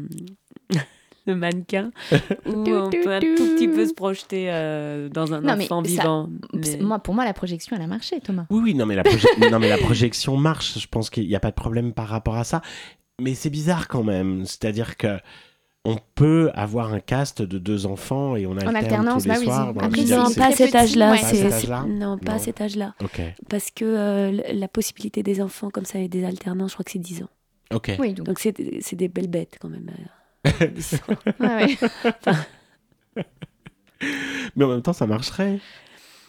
le 1.27 1.35
mannequin, 1.37 1.91
où 2.47 2.51
on 2.69 2.91
peut 2.91 3.13
un 3.13 3.21
tout 3.21 3.55
petit 3.57 3.69
peu 3.69 3.87
se 3.87 3.95
projeter 3.95 4.47
euh, 4.51 5.09
dans 5.09 5.33
un 5.33 5.41
Non, 5.41 5.57
mais 5.57 5.65
enfant 5.65 5.83
ça- 5.85 5.89
vivant. 5.91 6.29
Mais- 6.53 6.77
Moi, 6.79 6.99
pour 6.99 7.15
moi, 7.15 7.25
la 7.25 7.33
projection, 7.33 7.77
elle 7.77 7.83
a 7.83 7.87
marché, 7.87 8.21
Thomas. 8.21 8.47
Oui, 8.51 8.61
oui, 8.65 8.75
non 8.75 8.87
mais, 8.87 8.95
la 8.97 9.03
proje- 9.03 9.27
non, 9.51 9.59
mais 9.59 9.69
la 9.69 9.79
projection 9.79 10.37
marche, 10.37 10.79
je 10.79 10.87
pense 10.89 11.11
qu'il 11.11 11.27
n'y 11.27 11.37
a 11.37 11.41
pas 11.41 11.51
de 11.51 11.55
problème 11.57 11.93
par 11.93 12.09
rapport 12.09 12.37
à 12.37 12.45
ça. 12.45 12.61
Mais 13.21 13.35
c'est 13.35 13.51
bizarre 13.51 13.89
quand 13.89 14.03
même, 14.03 14.45
c'est-à-dire 14.47 14.97
que 14.97 15.19
on 15.85 15.97
peut 16.15 16.51
avoir 16.55 16.95
un 16.95 17.01
cast 17.01 17.43
de 17.43 17.59
deux 17.59 17.87
enfants 17.87 18.37
et 18.37 18.47
on 18.47 18.53
alterne 18.53 18.77
alternance, 18.77 19.23
tous 19.25 19.29
les 19.29 19.35
bah 19.35 19.41
oui, 19.41 19.47
soirs. 19.47 19.75
Bon, 19.75 19.81
après, 19.81 20.05
non, 20.05 20.31
pas 20.33 20.47
à 20.47 20.53
cet 20.53 20.75
âge-là. 20.77 21.85
Non, 21.89 22.19
pas 22.19 22.35
à 22.35 22.39
cet 22.39 22.61
âge-là. 22.61 22.95
Parce 23.49 23.71
que 23.73 23.85
euh, 23.85 24.43
la 24.53 24.69
possibilité 24.69 25.23
des 25.25 25.43
enfants 25.43 25.71
comme 25.71 25.85
ça 25.85 25.99
et 25.99 26.07
des 26.09 26.25
alternants, 26.25 26.69
je 26.69 26.75
crois 26.75 26.85
que 26.85 26.93
c'est 26.93 26.99
10 27.01 27.25
ans. 27.25 27.29
ok. 27.75 27.97
Oui, 27.99 28.15
donc. 28.15 28.39
C'est 28.39 28.55
c'est 28.81 28.97
des 28.97 29.09
belles 29.09 29.27
bêtes 29.29 29.59
quand 29.61 29.69
même. 29.69 29.91
10 30.45 30.95
ans. 30.95 30.99
ouais, 31.41 31.79
ouais. 33.17 33.25
Mais 34.57 34.65
en 34.65 34.69
même 34.69 34.83
temps, 34.83 34.93
ça 34.93 35.07
marcherait. 35.07 35.61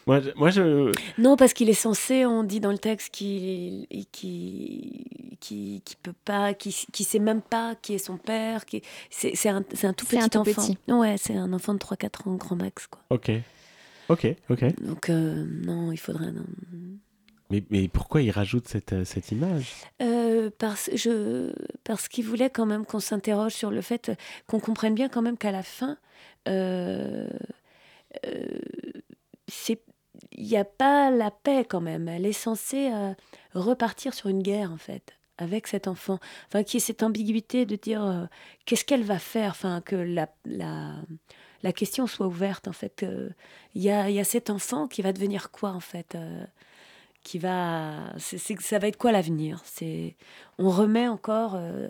Moi, 0.05 0.19
je- 0.19 0.31
moi 0.35 0.49
je... 0.49 0.91
non, 1.17 1.37
parce 1.37 1.53
qu'il 1.53 1.69
est 1.69 1.73
censé, 1.73 2.25
on 2.25 2.43
dit 2.43 2.59
dans 2.59 2.71
le 2.73 2.77
texte, 2.77 3.09
qu'il 3.13 3.87
qui, 4.11 5.05
qui, 5.39 5.81
qui 5.85 5.95
peut 6.03 6.13
pas, 6.25 6.53
qui, 6.53 6.75
qui 6.91 7.03
sait 7.05 7.19
même 7.19 7.41
pas 7.41 7.75
qui 7.81 7.93
est 7.93 7.97
son 7.99 8.17
père. 8.17 8.65
qui 8.65 8.81
C'est 9.09 9.33
c'est 9.35 9.47
un, 9.49 9.63
c'est 9.73 9.87
un 9.87 9.93
tout 9.93 10.05
C'est 10.05 10.17
petit 10.17 10.25
un 10.25 10.29
tout 10.29 10.37
enfant. 10.39 10.61
petit. 10.67 10.77
Ouais, 10.91 11.15
c'est 11.17 11.35
un 11.37 11.53
enfant 11.53 11.73
de 11.73 11.79
3-4 11.79 12.27
ans, 12.29 12.35
grand 12.35 12.55
max. 12.57 12.87
Quoi. 12.87 13.01
Ok. 13.11 13.31
Ok, 14.09 14.27
ok. 14.49 14.81
Donc 14.83 15.09
euh, 15.09 15.45
non, 15.65 15.91
il 15.93 15.97
faudrait... 15.97 16.27
Mais, 17.49 17.87
pourquoi 17.87 18.21
il 18.21 18.31
rajoute 18.31 18.67
cette, 18.67 18.93
euh, 18.93 19.03
image? 19.31 19.73
Euh, 20.01 20.49
parce 20.57 20.89
parce 21.83 22.07
qu'il 22.07 22.25
voulait 22.25 22.49
quand 22.49 22.65
même 22.65 22.85
qu'on 22.85 22.99
s'interroge 22.99 23.53
sur 23.53 23.69
le 23.69 23.81
fait 23.81 24.11
qu'on 24.47 24.59
comprenne 24.59 24.95
bien 24.95 25.09
quand 25.09 25.21
même 25.21 25.37
qu'à 25.37 25.51
la 25.51 25.63
fin, 25.63 25.97
euh, 26.47 27.27
c'est 29.47 29.81
il 30.31 30.47
n'y 30.47 30.57
a 30.57 30.65
pas 30.65 31.11
la 31.11 31.31
paix 31.31 31.65
quand 31.67 31.81
même. 31.81 32.07
Elle 32.07 32.25
est 32.25 32.33
censée 32.33 32.91
repartir 33.53 34.13
sur 34.13 34.29
une 34.29 34.41
guerre 34.41 34.71
en 34.71 34.77
fait 34.77 35.15
avec 35.37 35.67
cet 35.67 35.87
enfant. 35.87 36.19
Enfin, 36.47 36.63
qui 36.63 36.77
est 36.77 36.79
cette 36.79 37.03
ambiguïté 37.03 37.65
de 37.65 37.75
dire 37.75 38.29
qu'est-ce 38.65 38.85
qu'elle 38.85 39.03
va 39.03 39.19
faire? 39.19 39.51
Enfin, 39.51 39.81
que 39.81 39.95
la, 39.95 40.29
la, 40.45 40.93
la 41.63 41.73
question 41.73 42.05
soit 42.07 42.27
ouverte 42.27 42.67
en 42.67 42.73
fait. 42.73 43.05
Il 43.73 43.81
y 43.81 43.89
a, 43.89 44.09
y 44.09 44.19
a 44.19 44.23
cet 44.23 44.49
enfant 44.49 44.87
qui 44.87 45.01
va 45.01 45.13
devenir 45.13 45.51
quoi 45.51 45.71
en 45.71 45.79
fait 45.79 46.15
qui 47.23 47.39
va 47.39 48.13
ça 48.17 48.79
va 48.79 48.87
être 48.87 48.97
quoi 48.97 49.11
l'avenir? 49.11 49.61
C'est 49.65 50.15
on 50.57 50.69
remet 50.69 51.07
encore 51.07 51.55
euh, 51.55 51.87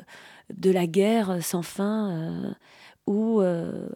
de 0.54 0.72
la 0.72 0.88
guerre 0.88 1.44
sans 1.44 1.64
fin 1.64 2.12
euh, 2.12 2.54
où 3.08 3.42
euh, 3.42 3.90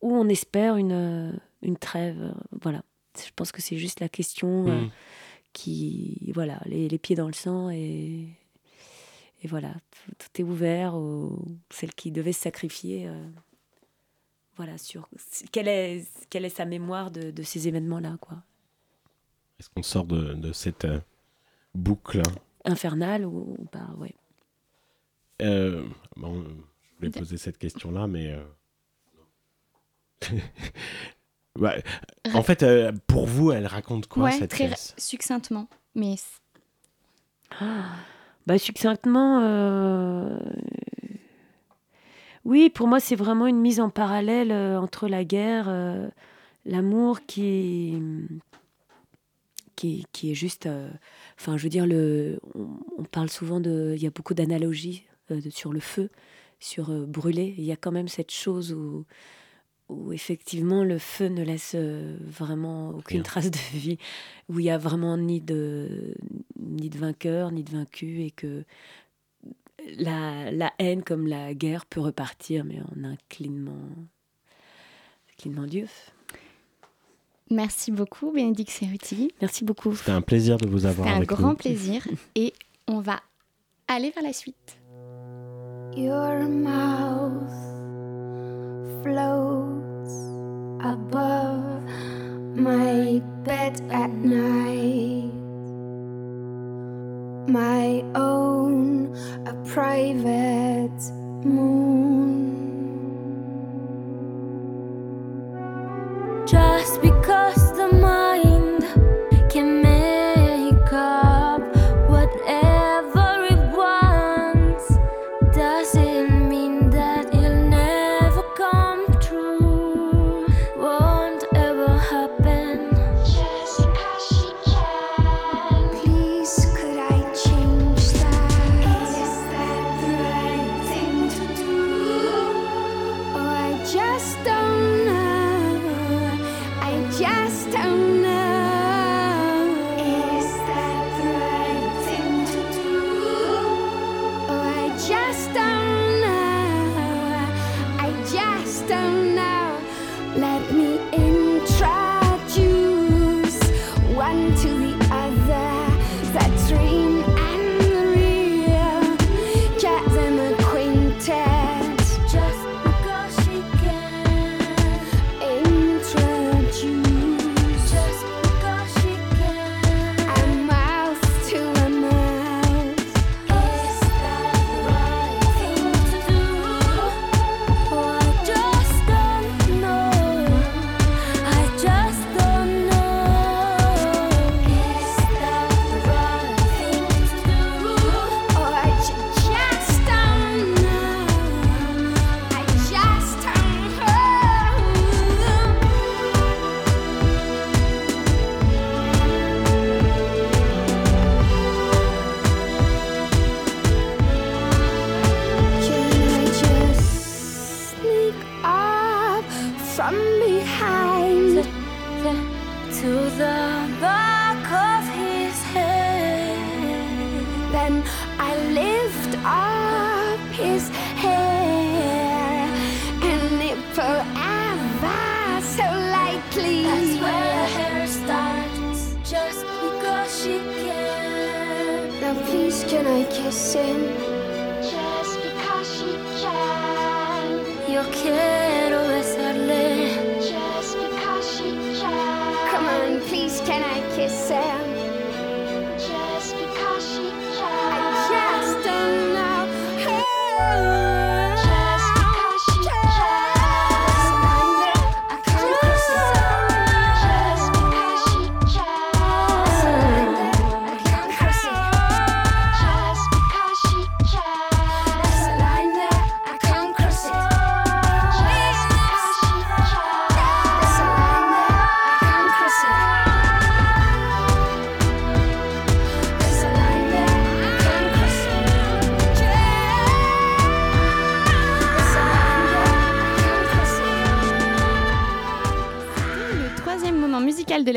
où 0.00 0.14
on 0.14 0.28
espère 0.28 0.76
une 0.76 1.38
une 1.62 1.76
trêve 1.76 2.34
voilà. 2.62 2.82
Je 3.16 3.30
pense 3.34 3.50
que 3.52 3.60
c'est 3.60 3.76
juste 3.76 4.00
la 4.00 4.08
question 4.08 4.68
euh, 4.68 4.80
Hmm. 4.84 4.90
qui 5.52 6.30
voilà 6.34 6.60
les, 6.66 6.88
les 6.88 6.98
pieds 6.98 7.16
dans 7.16 7.26
le 7.26 7.32
sang 7.32 7.68
et 7.70 8.28
et 9.42 9.48
voilà 9.48 9.72
tout, 9.90 10.12
tout 10.18 10.40
est 10.40 10.44
ouvert 10.44 10.94
aux 10.94 11.44
celles 11.70 11.94
qui 11.94 12.10
devaient 12.12 12.32
se 12.32 12.42
sacrifier 12.42 13.08
euh, 13.08 13.28
voilà 14.56 14.78
sur 14.78 15.08
quelle 15.52 15.68
est 15.68 16.04
quelle 16.30 16.44
est 16.44 16.48
sa 16.56 16.64
mémoire 16.64 17.10
de, 17.10 17.30
de 17.32 17.42
ces 17.42 17.66
événements 17.68 17.98
là 18.00 18.16
quoi 18.20 18.38
Est-ce 19.58 19.68
qu'on 19.70 19.82
sort 19.82 20.04
de, 20.04 20.34
de 20.34 20.52
cette 20.52 20.84
euh, 20.84 21.00
boucle 21.74 22.22
infernal 22.64 23.26
ou, 23.26 23.56
ou 23.58 23.64
pas 23.66 23.88
ouais. 23.98 24.14
Euh, 25.42 25.84
bon, 26.16 26.42
Je 26.42 26.96
voulais 26.98 27.10
poser 27.10 27.36
cette 27.36 27.58
question-là, 27.58 28.06
mais... 28.06 28.32
euh, 28.32 28.44
En 32.34 32.42
fait, 32.42 32.62
euh, 32.62 32.92
pour 33.08 33.26
vous, 33.26 33.50
elle 33.50 33.66
raconte 33.66 34.06
quoi, 34.06 34.24
ouais, 34.24 34.32
cette 34.32 34.50
très 34.50 34.68
pièce? 34.68 34.94
succinctement. 34.96 35.66
Mais 35.96 36.16
c- 36.16 36.38
Bah, 38.46 38.58
succinctement, 38.58 39.40
euh, 39.42 40.38
oui, 42.44 42.70
pour 42.70 42.86
moi, 42.86 43.00
c'est 43.00 43.16
vraiment 43.16 43.48
une 43.48 43.58
mise 43.60 43.80
en 43.80 43.90
parallèle 43.90 44.52
euh, 44.52 44.80
entre 44.80 45.08
la 45.08 45.24
guerre, 45.24 45.68
euh, 45.68 46.08
l'amour 46.64 47.26
qui, 47.26 48.00
qui, 49.78 50.06
qui 50.12 50.30
est 50.32 50.34
juste. 50.34 50.66
euh, 50.66 50.90
Enfin, 51.38 51.56
je 51.56 51.62
veux 51.62 51.68
dire, 51.68 51.86
le, 51.86 52.40
on, 52.54 52.68
on 52.98 53.04
parle 53.04 53.30
souvent 53.30 53.60
de. 53.60 53.94
Il 53.96 54.02
y 54.02 54.06
a 54.06 54.10
beaucoup 54.10 54.34
d'analogies 54.34 55.04
euh, 55.30 55.40
sur 55.50 55.72
le 55.72 55.80
feu, 55.80 56.10
sur 56.58 56.90
euh, 56.90 57.06
brûler. 57.06 57.54
Il 57.58 57.64
y 57.64 57.72
a 57.72 57.76
quand 57.76 57.92
même 57.92 58.08
cette 58.08 58.32
chose 58.32 58.72
où, 58.72 59.06
où 59.88 60.12
effectivement 60.12 60.82
le 60.84 60.98
feu 60.98 61.28
ne 61.28 61.44
laisse 61.44 61.76
vraiment 61.76 62.90
aucune 62.90 63.18
Rien. 63.18 63.22
trace 63.22 63.50
de 63.50 63.78
vie, 63.78 63.98
où 64.48 64.58
il 64.58 64.66
y 64.66 64.70
a 64.70 64.78
vraiment 64.78 65.16
ni 65.16 65.40
de, 65.40 66.14
ni 66.58 66.90
de 66.90 66.98
vainqueur, 66.98 67.52
ni 67.52 67.62
de 67.62 67.70
vaincu, 67.70 68.22
et 68.22 68.32
que 68.32 68.64
la, 69.96 70.50
la 70.50 70.72
haine 70.78 71.02
comme 71.04 71.26
la 71.28 71.54
guerre 71.54 71.86
peut 71.86 72.00
repartir, 72.00 72.64
mais 72.64 72.80
en 72.80 73.04
un 73.04 73.16
clignement, 73.28 73.88
clignement 75.38 75.66
d'yeux. 75.66 75.88
Merci 77.50 77.90
beaucoup, 77.90 78.30
Bénédicte 78.32 78.70
Cerruti. 78.70 79.32
Merci 79.40 79.64
beaucoup. 79.64 79.94
C'était 79.94 80.12
un 80.12 80.20
plaisir 80.20 80.56
de 80.58 80.66
vous 80.68 80.86
avoir 80.86 81.06
C'était 81.06 81.14
un 81.14 81.16
avec 81.18 81.28
grand 81.28 81.50
nous. 81.50 81.56
plaisir. 81.56 82.06
Et 82.34 82.52
on 82.86 83.00
va 83.00 83.20
aller 83.88 84.10
vers 84.10 84.22
la 84.22 84.32
suite. 84.32 84.78
Your 85.96 86.48
mouth 86.48 87.32
floats 89.02 90.12
above 90.80 91.82
my 92.54 93.20
bed 93.44 93.80
at 93.90 94.08
night. 94.22 95.32
My 97.48 98.02
own, 98.14 99.08
a 99.46 99.54
private 99.64 101.02
moon. 101.44 102.47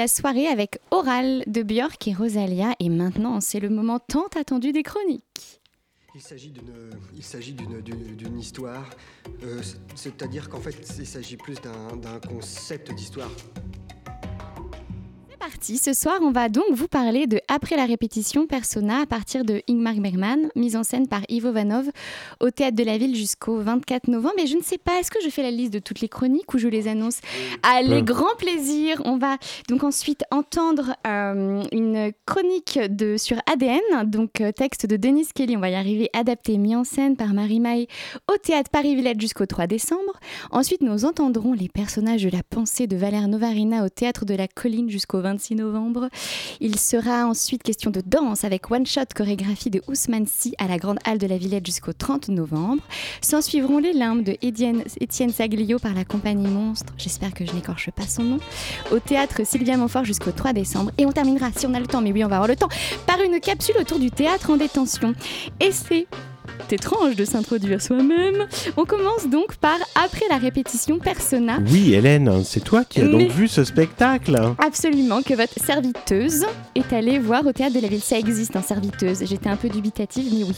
La 0.02 0.08
soirée 0.08 0.48
avec 0.48 0.80
Oral 0.90 1.44
de 1.46 1.62
Björk 1.62 2.08
et 2.08 2.14
Rosalia. 2.16 2.74
Et 2.80 2.90
maintenant, 2.90 3.40
c'est 3.40 3.60
le 3.60 3.70
moment 3.70 4.00
tant 4.00 4.26
attendu 4.36 4.72
des 4.72 4.82
chroniques. 4.82 5.62
Il 6.16 6.22
s'agit 6.22 7.54
d'une, 7.54 8.40
histoire, 8.40 8.90
euh, 9.44 9.62
c'est-à-dire 9.94 10.50
qu'en 10.50 10.60
fait, 10.60 10.76
il 10.98 11.06
s'agit 11.06 11.38
plus 11.38 11.54
d'un 11.62 12.20
concept 12.28 12.92
d'histoire. 12.96 13.30
Parti, 15.42 15.78
ce 15.78 15.94
soir 15.94 16.20
on 16.22 16.30
va 16.30 16.50
donc 16.50 16.66
vous 16.72 16.88
parler 16.88 17.26
de 17.26 17.40
Après 17.48 17.76
la 17.76 17.86
répétition 17.86 18.46
Persona 18.46 19.02
à 19.02 19.06
partir 19.08 19.44
de 19.44 19.64
Ingmar 19.68 19.96
Bergman, 19.96 20.52
mise 20.56 20.76
en 20.76 20.84
scène 20.84 21.08
par 21.08 21.22
Ivo 21.30 21.52
Vanov 21.52 21.90
au 22.42 22.52
Théâtre 22.52 22.76
de 22.76 22.84
la 22.84 23.00
Ville 23.00 23.16
jusqu'au 23.16 23.58
24 23.58 24.08
novembre. 24.08 24.36
Et 24.38 24.46
je 24.46 24.56
ne 24.56 24.62
sais 24.62 24.78
pas, 24.78 25.00
est-ce 25.00 25.10
que 25.10 25.18
je 25.24 25.32
fais 25.32 25.42
la 25.42 25.50
liste 25.50 25.74
de 25.74 25.80
toutes 25.80 26.00
les 26.00 26.10
chroniques 26.10 26.54
ou 26.54 26.60
je 26.60 26.68
les 26.68 26.88
annonce? 26.88 27.22
Allez, 27.64 28.04
grand 28.04 28.36
plaisir. 28.38 29.02
On 29.04 29.18
va 29.18 29.38
donc 29.68 29.84
ensuite 29.84 30.24
entendre 30.30 30.96
euh, 31.08 31.64
une 31.72 32.12
chronique 32.28 32.78
de, 32.78 33.18
sur 33.18 33.38
ADN, 33.52 33.82
donc 34.06 34.42
euh, 34.42 34.52
texte 34.52 34.86
de 34.86 34.96
Denis 34.96 35.30
Kelly, 35.34 35.58
on 35.58 35.62
va 35.62 35.72
y 35.72 35.76
arriver, 35.76 36.12
adapté, 36.14 36.60
mis 36.60 36.76
en 36.76 36.84
scène 36.84 37.16
par 37.16 37.34
Marie 37.34 37.60
Maille 37.60 37.88
au 38.32 38.38
Théâtre 38.38 38.70
Paris-Villette 38.70 39.20
jusqu'au 39.20 39.48
3 39.48 39.66
décembre. 39.66 40.20
Ensuite, 40.52 40.82
nous 40.82 41.04
entendrons 41.04 41.54
les 41.54 41.68
personnages 41.68 42.26
de 42.26 42.30
la 42.30 42.44
pensée 42.44 42.86
de 42.86 42.96
Valère 42.96 43.28
Novarina 43.28 43.84
au 43.84 43.90
Théâtre 43.90 44.26
de 44.26 44.36
la 44.36 44.48
Colline 44.48 44.92
jusqu'au 44.92 45.20
26 45.32 45.56
novembre. 45.56 46.10
Il 46.60 46.78
sera 46.78 47.26
ensuite 47.26 47.64
question 47.64 47.90
de 47.90 48.02
danse 48.06 48.44
avec 48.44 48.70
One 48.70 48.86
Shot 48.86 49.14
chorégraphie 49.16 49.70
de 49.70 49.82
Ousmane 49.88 50.28
Sy 50.28 50.54
à 50.58 50.68
la 50.68 50.78
Grande 50.78 51.00
Halle 51.06 51.18
de 51.20 51.28
la 51.28 51.38
Villette 51.38 51.66
jusqu'au 51.66 51.94
30 51.94 52.30
novembre. 52.30 52.84
S'en 53.22 53.42
suivront 53.42 53.78
les 53.78 53.94
limbes 53.94 54.24
de 54.24 54.38
Étienne 54.42 55.32
Saglio 55.32 55.80
par 55.80 55.94
la 55.94 56.04
compagnie 56.04 56.48
Monstre, 56.48 56.94
j'espère 56.98 57.34
que 57.34 57.46
je 57.46 57.54
n'écorche 57.54 57.92
pas 57.92 58.08
son 58.08 58.24
nom, 58.24 58.40
au 58.92 59.00
Théâtre 59.00 59.46
Sylvia 59.46 59.78
Montfort 59.78 60.06
jusqu'au 60.06 60.32
3 60.32 60.54
décembre. 60.54 60.92
Et 60.98 61.06
on 61.06 61.12
terminera, 61.12 61.50
si 61.56 61.66
on 61.66 61.74
a 61.74 61.80
le 61.80 61.88
temps, 61.88 62.02
mais 62.02 62.12
oui, 62.12 62.26
on 62.26 62.28
va 62.28 62.36
avoir 62.36 62.50
le 62.50 62.56
temps, 62.58 62.70
par 63.08 63.22
une 63.22 63.40
capsule 63.40 63.76
autour 63.80 64.00
du 64.00 64.12
théâtre 64.12 64.50
en 64.50 64.58
détention. 64.58 65.14
Et 65.60 65.72
c'est 65.72 66.08
étrange 66.72 67.16
de 67.16 67.26
s'introduire 67.26 67.82
soi-même. 67.82 68.48
On 68.78 68.86
commence 68.86 69.28
donc 69.28 69.56
par 69.56 69.78
après 69.96 70.26
la 70.30 70.38
répétition 70.38 71.00
Persona. 71.00 71.60
Oui, 71.72 71.94
Hélène, 71.94 72.44
c'est 72.44 72.64
toi 72.64 72.84
qui 72.84 73.02
as 73.02 73.06
Mais- 73.06 73.12
donc 73.12 73.32
vu 73.32 73.48
ce 73.48 73.64
spectacle 73.64 74.40
Absolument, 74.58 75.22
que 75.22 75.34
votre 75.34 75.60
serviteuse 75.64 76.46
est 76.76 76.94
allée 76.94 77.20
voir 77.20 77.46
au 77.46 77.52
théâtre 77.52 77.76
de 77.76 77.82
la 77.82 77.88
ville. 77.88 78.02
Ça 78.02 78.18
existe, 78.18 78.56
un 78.56 78.62
serviteuse. 78.62 79.24
J'étais 79.26 79.50
un 79.50 79.56
peu 79.58 79.70
dubitative, 79.70 80.26
mais 80.34 80.44
oui. 80.44 80.56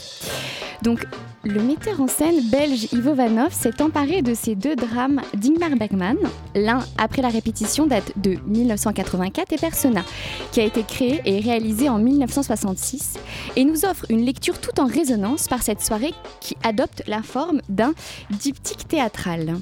Donc, 0.82 1.06
le 1.46 1.62
metteur 1.62 2.00
en 2.00 2.08
scène 2.08 2.42
belge 2.50 2.88
Ivo 2.94 3.14
Vanov 3.14 3.52
s'est 3.52 3.82
emparé 3.82 4.22
de 4.22 4.34
ces 4.34 4.56
deux 4.56 4.76
drames 4.76 5.22
d'Ingmar 5.34 5.72
Bergman. 5.72 6.18
L'un, 6.56 6.80
après 6.98 7.22
la 7.22 7.28
répétition, 7.28 7.86
date 7.86 8.14
de 8.18 8.38
1984 8.48 9.52
et 9.52 9.58
Persona, 9.58 10.04
qui 10.52 10.62
a 10.62 10.64
été 10.64 10.84
créé 10.84 11.22
et 11.26 11.42
réalisé 11.42 11.90
en 11.90 11.98
1966 11.98 13.18
et 13.58 13.66
nous 13.66 13.84
offre 13.84 14.06
une 14.10 14.26
lecture 14.26 14.60
tout 14.60 14.80
en 14.80 14.86
résonance 14.86 15.48
par 15.48 15.64
cette 15.64 15.82
soirée 15.82 16.14
qui 16.40 16.56
adopte 16.64 17.04
la 17.08 17.22
forme 17.22 17.62
d'un 17.68 17.94
diptyque 18.30 18.88
théâtral. 18.88 19.58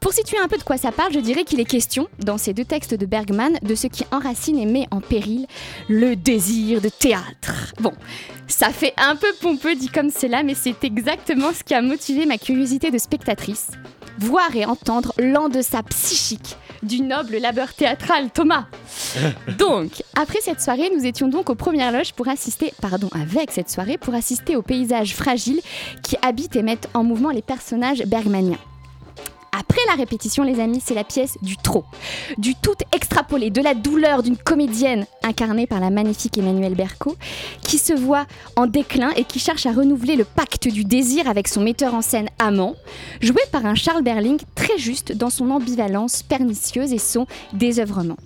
Pour 0.00 0.12
situer 0.12 0.38
un 0.38 0.48
peu 0.48 0.56
de 0.56 0.62
quoi 0.62 0.76
ça 0.76 0.92
parle, 0.92 1.12
je 1.12 1.18
dirais 1.18 1.44
qu'il 1.44 1.60
est 1.60 1.64
question, 1.64 2.08
dans 2.18 2.38
ces 2.38 2.52
deux 2.52 2.64
textes 2.64 2.94
de 2.94 3.06
Bergman, 3.06 3.58
de 3.62 3.74
ce 3.74 3.86
qui 3.86 4.04
enracine 4.12 4.58
et 4.58 4.66
met 4.66 4.86
en 4.90 5.00
péril 5.00 5.46
le 5.88 6.14
désir 6.14 6.80
de 6.80 6.88
théâtre. 6.88 7.74
Bon, 7.80 7.92
ça 8.46 8.70
fait 8.70 8.94
un 8.96 9.16
peu 9.16 9.32
pompeux 9.40 9.74
dit 9.74 9.88
comme 9.88 10.10
cela, 10.10 10.42
mais 10.42 10.54
c'est 10.54 10.84
exactement 10.84 11.52
ce 11.52 11.64
qui 11.64 11.74
a 11.74 11.82
motivé 11.82 12.26
ma 12.26 12.38
curiosité 12.38 12.90
de 12.90 12.98
spectatrice. 12.98 13.68
Voir 14.18 14.54
et 14.54 14.64
entendre 14.64 15.12
l'en-deçà 15.18 15.82
psychique 15.82 16.56
du 16.82 17.02
noble 17.02 17.36
labeur 17.38 17.74
théâtral 17.74 18.30
Thomas. 18.30 18.66
Donc, 19.58 20.02
après 20.14 20.40
cette 20.40 20.60
soirée, 20.60 20.90
nous 20.94 21.04
étions 21.04 21.28
donc 21.28 21.50
aux 21.50 21.54
premières 21.54 21.92
loges 21.92 22.12
pour 22.12 22.28
assister, 22.28 22.72
pardon, 22.80 23.08
avec 23.12 23.50
cette 23.50 23.70
soirée, 23.70 23.98
pour 23.98 24.14
assister 24.14 24.56
aux 24.56 24.62
paysages 24.62 25.14
fragiles 25.14 25.60
qui 26.02 26.16
habitent 26.22 26.56
et 26.56 26.62
mettent 26.62 26.88
en 26.94 27.02
mouvement 27.04 27.30
les 27.30 27.42
personnages 27.42 28.02
bergmaniens. 28.06 28.58
Après 29.58 29.80
la 29.86 29.94
répétition, 29.94 30.42
les 30.42 30.60
amis, 30.60 30.82
c'est 30.84 30.94
la 30.94 31.04
pièce 31.04 31.38
du 31.40 31.56
trop. 31.56 31.84
Du 32.36 32.54
tout 32.54 32.74
extrapolé, 32.94 33.48
de 33.48 33.62
la 33.62 33.74
douleur 33.74 34.22
d'une 34.22 34.36
comédienne 34.36 35.06
incarnée 35.22 35.66
par 35.66 35.80
la 35.80 35.88
magnifique 35.88 36.36
Emmanuelle 36.36 36.74
Berco, 36.74 37.16
qui 37.62 37.78
se 37.78 37.94
voit 37.94 38.26
en 38.56 38.66
déclin 38.66 39.10
et 39.16 39.24
qui 39.24 39.38
cherche 39.38 39.64
à 39.64 39.72
renouveler 39.72 40.16
le 40.16 40.24
pacte 40.24 40.68
du 40.68 40.84
désir 40.84 41.26
avec 41.26 41.48
son 41.48 41.62
metteur 41.62 41.94
en 41.94 42.02
scène 42.02 42.28
amant, 42.38 42.74
joué 43.22 43.40
par 43.50 43.64
un 43.64 43.74
Charles 43.74 44.02
Berling 44.02 44.38
très 44.54 44.76
juste 44.76 45.12
dans 45.12 45.30
son 45.30 45.50
ambivalence 45.50 46.22
pernicieuse 46.22 46.92
et 46.92 46.98
son 46.98 47.26
désœuvrement. 47.54 48.16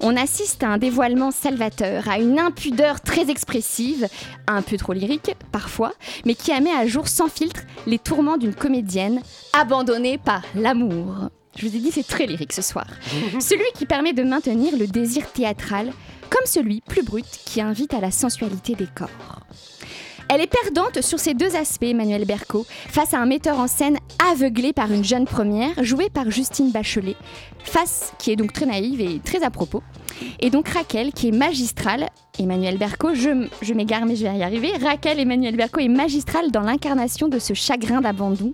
On 0.00 0.16
assiste 0.16 0.62
à 0.62 0.68
un 0.68 0.78
dévoilement 0.78 1.30
salvateur, 1.30 2.08
à 2.08 2.18
une 2.18 2.38
impudeur 2.38 3.00
très 3.00 3.30
expressive, 3.30 4.08
un 4.46 4.62
peu 4.62 4.76
trop 4.76 4.92
lyrique 4.92 5.34
parfois, 5.52 5.92
mais 6.24 6.34
qui 6.34 6.52
a 6.52 6.60
mis 6.60 6.70
à 6.70 6.86
jour 6.86 7.08
sans 7.08 7.28
filtre 7.28 7.62
les 7.86 7.98
tourments 7.98 8.36
d'une 8.36 8.54
comédienne 8.54 9.22
abandonnée 9.52 10.18
par 10.18 10.42
l'amour. 10.54 11.30
Je 11.56 11.66
vous 11.66 11.76
ai 11.76 11.80
dit, 11.80 11.90
c'est 11.90 12.06
très 12.06 12.26
lyrique 12.26 12.52
ce 12.52 12.62
soir. 12.62 12.86
celui 13.40 13.66
qui 13.74 13.86
permet 13.86 14.12
de 14.12 14.22
maintenir 14.22 14.76
le 14.78 14.86
désir 14.86 15.30
théâtral, 15.32 15.92
comme 16.30 16.46
celui 16.46 16.80
plus 16.80 17.02
brut 17.02 17.26
qui 17.44 17.60
invite 17.60 17.92
à 17.92 18.00
la 18.00 18.10
sensualité 18.10 18.74
des 18.74 18.86
corps. 18.86 19.40
Elle 20.32 20.42
est 20.42 20.46
perdante 20.46 21.00
sur 21.00 21.18
ces 21.18 21.34
deux 21.34 21.56
aspects, 21.56 21.82
Emmanuel 21.82 22.24
Berco, 22.24 22.64
face 22.88 23.14
à 23.14 23.18
un 23.18 23.26
metteur 23.26 23.58
en 23.58 23.66
scène 23.66 23.98
aveuglé 24.30 24.72
par 24.72 24.92
une 24.92 25.02
jeune 25.02 25.24
première, 25.24 25.82
jouée 25.82 26.08
par 26.08 26.30
Justine 26.30 26.70
Bachelet, 26.70 27.16
face 27.64 28.12
qui 28.18 28.30
est 28.30 28.36
donc 28.36 28.52
très 28.52 28.66
naïve 28.66 29.00
et 29.00 29.20
très 29.20 29.42
à 29.42 29.50
propos. 29.50 29.82
Et 30.40 30.50
donc 30.50 30.68
Raquel, 30.68 31.12
qui 31.12 31.28
est 31.28 31.32
magistrale, 31.32 32.08
Emmanuel 32.38 32.78
Berco, 32.78 33.14
je, 33.14 33.48
je 33.62 33.74
m'égare 33.74 34.06
mais 34.06 34.16
je 34.16 34.24
vais 34.26 34.36
y 34.36 34.42
arriver, 34.42 34.72
Raquel 34.82 35.20
Emmanuel 35.20 35.56
Berco 35.56 35.80
est 35.80 35.88
magistrale 35.88 36.50
dans 36.50 36.62
l'incarnation 36.62 37.28
de 37.28 37.38
ce 37.38 37.54
chagrin 37.54 38.00
d'abandon, 38.00 38.52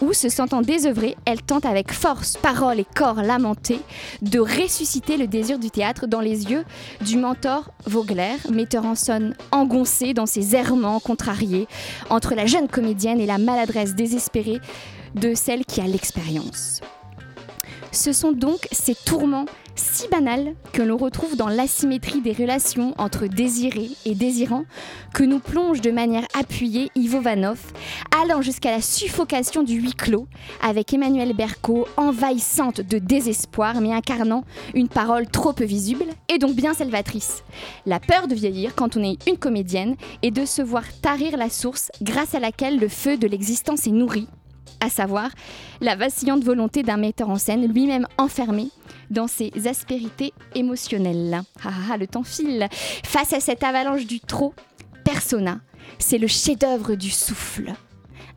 où, 0.00 0.12
se 0.12 0.28
sentant 0.28 0.60
désœuvrée, 0.60 1.16
elle 1.24 1.42
tente 1.42 1.64
avec 1.64 1.92
force, 1.92 2.36
parole 2.36 2.80
et 2.80 2.86
corps 2.94 3.22
lamentés 3.22 3.80
de 4.20 4.38
ressusciter 4.38 5.16
le 5.16 5.26
désir 5.26 5.58
du 5.58 5.70
théâtre 5.70 6.06
dans 6.06 6.20
les 6.20 6.50
yeux 6.50 6.64
du 7.00 7.16
mentor 7.16 7.70
Vogler, 7.86 8.36
metteur 8.50 8.84
en 8.84 8.94
scène 8.94 9.34
engoncé 9.50 10.14
dans 10.14 10.26
ses 10.26 10.54
errements 10.54 11.00
contrariés 11.00 11.66
entre 12.10 12.34
la 12.34 12.46
jeune 12.46 12.68
comédienne 12.68 13.20
et 13.20 13.26
la 13.26 13.38
maladresse 13.38 13.94
désespérée 13.94 14.60
de 15.14 15.34
celle 15.34 15.64
qui 15.64 15.80
a 15.80 15.86
l'expérience. 15.86 16.80
Ce 17.90 18.12
sont 18.12 18.32
donc 18.32 18.66
ces 18.72 18.94
tourments 18.94 19.46
si 19.74 20.08
banals 20.08 20.54
que 20.72 20.82
l'on 20.82 20.96
retrouve 20.96 21.36
dans 21.36 21.48
l'asymétrie 21.48 22.20
des 22.20 22.32
relations 22.32 22.94
entre 22.98 23.26
désirés 23.26 23.90
et 24.04 24.14
désirants 24.14 24.64
que 25.14 25.24
nous 25.24 25.38
plonge 25.38 25.80
de 25.80 25.90
manière 25.90 26.26
appuyée 26.38 26.90
Ivo 26.94 27.20
Vanov, 27.20 27.60
allant 28.22 28.42
jusqu'à 28.42 28.70
la 28.70 28.80
suffocation 28.80 29.62
du 29.62 29.74
huis 29.74 29.94
clos, 29.94 30.26
avec 30.62 30.92
Emmanuel 30.92 31.34
Berco 31.34 31.86
envahissante 31.96 32.80
de 32.80 32.98
désespoir 32.98 33.80
mais 33.80 33.92
incarnant 33.92 34.44
une 34.74 34.88
parole 34.88 35.26
trop 35.26 35.52
peu 35.52 35.64
visible 35.64 36.04
et 36.28 36.38
donc 36.38 36.54
bien 36.54 36.74
salvatrice. 36.74 37.42
La 37.86 38.00
peur 38.00 38.28
de 38.28 38.34
vieillir 38.34 38.74
quand 38.74 38.96
on 38.96 39.02
est 39.02 39.26
une 39.26 39.38
comédienne 39.38 39.96
et 40.22 40.30
de 40.30 40.44
se 40.44 40.62
voir 40.62 40.84
tarir 41.00 41.36
la 41.36 41.50
source 41.50 41.90
grâce 42.02 42.34
à 42.34 42.40
laquelle 42.40 42.78
le 42.78 42.88
feu 42.88 43.16
de 43.16 43.26
l'existence 43.26 43.86
est 43.86 43.90
nourri, 43.90 44.28
à 44.80 44.90
savoir 44.90 45.30
la 45.80 45.96
vacillante 45.96 46.44
volonté 46.44 46.82
d'un 46.82 46.96
metteur 46.96 47.30
en 47.30 47.36
scène 47.36 47.72
lui-même 47.72 48.06
enfermé 48.18 48.68
dans 49.10 49.26
ses 49.26 49.52
aspérités 49.66 50.32
émotionnelles. 50.54 51.42
Ah, 51.64 51.70
ah, 51.92 51.96
le 51.96 52.06
temps 52.06 52.24
file. 52.24 52.68
Face 53.04 53.32
à 53.32 53.40
cette 53.40 53.62
avalanche 53.62 54.06
du 54.06 54.20
trop, 54.20 54.54
Persona, 55.04 55.60
c'est 55.98 56.18
le 56.18 56.26
chef-d'œuvre 56.26 56.94
du 56.94 57.10
souffle. 57.10 57.74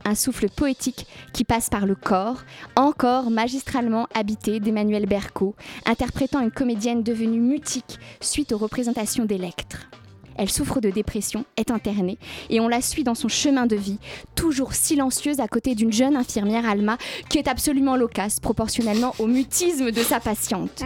Un 0.07 0.13
souffle 0.13 0.49
poétique 0.49 1.07
qui 1.33 1.43
passe 1.43 1.69
par 1.69 1.87
le 1.87 1.95
corps, 1.95 2.43
encore 2.75 3.31
magistralement 3.31 4.07
habité 4.13 4.59
d'Emmanuel 4.59 5.07
Berco, 5.07 5.55
interprétant 5.85 6.41
une 6.41 6.51
comédienne 6.51 7.01
devenue 7.01 7.39
mutique 7.39 7.99
suite 8.21 8.51
aux 8.51 8.59
représentations 8.59 9.25
d'Electre. 9.25 9.89
Elle 10.35 10.49
souffre 10.49 10.81
de 10.81 10.89
dépression, 10.89 11.45
est 11.57 11.71
internée, 11.71 12.17
et 12.49 12.59
on 12.59 12.67
la 12.67 12.81
suit 12.81 13.03
dans 13.03 13.15
son 13.15 13.27
chemin 13.27 13.65
de 13.65 13.75
vie, 13.75 13.99
toujours 14.35 14.73
silencieuse 14.73 15.39
à 15.39 15.47
côté 15.47 15.75
d'une 15.75 15.93
jeune 15.93 16.15
infirmière 16.15 16.67
Alma 16.67 16.97
qui 17.29 17.37
est 17.37 17.47
absolument 17.47 17.95
loquace 17.95 18.39
proportionnellement 18.39 19.13
au 19.19 19.27
mutisme 19.27 19.91
de 19.91 20.01
sa 20.01 20.19
patiente. 20.19 20.83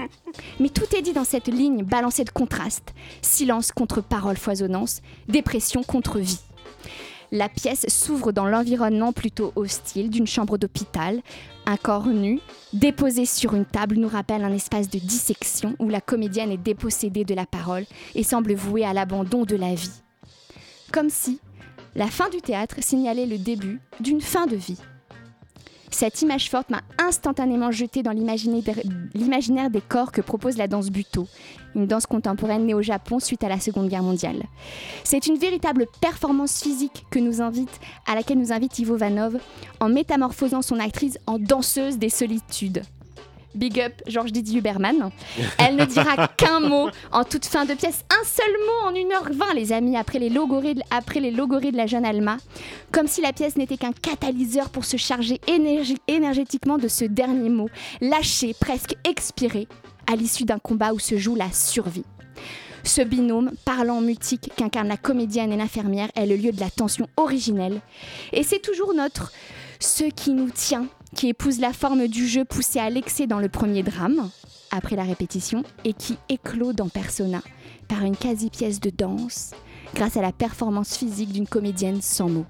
Mais 0.59 0.69
tout 0.69 0.95
est 0.95 1.01
dit 1.01 1.13
dans 1.13 1.23
cette 1.23 1.47
ligne 1.47 1.83
balancée 1.83 2.23
de 2.23 2.29
contrastes. 2.29 2.93
Silence 3.21 3.71
contre 3.71 4.01
parole 4.01 4.37
foisonnance, 4.37 5.01
dépression 5.27 5.83
contre 5.83 6.19
vie. 6.19 6.39
La 7.31 7.47
pièce 7.47 7.85
s'ouvre 7.89 8.31
dans 8.31 8.45
l'environnement 8.45 9.13
plutôt 9.13 9.53
hostile 9.55 10.09
d'une 10.09 10.25
chambre 10.25 10.57
d'hôpital. 10.57 11.21
Un 11.69 11.77
corps 11.77 12.07
nu, 12.07 12.39
déposé 12.73 13.27
sur 13.27 13.53
une 13.53 13.63
table, 13.63 13.97
nous 13.97 14.07
rappelle 14.07 14.43
un 14.43 14.51
espace 14.51 14.89
de 14.89 14.97
dissection 14.97 15.75
où 15.77 15.87
la 15.87 16.01
comédienne 16.01 16.51
est 16.51 16.57
dépossédée 16.57 17.25
de 17.25 17.35
la 17.35 17.45
parole 17.45 17.85
et 18.15 18.23
semble 18.23 18.55
vouée 18.55 18.83
à 18.83 18.91
l'abandon 18.91 19.45
de 19.45 19.55
la 19.55 19.75
vie. 19.75 20.01
Comme 20.91 21.11
si 21.11 21.39
la 21.93 22.07
fin 22.07 22.27
du 22.29 22.41
théâtre 22.41 22.77
signalait 22.79 23.27
le 23.27 23.37
début 23.37 23.79
d'une 23.99 24.19
fin 24.19 24.47
de 24.47 24.55
vie. 24.55 24.79
Cette 25.91 26.21
image 26.21 26.49
forte 26.49 26.69
m'a 26.69 26.81
instantanément 26.97 27.71
jetée 27.71 28.03
dans 28.03 28.11
l'imaginaire 28.11 29.69
des 29.69 29.81
corps 29.81 30.11
que 30.11 30.21
propose 30.21 30.57
la 30.57 30.67
danse 30.67 30.89
Buto, 30.89 31.27
une 31.75 31.87
danse 31.87 32.05
contemporaine 32.05 32.65
née 32.65 32.73
au 32.73 32.81
Japon 32.81 33.19
suite 33.19 33.43
à 33.43 33.49
la 33.49 33.59
Seconde 33.59 33.89
Guerre 33.89 34.03
mondiale. 34.03 34.43
C'est 35.03 35.27
une 35.27 35.37
véritable 35.37 35.87
performance 36.01 36.61
physique 36.61 37.05
à 38.07 38.15
laquelle 38.15 38.39
nous 38.39 38.53
invite 38.53 38.79
Ivo 38.79 38.95
Vanov 38.97 39.39
en 39.79 39.89
métamorphosant 39.89 40.61
son 40.61 40.79
actrice 40.79 41.17
en 41.27 41.39
danseuse 41.39 41.97
des 41.97 42.09
solitudes. 42.09 42.83
Big 43.55 43.79
up 43.79 43.93
Georges 44.07 44.31
Didier 44.31 44.59
Huberman. 44.59 45.11
Elle 45.57 45.75
ne 45.75 45.85
dira 45.85 46.27
qu'un 46.37 46.59
mot 46.59 46.89
en 47.11 47.23
toute 47.23 47.45
fin 47.45 47.65
de 47.65 47.73
pièce, 47.73 48.03
un 48.09 48.23
seul 48.23 48.51
mot 48.65 48.89
en 48.89 48.93
1h20 48.93 49.55
les 49.55 49.73
amis, 49.73 49.97
après 49.97 50.19
les 50.19 50.29
logorées 50.29 50.75
de, 50.75 50.81
après 50.91 51.19
les 51.19 51.31
logorées 51.31 51.71
de 51.71 51.77
la 51.77 51.87
jeune 51.87 52.05
Alma, 52.05 52.37
comme 52.91 53.07
si 53.07 53.21
la 53.21 53.33
pièce 53.33 53.55
n'était 53.55 53.77
qu'un 53.77 53.91
catalyseur 53.91 54.69
pour 54.69 54.85
se 54.85 54.97
charger 54.97 55.39
énergétiquement 56.07 56.77
de 56.77 56.87
ce 56.87 57.05
dernier 57.05 57.49
mot, 57.49 57.69
lâché, 58.01 58.55
presque 58.59 58.95
expiré, 59.03 59.67
à 60.07 60.15
l'issue 60.15 60.45
d'un 60.45 60.59
combat 60.59 60.93
où 60.93 60.99
se 60.99 61.17
joue 61.17 61.35
la 61.35 61.51
survie. 61.51 62.05
Ce 62.83 63.01
binôme 63.01 63.51
parlant 63.65 64.01
mutique 64.01 64.51
qu'incarne 64.55 64.87
la 64.87 64.97
comédienne 64.97 65.51
et 65.51 65.57
l'infirmière 65.57 66.09
est 66.15 66.25
le 66.25 66.35
lieu 66.35 66.51
de 66.51 66.59
la 66.59 66.69
tension 66.69 67.07
originelle. 67.17 67.81
Et 68.31 68.43
c'est 68.43 68.61
toujours 68.61 68.93
notre 68.93 69.31
ce 69.79 70.03
qui 70.05 70.31
nous 70.31 70.49
tient, 70.49 70.87
qui 71.15 71.29
épouse 71.29 71.59
la 71.59 71.73
forme 71.73 72.07
du 72.07 72.27
jeu 72.27 72.45
poussé 72.45 72.79
à 72.79 72.89
l'excès 72.89 73.27
dans 73.27 73.39
le 73.39 73.49
premier 73.49 73.83
drame, 73.83 74.29
après 74.71 74.95
la 74.95 75.03
répétition, 75.03 75.63
et 75.83 75.93
qui 75.93 76.17
éclot 76.29 76.73
dans 76.73 76.89
Persona, 76.89 77.41
par 77.87 78.03
une 78.03 78.15
quasi-pièce 78.15 78.79
de 78.79 78.89
danse, 78.89 79.51
grâce 79.95 80.17
à 80.17 80.21
la 80.21 80.31
performance 80.31 80.97
physique 80.97 81.31
d'une 81.31 81.47
comédienne 81.47 82.01
sans 82.01 82.29
mots. 82.29 82.45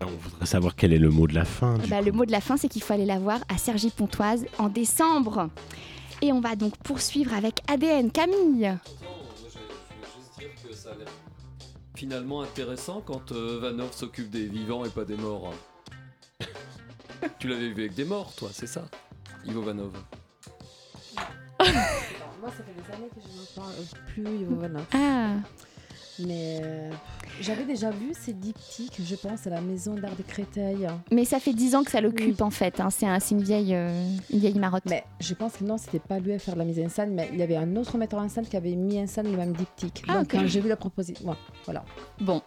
On 0.00 0.06
voudrait 0.06 0.46
savoir 0.46 0.76
quel 0.76 0.92
est 0.92 0.98
le 0.98 1.10
mot 1.10 1.26
de 1.26 1.34
la 1.34 1.44
fin. 1.44 1.76
du 1.78 1.88
Bah, 1.88 2.00
le 2.00 2.12
mot 2.12 2.24
de 2.24 2.32
la 2.32 2.40
fin, 2.40 2.56
c'est 2.56 2.68
qu'il 2.68 2.82
faut 2.82 2.94
aller 2.94 3.04
la 3.04 3.18
voir 3.18 3.40
à 3.48 3.58
Sergi 3.58 3.90
Pontoise 3.90 4.46
en 4.58 4.68
décembre. 4.68 5.50
Et 6.22 6.32
on 6.32 6.40
va 6.40 6.56
donc 6.56 6.76
poursuivre 6.78 7.34
avec 7.34 7.60
ADN. 7.68 8.10
Camille 8.10 8.74
finalement 12.00 12.40
intéressant 12.40 13.02
quand 13.04 13.32
euh, 13.32 13.58
Vanov 13.60 13.92
s'occupe 13.92 14.30
des 14.30 14.46
vivants 14.46 14.86
et 14.86 14.88
pas 14.88 15.04
des 15.04 15.18
morts. 15.18 15.52
Tu 17.38 17.48
l'avais 17.48 17.68
vu 17.68 17.82
avec 17.84 17.94
des 17.94 18.04
morts, 18.04 18.32
toi, 18.36 18.48
c'est 18.52 18.66
ça 18.66 18.84
Ivo 19.44 19.62
Vanov. 19.62 19.92
Moi, 21.60 22.50
ça 22.50 22.64
fait 22.64 22.72
des 22.74 22.94
années 22.94 23.08
que 23.14 23.20
je 23.20 23.28
n'en 23.60 23.62
parle 23.64 23.74
plus 24.08 24.42
Ivo 24.42 24.56
Vanov. 24.56 24.84
Ah, 24.94 25.34
Mais 26.22 26.60
euh, 26.62 26.90
j'avais 27.40 27.64
déjà 27.64 27.90
vu 27.90 28.12
ces 28.18 28.32
diptyques, 28.34 29.00
je 29.04 29.14
pense, 29.14 29.46
à 29.46 29.50
la 29.50 29.60
maison 29.60 29.94
d'art 29.94 30.14
de 30.16 30.22
Créteil. 30.22 30.86
mais 31.10 31.24
ça 31.24 31.38
fait 31.40 31.52
10 31.54 31.74
ans 31.74 31.84
que 31.84 31.90
ça 31.90 32.00
l'occupe 32.02 32.36
Oui. 32.40 32.42
en 32.42 32.50
fait. 32.50 32.78
hein. 32.80 32.90
C'est 32.90 33.06
un- 33.06 33.20
c'est 33.20 33.34
une, 33.34 33.42
vieille, 33.42 33.74
euh, 33.74 33.90
une 34.30 34.38
vieille 34.38 34.58
marotte. 34.58 34.84
Mais 34.86 35.04
je 35.20 35.32
pense 35.34 35.56
que 35.58 35.64
non, 35.64 35.76
c'était 35.78 35.98
pas 35.98 36.18
lui 36.18 36.32
à 36.32 36.38
faire 36.38 36.56
la 36.56 36.64
mise 36.64 36.78
en 36.80 36.88
scène, 36.88 37.14
mais 37.14 37.28
il 37.32 37.38
y 37.38 37.42
avait 37.42 37.56
un 37.56 37.74
autre 37.76 37.96
metteur 37.98 38.20
en 38.20 38.28
scène 38.28 38.46
qui 38.46 38.56
avait 38.56 38.74
mis 38.76 38.98
en 39.00 39.06
scène 39.06 39.30
le 39.30 39.36
même 39.36 39.52
diptyque. 39.54 40.02
Ah, 40.08 40.14
Donc 40.14 40.22
ok. 40.24 40.32
quand 40.32 40.46
j'ai 40.46 40.60
vu 40.60 40.68
la 40.68 40.76
proposition, 40.76 41.28
ouais, 41.28 41.36
voilà, 41.64 41.84
Bon. 42.20 42.42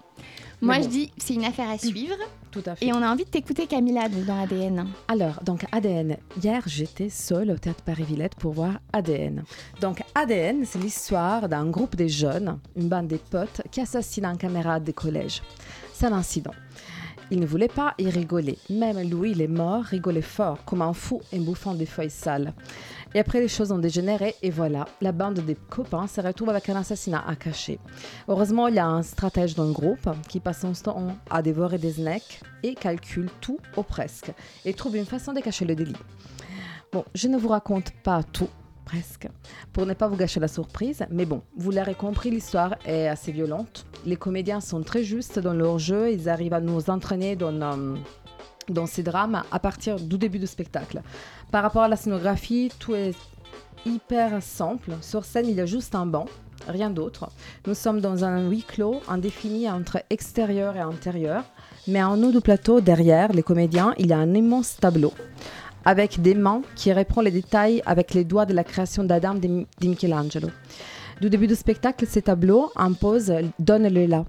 Moi, 0.64 0.78
bon. 0.78 0.84
je 0.84 0.88
dis, 0.88 1.12
c'est 1.18 1.34
une 1.34 1.44
affaire 1.44 1.70
à 1.70 1.78
suivre. 1.78 2.16
tout 2.50 2.64
à 2.66 2.76
fait. 2.76 2.86
Et 2.86 2.94
on 2.94 3.02
a 3.02 3.12
envie 3.12 3.26
de 3.26 3.30
t'écouter, 3.30 3.68
Camilla, 3.68 4.08
donc, 4.08 4.24
dans 4.26 4.42
ADN. 4.42 4.88
Alors, 5.10 5.44
donc 5.44 5.66
ADN. 5.74 6.16
Hier, 6.42 6.64
j'étais 6.66 7.10
seule 7.10 7.52
au 7.52 7.58
théâtre 7.58 7.84
Paris-Villette 7.84 8.36
pour 8.36 8.54
voir 8.54 8.80
ADN. 8.94 9.44
Donc 9.82 10.02
ADN, 10.16 10.64
c'est 10.66 10.80
l'histoire 10.80 11.50
d'un 11.50 11.66
groupe 11.66 11.98
de 11.98 12.08
jeunes, 12.08 12.60
une 12.78 12.88
bande 12.88 13.08
de 13.08 13.18
potes, 13.18 13.62
qui 13.72 13.82
assassinent 13.82 14.24
un 14.24 14.38
camarade 14.38 14.86
de 14.86 14.94
collège. 14.94 15.42
C'est 15.92 16.06
un 16.06 16.14
incident. 16.14 16.54
Il 17.30 17.40
ne 17.40 17.46
voulait 17.46 17.68
pas 17.68 17.94
y 17.98 18.10
rigoler. 18.10 18.58
Même 18.70 19.02
lui, 19.02 19.32
il 19.32 19.42
est 19.42 19.48
mort, 19.48 19.84
rigolait 19.84 20.22
fort, 20.22 20.64
comme 20.66 20.82
un 20.82 20.94
fou, 20.94 21.22
en 21.34 21.40
bouffant 21.40 21.74
des 21.74 21.86
feuilles 21.86 22.10
sales. 22.10 22.54
Et 23.16 23.20
après, 23.20 23.40
les 23.40 23.48
choses 23.48 23.72
ont 23.72 23.78
dégénéré, 23.78 24.36
et 24.42 24.50
voilà, 24.50 24.86
la 25.02 25.12
bande 25.12 25.40
des 25.40 25.56
copains 25.56 26.08
se 26.08 26.20
retrouve 26.22 26.50
avec 26.50 26.68
un 26.70 26.76
assassinat 26.76 27.24
à 27.28 27.36
cacher. 27.36 27.80
Heureusement, 28.28 28.68
il 28.68 28.76
y 28.76 28.80
a 28.80 28.88
un 28.88 29.04
stratège 29.04 29.56
dans 29.56 29.66
le 29.66 29.72
groupe 29.74 30.10
qui 30.28 30.40
passe 30.40 30.62
son 30.62 30.74
temps 30.74 31.16
à 31.30 31.42
dévorer 31.42 31.78
des 31.78 31.94
snacks 31.94 32.42
et 32.64 32.74
calcule 32.74 33.30
tout 33.42 33.60
ou 33.78 33.84
presque 33.84 34.32
et 34.66 34.74
trouve 34.74 34.96
une 34.96 35.06
façon 35.06 35.34
de 35.34 35.42
cacher 35.42 35.66
le 35.66 35.76
délit. 35.76 35.96
Bon, 36.92 37.06
je 37.14 37.28
ne 37.28 37.38
vous 37.38 37.50
raconte 37.50 37.92
pas 38.04 38.24
tout, 38.24 38.50
presque, 38.86 39.28
pour 39.72 39.86
ne 39.86 39.94
pas 39.94 40.08
vous 40.08 40.16
gâcher 40.16 40.40
la 40.40 40.48
surprise, 40.48 41.06
mais 41.10 41.26
bon, 41.26 41.42
vous 41.58 41.72
l'aurez 41.72 41.96
compris, 41.96 42.32
l'histoire 42.32 42.76
est 42.86 43.08
assez 43.08 43.32
violente. 43.32 43.86
Les 44.06 44.16
comédiens 44.16 44.62
sont 44.62 44.82
très 44.82 45.04
justes 45.04 45.40
dans 45.40 45.54
leur 45.54 45.80
jeu, 45.80 46.12
ils 46.12 46.30
arrivent 46.30 46.54
à 46.54 46.62
nous 46.62 46.90
entraîner 46.90 47.36
dans, 47.36 47.62
euh, 47.62 47.96
dans 48.70 48.86
ces 48.86 49.04
drames 49.04 49.44
à 49.52 49.60
partir 49.60 50.00
du 50.00 50.18
début 50.18 50.40
du 50.40 50.48
spectacle. 50.48 51.02
Par 51.52 51.64
rapport 51.64 51.84
à 51.84 51.88
la 51.88 51.96
scénographie, 51.96 52.72
tout 52.80 52.96
est 52.96 53.14
hyper 53.86 54.42
simple. 54.42 54.92
Sur 55.02 55.26
scène, 55.26 55.48
il 55.48 55.56
y 55.56 55.62
a 55.62 55.66
juste 55.66 55.96
un 55.96 56.06
banc, 56.06 56.26
rien 56.68 56.90
d'autre. 56.90 57.30
Nous 57.68 57.74
sommes 57.74 58.02
dans 58.02 58.24
un 58.24 58.50
huis 58.50 58.64
clos 58.64 59.02
indéfini 59.08 59.70
entre 59.70 60.04
extérieur 60.10 60.76
et 60.76 60.82
intérieur. 60.82 61.44
Mais 61.88 62.02
en 62.02 62.22
haut 62.24 62.32
du 62.32 62.42
plateau, 62.42 62.80
derrière 62.80 63.34
les 63.34 63.44
comédiens, 63.44 63.94
il 63.98 64.08
y 64.08 64.14
a 64.14 64.18
un 64.18 64.34
immense 64.34 64.78
tableau 64.78 65.14
avec 65.86 66.22
des 66.22 66.34
mains 66.34 66.62
qui 66.76 66.94
reprend 66.94 67.22
les 67.22 67.32
détails 67.32 67.82
avec 67.86 68.14
les 68.14 68.24
doigts 68.24 68.46
de 68.46 68.54
la 68.54 68.64
création 68.64 69.04
d'Adam 69.04 69.36
de 69.36 69.66
Michelangelo. 69.82 70.50
Du 71.22 71.30
début 71.30 71.48
du 71.48 71.56
spectacle, 71.56 72.06
ces 72.08 72.22
tableaux 72.22 72.72
imposent 72.76 73.34
Donne-le 73.60 74.06
là. 74.06 74.26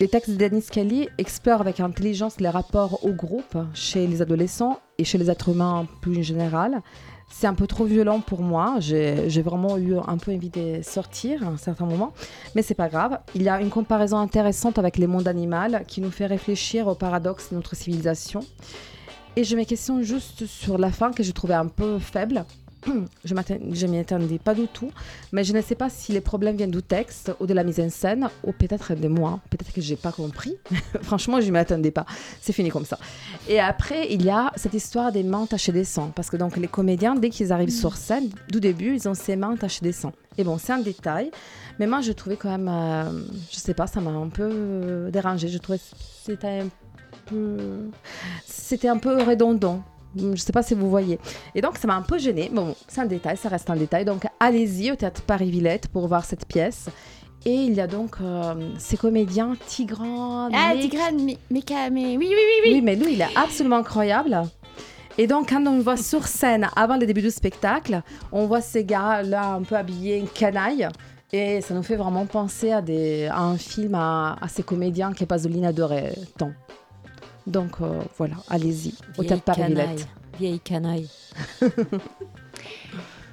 Les 0.00 0.08
textes 0.08 0.30
de 0.30 0.36
Dennis 0.36 0.66
Kelly 0.72 1.08
explorent 1.18 1.60
avec 1.60 1.78
intelligence 1.78 2.40
les 2.40 2.48
rapports 2.48 3.04
au 3.04 3.12
groupe 3.12 3.56
chez 3.74 4.08
les 4.08 4.22
adolescents 4.22 4.80
et 4.98 5.04
chez 5.04 5.18
les 5.18 5.30
êtres 5.30 5.50
humains 5.50 5.86
plus 6.00 6.24
général. 6.24 6.82
C'est 7.30 7.46
un 7.46 7.54
peu 7.54 7.68
trop 7.68 7.84
violent 7.84 8.18
pour 8.18 8.42
moi. 8.42 8.74
J'ai 8.80 9.30
j'ai 9.30 9.40
vraiment 9.40 9.78
eu 9.78 9.94
un 9.96 10.18
peu 10.18 10.32
envie 10.34 10.50
de 10.50 10.80
sortir 10.82 11.44
à 11.44 11.46
un 11.46 11.56
certain 11.56 11.86
moment. 11.86 12.12
Mais 12.56 12.62
c'est 12.62 12.74
pas 12.74 12.88
grave. 12.88 13.20
Il 13.36 13.44
y 13.44 13.48
a 13.48 13.60
une 13.60 13.70
comparaison 13.70 14.18
intéressante 14.18 14.80
avec 14.80 14.98
les 14.98 15.06
mondes 15.06 15.28
animaux 15.28 15.78
qui 15.86 16.00
nous 16.00 16.10
fait 16.10 16.26
réfléchir 16.26 16.88
au 16.88 16.96
paradoxe 16.96 17.50
de 17.50 17.54
notre 17.54 17.76
civilisation. 17.76 18.40
Et 19.36 19.44
je 19.44 19.56
me 19.56 19.62
questionne 19.62 20.02
juste 20.02 20.44
sur 20.46 20.76
la 20.76 20.90
fin 20.90 21.12
que 21.12 21.22
je 21.22 21.30
trouvais 21.30 21.54
un 21.54 21.68
peu 21.68 22.00
faible. 22.00 22.44
Je 23.24 23.86
m'y 23.86 23.98
attendais 23.98 24.38
pas 24.38 24.54
du 24.54 24.68
tout, 24.68 24.90
mais 25.32 25.44
je 25.44 25.52
ne 25.52 25.60
sais 25.60 25.74
pas 25.74 25.90
si 25.90 26.12
les 26.12 26.20
problèmes 26.20 26.56
viennent 26.56 26.70
du 26.70 26.82
texte 26.82 27.32
ou 27.40 27.46
de 27.46 27.54
la 27.54 27.64
mise 27.64 27.80
en 27.80 27.90
scène, 27.90 28.28
ou 28.42 28.52
peut-être 28.52 28.94
de 28.94 29.08
moi, 29.08 29.40
peut-être 29.50 29.72
que 29.72 29.80
j'ai 29.80 29.96
pas 29.96 30.12
compris. 30.12 30.56
Franchement, 31.02 31.40
je 31.40 31.46
ne 31.46 31.52
m'y 31.52 31.58
attendais 31.58 31.90
pas. 31.90 32.06
C'est 32.40 32.52
fini 32.52 32.70
comme 32.70 32.84
ça. 32.84 32.98
Et 33.48 33.60
après, 33.60 34.08
il 34.10 34.24
y 34.24 34.30
a 34.30 34.52
cette 34.56 34.74
histoire 34.74 35.12
des 35.12 35.22
mains 35.22 35.46
tachées 35.46 35.72
de 35.72 35.84
sang, 35.84 36.12
parce 36.14 36.30
que 36.30 36.36
donc 36.36 36.56
les 36.56 36.68
comédiens, 36.68 37.14
dès 37.14 37.30
qu'ils 37.30 37.52
arrivent 37.52 37.70
sur 37.70 37.96
scène, 37.96 38.30
du 38.50 38.60
début, 38.60 38.94
ils 38.94 39.08
ont 39.08 39.14
ces 39.14 39.36
mains 39.36 39.56
tachées 39.56 39.84
de 39.84 39.92
sang. 39.92 40.12
Et 40.36 40.44
bon, 40.44 40.58
c'est 40.58 40.72
un 40.72 40.80
détail, 40.80 41.30
mais 41.78 41.86
moi, 41.86 42.00
je 42.00 42.12
trouvais 42.12 42.36
quand 42.36 42.50
même, 42.50 42.68
euh, 42.68 43.24
je 43.50 43.56
sais 43.56 43.74
pas, 43.74 43.86
ça 43.86 44.00
m'a 44.00 44.10
un 44.10 44.28
peu 44.28 44.48
euh, 44.50 45.10
dérangé. 45.10 45.48
Je 45.48 45.58
trouvais 45.58 45.78
c'était 46.24 46.60
un 46.60 46.68
peu, 47.26 47.90
c'était 48.46 48.88
un 48.88 48.98
peu 48.98 49.22
redondant. 49.22 49.82
Je 50.16 50.26
ne 50.26 50.36
sais 50.36 50.52
pas 50.52 50.62
si 50.62 50.74
vous 50.74 50.88
voyez. 50.88 51.18
Et 51.54 51.60
donc, 51.60 51.76
ça 51.78 51.86
m'a 51.86 51.94
un 51.96 52.02
peu 52.02 52.18
gêné. 52.18 52.50
Bon, 52.52 52.74
c'est 52.88 53.00
un 53.00 53.06
détail, 53.06 53.36
ça 53.36 53.48
reste 53.48 53.68
un 53.70 53.76
détail. 53.76 54.04
Donc, 54.04 54.26
allez-y 54.40 54.90
au 54.92 54.96
théâtre 54.96 55.22
Paris-Villette 55.22 55.88
pour 55.88 56.06
voir 56.08 56.24
cette 56.24 56.46
pièce. 56.46 56.86
Et 57.46 57.54
il 57.54 57.74
y 57.74 57.80
a 57.80 57.86
donc 57.86 58.16
euh, 58.22 58.70
ces 58.78 58.96
comédiens 58.96 59.54
Tigran. 59.66 60.48
Ah, 60.52 60.72
Tigran, 60.80 61.12
mais, 61.20 61.36
mais, 61.50 61.62
mais 61.90 62.16
oui, 62.16 62.16
oui, 62.16 62.28
oui, 62.30 62.60
oui. 62.64 62.70
oui, 62.72 62.80
mais 62.80 62.96
lui, 62.96 63.14
il 63.14 63.20
est 63.20 63.36
absolument 63.36 63.76
incroyable. 63.76 64.42
Et 65.18 65.26
donc, 65.26 65.50
quand 65.50 65.64
on 65.66 65.76
le 65.76 65.82
voit 65.82 65.96
sur 65.96 66.26
scène, 66.26 66.68
avant 66.74 66.96
le 66.96 67.06
début 67.06 67.22
du 67.22 67.30
spectacle, 67.30 68.02
on 68.32 68.46
voit 68.46 68.60
ces 68.60 68.84
gars-là 68.84 69.54
un 69.54 69.62
peu 69.62 69.76
habillés 69.76 70.22
en 70.22 70.26
canaille. 70.26 70.88
Et 71.32 71.60
ça 71.60 71.74
nous 71.74 71.82
fait 71.82 71.96
vraiment 71.96 72.26
penser 72.26 72.72
à, 72.72 72.80
des, 72.80 73.26
à 73.26 73.42
un 73.42 73.56
film 73.56 73.94
à, 73.94 74.36
à 74.40 74.48
ces 74.48 74.62
comédiens 74.62 75.12
que 75.12 75.24
Pasolini 75.24 75.66
adorait 75.66 76.14
tant. 76.38 76.52
Donc, 77.46 77.72
euh, 77.80 78.00
voilà, 78.16 78.36
allez-y, 78.48 78.94
au 79.18 79.22
Paris-Villette. 79.24 79.76
canaille. 79.76 80.04
Vieille 80.38 80.60
canaille. 80.60 81.08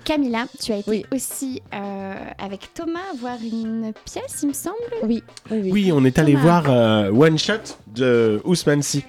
Camilla, 0.03 0.45
tu 0.59 0.72
as 0.74 0.78
été 0.78 1.05
aussi 1.14 1.62
euh, 1.74 2.16
avec 2.39 2.74
Thomas 2.74 2.99
voir 3.20 3.38
une 3.41 3.93
pièce, 4.05 4.39
il 4.41 4.49
me 4.49 4.53
semble. 4.53 4.76
Oui, 5.03 5.24
oui, 5.49 5.59
oui. 5.64 5.72
Oui, 5.72 5.91
on 5.93 6.03
est 6.05 6.18
allé 6.18 6.34
Thomas. 6.34 6.43
voir 6.43 6.64
euh, 6.70 7.12
One 7.12 7.38
Shot 7.38 7.78
de 7.88 8.41
Ousmane 8.43 8.82
Sy. 8.82 9.05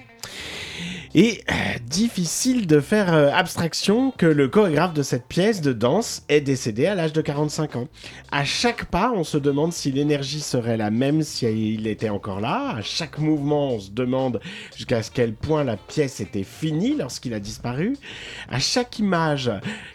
Et 1.15 1.43
euh, 1.51 1.53
difficile 1.85 2.65
de 2.65 2.79
faire 2.79 3.13
euh, 3.13 3.29
abstraction 3.31 4.09
que 4.09 4.25
le 4.25 4.47
chorégraphe 4.47 4.95
de 4.95 5.03
cette 5.03 5.27
pièce 5.27 5.61
de 5.61 5.71
danse 5.71 6.23
est 6.27 6.41
décédé 6.41 6.87
à 6.87 6.95
l'âge 6.95 7.13
de 7.13 7.21
45 7.21 7.75
ans. 7.75 7.87
À 8.31 8.43
chaque 8.45 8.85
pas, 8.85 9.11
on 9.15 9.23
se 9.23 9.37
demande 9.37 9.73
si 9.73 9.91
l'énergie 9.91 10.41
serait 10.41 10.75
la 10.75 10.89
même 10.89 11.21
si 11.21 11.45
il 11.45 11.85
était 11.85 12.09
encore 12.09 12.41
là. 12.41 12.77
À 12.77 12.81
chaque 12.81 13.19
mouvement, 13.19 13.73
on 13.73 13.79
se 13.79 13.91
demande 13.91 14.41
jusqu'à 14.75 15.01
quel 15.03 15.35
point 15.35 15.63
la 15.63 15.77
pièce 15.77 16.19
était 16.19 16.43
finie 16.43 16.95
lorsqu'il 16.95 17.35
a 17.35 17.39
disparu. 17.39 17.95
À 18.49 18.57
chaque 18.57 18.97
image 18.97 19.51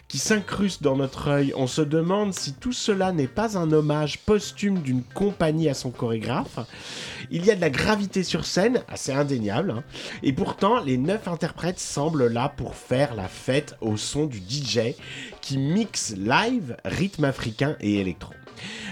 qui 0.07 0.19
s'incruste 0.19 0.83
dans 0.83 0.95
notre 0.95 1.27
œil, 1.27 1.53
on 1.57 1.67
se 1.67 1.81
demande 1.81 2.33
si 2.33 2.53
tout 2.53 2.71
cela 2.71 3.11
n'est 3.11 3.27
pas 3.27 3.57
un 3.57 3.73
hommage 3.73 4.19
posthume 4.19 4.79
d'une 4.79 5.03
compagnie 5.03 5.67
à 5.67 5.73
son 5.73 5.91
chorégraphe. 5.91 6.59
Il 7.29 7.45
y 7.45 7.51
a 7.51 7.55
de 7.55 7.61
la 7.61 7.69
gravité 7.69 8.23
sur 8.23 8.45
scène, 8.45 8.83
assez 8.87 9.11
indéniable, 9.11 9.71
hein. 9.71 9.83
et 10.23 10.31
pourtant 10.31 10.81
les 10.81 10.97
neuf 11.09 11.27
interprètes 11.27 11.79
semblent 11.79 12.27
là 12.27 12.53
pour 12.55 12.75
faire 12.75 13.15
la 13.15 13.27
fête 13.27 13.75
au 13.81 13.97
son 13.97 14.27
du 14.27 14.37
DJ 14.37 14.93
qui 15.41 15.57
mixe 15.57 16.13
live 16.15 16.77
rythme 16.85 17.23
africain 17.23 17.75
et 17.79 17.95
électro. 17.95 18.31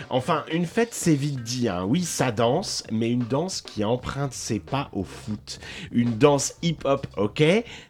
Enfin, 0.09 0.45
une 0.51 0.65
fête, 0.65 0.93
c'est 0.93 1.15
vite 1.15 1.43
dit. 1.43 1.67
hein. 1.67 1.83
Oui, 1.85 2.03
ça 2.03 2.31
danse, 2.31 2.83
mais 2.91 3.11
une 3.11 3.25
danse 3.25 3.61
qui 3.61 3.83
emprunte 3.83 4.33
ses 4.33 4.59
pas 4.59 4.89
au 4.93 5.03
foot. 5.03 5.59
Une 5.91 6.17
danse 6.17 6.53
hip-hop, 6.61 7.07
ok, 7.17 7.43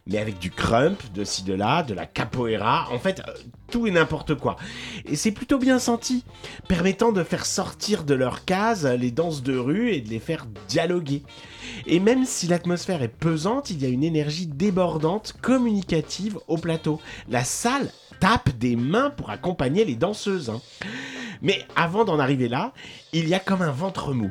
mais 0.06 0.18
avec 0.18 0.38
du 0.38 0.50
crump, 0.50 1.00
de 1.14 1.24
ci, 1.24 1.44
de 1.44 1.54
là, 1.54 1.82
de 1.82 1.94
la 1.94 2.06
capoeira. 2.06 2.88
En 2.92 2.98
fait, 2.98 3.20
euh, 3.28 3.32
tout 3.70 3.86
et 3.86 3.90
n'importe 3.90 4.34
quoi. 4.34 4.56
Et 5.04 5.14
c'est 5.16 5.30
plutôt 5.32 5.58
bien 5.58 5.78
senti, 5.78 6.24
permettant 6.68 7.12
de 7.12 7.22
faire 7.22 7.46
sortir 7.46 8.04
de 8.04 8.14
leur 8.14 8.44
case 8.44 8.86
les 8.86 9.10
danses 9.10 9.42
de 9.42 9.56
rue 9.56 9.92
et 9.92 10.00
de 10.00 10.08
les 10.08 10.18
faire 10.20 10.46
dialoguer. 10.68 11.22
Et 11.86 12.00
même 12.00 12.24
si 12.24 12.46
l'atmosphère 12.46 13.02
est 13.02 13.08
pesante, 13.08 13.70
il 13.70 13.82
y 13.82 13.86
a 13.86 13.88
une 13.88 14.04
énergie 14.04 14.46
débordante, 14.46 15.34
communicative 15.40 16.38
au 16.48 16.56
plateau. 16.56 17.00
La 17.28 17.44
salle 17.44 17.90
tape 18.20 18.50
des 18.58 18.74
mains 18.74 19.10
pour 19.10 19.30
accompagner 19.30 19.84
les 19.84 19.94
danseuses. 19.94 20.50
hein. 20.50 20.60
Mais 21.42 21.66
avant 21.76 22.04
d'en 22.04 22.18
arriver 22.18 22.48
là, 22.48 22.72
il 23.12 23.28
y 23.28 23.34
a 23.34 23.40
comme 23.40 23.62
un 23.62 23.70
ventre 23.70 24.12
mou. 24.12 24.30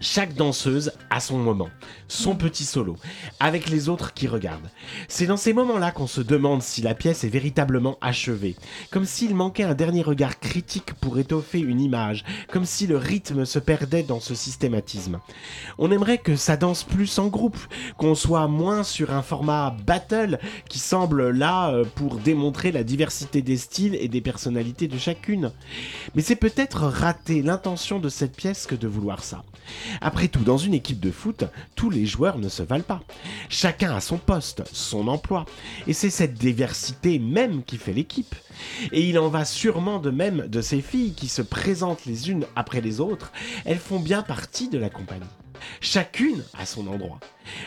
Chaque 0.00 0.34
danseuse 0.34 0.92
a 1.08 1.20
son 1.20 1.38
moment, 1.38 1.70
son 2.06 2.36
petit 2.36 2.64
solo, 2.64 2.96
avec 3.40 3.70
les 3.70 3.88
autres 3.88 4.12
qui 4.12 4.28
regardent. 4.28 4.70
C'est 5.08 5.26
dans 5.26 5.38
ces 5.38 5.54
moments-là 5.54 5.90
qu'on 5.90 6.06
se 6.06 6.20
demande 6.20 6.62
si 6.62 6.82
la 6.82 6.94
pièce 6.94 7.24
est 7.24 7.28
véritablement 7.28 7.96
achevée, 8.02 8.56
comme 8.90 9.06
s'il 9.06 9.34
manquait 9.34 9.62
un 9.62 9.74
dernier 9.74 10.02
regard 10.02 10.38
critique 10.38 10.92
pour 10.94 11.18
étoffer 11.18 11.60
une 11.60 11.80
image, 11.80 12.24
comme 12.52 12.66
si 12.66 12.86
le 12.86 12.98
rythme 12.98 13.46
se 13.46 13.58
perdait 13.58 14.02
dans 14.02 14.20
ce 14.20 14.34
systématisme. 14.34 15.18
On 15.78 15.90
aimerait 15.90 16.18
que 16.18 16.36
ça 16.36 16.58
danse 16.58 16.84
plus 16.84 17.18
en 17.18 17.28
groupe, 17.28 17.58
qu'on 17.96 18.14
soit 18.14 18.48
moins 18.48 18.82
sur 18.82 19.14
un 19.14 19.22
format 19.22 19.74
battle 19.86 20.38
qui 20.68 20.78
semble 20.78 21.30
là 21.30 21.70
euh, 21.70 21.84
pour 21.94 22.16
démontrer 22.16 22.70
la 22.70 22.84
diversité 22.84 23.40
des 23.40 23.56
styles 23.56 23.94
et 23.94 24.08
des 24.08 24.20
personnalités 24.20 24.88
de 24.88 24.98
chacune. 24.98 25.52
Mais 26.14 26.22
c'est 26.22 26.36
peut-être 26.36 26.82
rater 26.82 27.40
l'intention 27.40 27.98
de 27.98 28.10
cette 28.10 28.36
pièce 28.36 28.66
que 28.66 28.74
de 28.74 28.88
vouloir 28.88 29.24
ça. 29.24 29.42
Après 30.00 30.28
tout, 30.28 30.44
dans 30.44 30.58
une 30.58 30.74
équipe 30.74 31.00
de 31.00 31.10
foot, 31.10 31.44
tous 31.74 31.90
les 31.90 32.06
joueurs 32.06 32.38
ne 32.38 32.48
se 32.48 32.62
valent 32.62 32.84
pas. 32.84 33.02
Chacun 33.48 33.94
a 33.94 34.00
son 34.00 34.18
poste, 34.18 34.62
son 34.72 35.08
emploi, 35.08 35.44
et 35.86 35.92
c'est 35.92 36.10
cette 36.10 36.34
diversité 36.34 37.18
même 37.18 37.62
qui 37.64 37.76
fait 37.76 37.92
l'équipe. 37.92 38.34
Et 38.92 39.08
il 39.08 39.18
en 39.18 39.28
va 39.28 39.44
sûrement 39.44 39.98
de 39.98 40.10
même 40.10 40.46
de 40.48 40.60
ces 40.60 40.80
filles 40.80 41.14
qui 41.14 41.28
se 41.28 41.42
présentent 41.42 42.06
les 42.06 42.30
unes 42.30 42.46
après 42.56 42.80
les 42.80 43.00
autres, 43.00 43.32
elles 43.64 43.78
font 43.78 44.00
bien 44.00 44.22
partie 44.22 44.68
de 44.68 44.78
la 44.78 44.90
compagnie. 44.90 45.26
Chacune 45.80 46.42
à 46.58 46.66
son 46.66 46.86
endroit. 46.86 47.20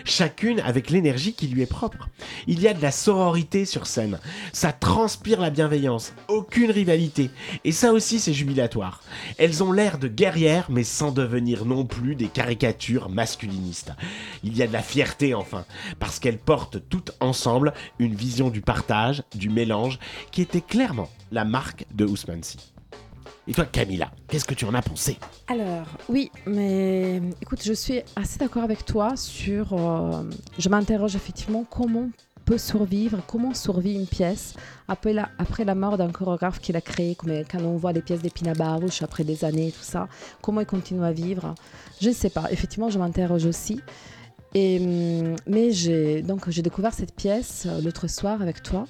Chacune 0.03 0.59
avec 0.59 0.89
l'énergie 0.89 1.33
qui 1.33 1.47
lui 1.47 1.61
est 1.61 1.65
propre. 1.65 2.09
Il 2.47 2.59
y 2.59 2.67
a 2.67 2.73
de 2.73 2.81
la 2.81 2.91
sororité 2.91 3.65
sur 3.65 3.87
scène. 3.87 4.19
Ça 4.51 4.71
transpire 4.71 5.39
la 5.39 5.49
bienveillance. 5.49 6.13
Aucune 6.27 6.71
rivalité. 6.71 7.29
Et 7.63 7.71
ça 7.71 7.93
aussi, 7.93 8.19
c'est 8.19 8.33
jubilatoire. 8.33 9.01
Elles 9.37 9.63
ont 9.63 9.71
l'air 9.71 9.97
de 9.97 10.07
guerrières, 10.07 10.67
mais 10.69 10.83
sans 10.83 11.11
devenir 11.11 11.65
non 11.65 11.85
plus 11.85 12.15
des 12.15 12.27
caricatures 12.27 13.09
masculinistes. 13.09 13.93
Il 14.43 14.57
y 14.57 14.63
a 14.63 14.67
de 14.67 14.73
la 14.73 14.81
fierté, 14.81 15.33
enfin. 15.33 15.65
Parce 15.99 16.19
qu'elles 16.19 16.39
portent 16.39 16.77
toutes 16.89 17.11
ensemble 17.19 17.73
une 17.99 18.15
vision 18.15 18.49
du 18.49 18.61
partage, 18.61 19.23
du 19.35 19.49
mélange, 19.49 19.99
qui 20.31 20.41
était 20.41 20.61
clairement 20.61 21.09
la 21.31 21.45
marque 21.45 21.85
de 21.93 22.05
Ousmane. 22.05 22.43
Et 23.49 23.51
toi, 23.51 23.65
Camilla, 23.65 24.11
qu'est-ce 24.27 24.45
que 24.45 24.53
tu 24.53 24.65
en 24.65 24.75
as 24.75 24.83
pensé? 24.83 25.17
Alors, 25.47 25.87
oui, 26.07 26.29
mais 26.45 27.19
écoute, 27.41 27.63
je 27.63 27.73
suis 27.73 27.99
assez 28.15 28.37
d'accord 28.37 28.63
avec 28.63 28.85
toi 28.85 29.15
sur. 29.15 29.73
euh, 29.73 30.21
je 30.59 30.69
m'interroge 30.69 31.15
effectivement 31.15 31.65
comment 31.67 32.11
peut 32.45 32.59
survivre, 32.59 33.17
comment 33.25 33.55
survit 33.55 33.95
une 33.95 34.05
pièce 34.05 34.53
après 34.87 35.13
la, 35.13 35.75
mort 35.75 35.97
d'un 35.97 36.11
chorégraphe 36.11 36.59
qu'il 36.59 36.75
a 36.75 36.81
créé, 36.81 37.15
comme 37.15 37.31
quand 37.49 37.59
on 37.61 37.75
voit 37.75 37.91
les 37.91 38.01
pièces 38.03 38.21
d'Epina 38.21 38.53
Baruch 38.53 39.01
après 39.01 39.23
des 39.23 39.43
années 39.43 39.69
et 39.69 39.71
tout 39.71 39.81
ça, 39.81 40.07
comment 40.43 40.61
il 40.61 40.67
continue 40.67 41.03
à 41.03 41.11
vivre. 41.11 41.55
Je 42.01 42.09
ne 42.09 42.13
sais 42.13 42.29
pas, 42.29 42.51
effectivement, 42.51 42.91
je 42.91 42.99
m'interroge 42.99 43.45
aussi. 43.45 43.81
Et, 44.53 44.79
hum, 44.79 45.35
mais 45.47 45.71
j'ai 45.71 46.21
donc 46.21 46.49
j'ai 46.49 46.61
découvert 46.61 46.93
cette 46.93 47.15
pièce 47.15 47.67
euh, 47.67 47.81
l'autre 47.81 48.07
soir 48.07 48.41
avec 48.41 48.63
toi 48.63 48.85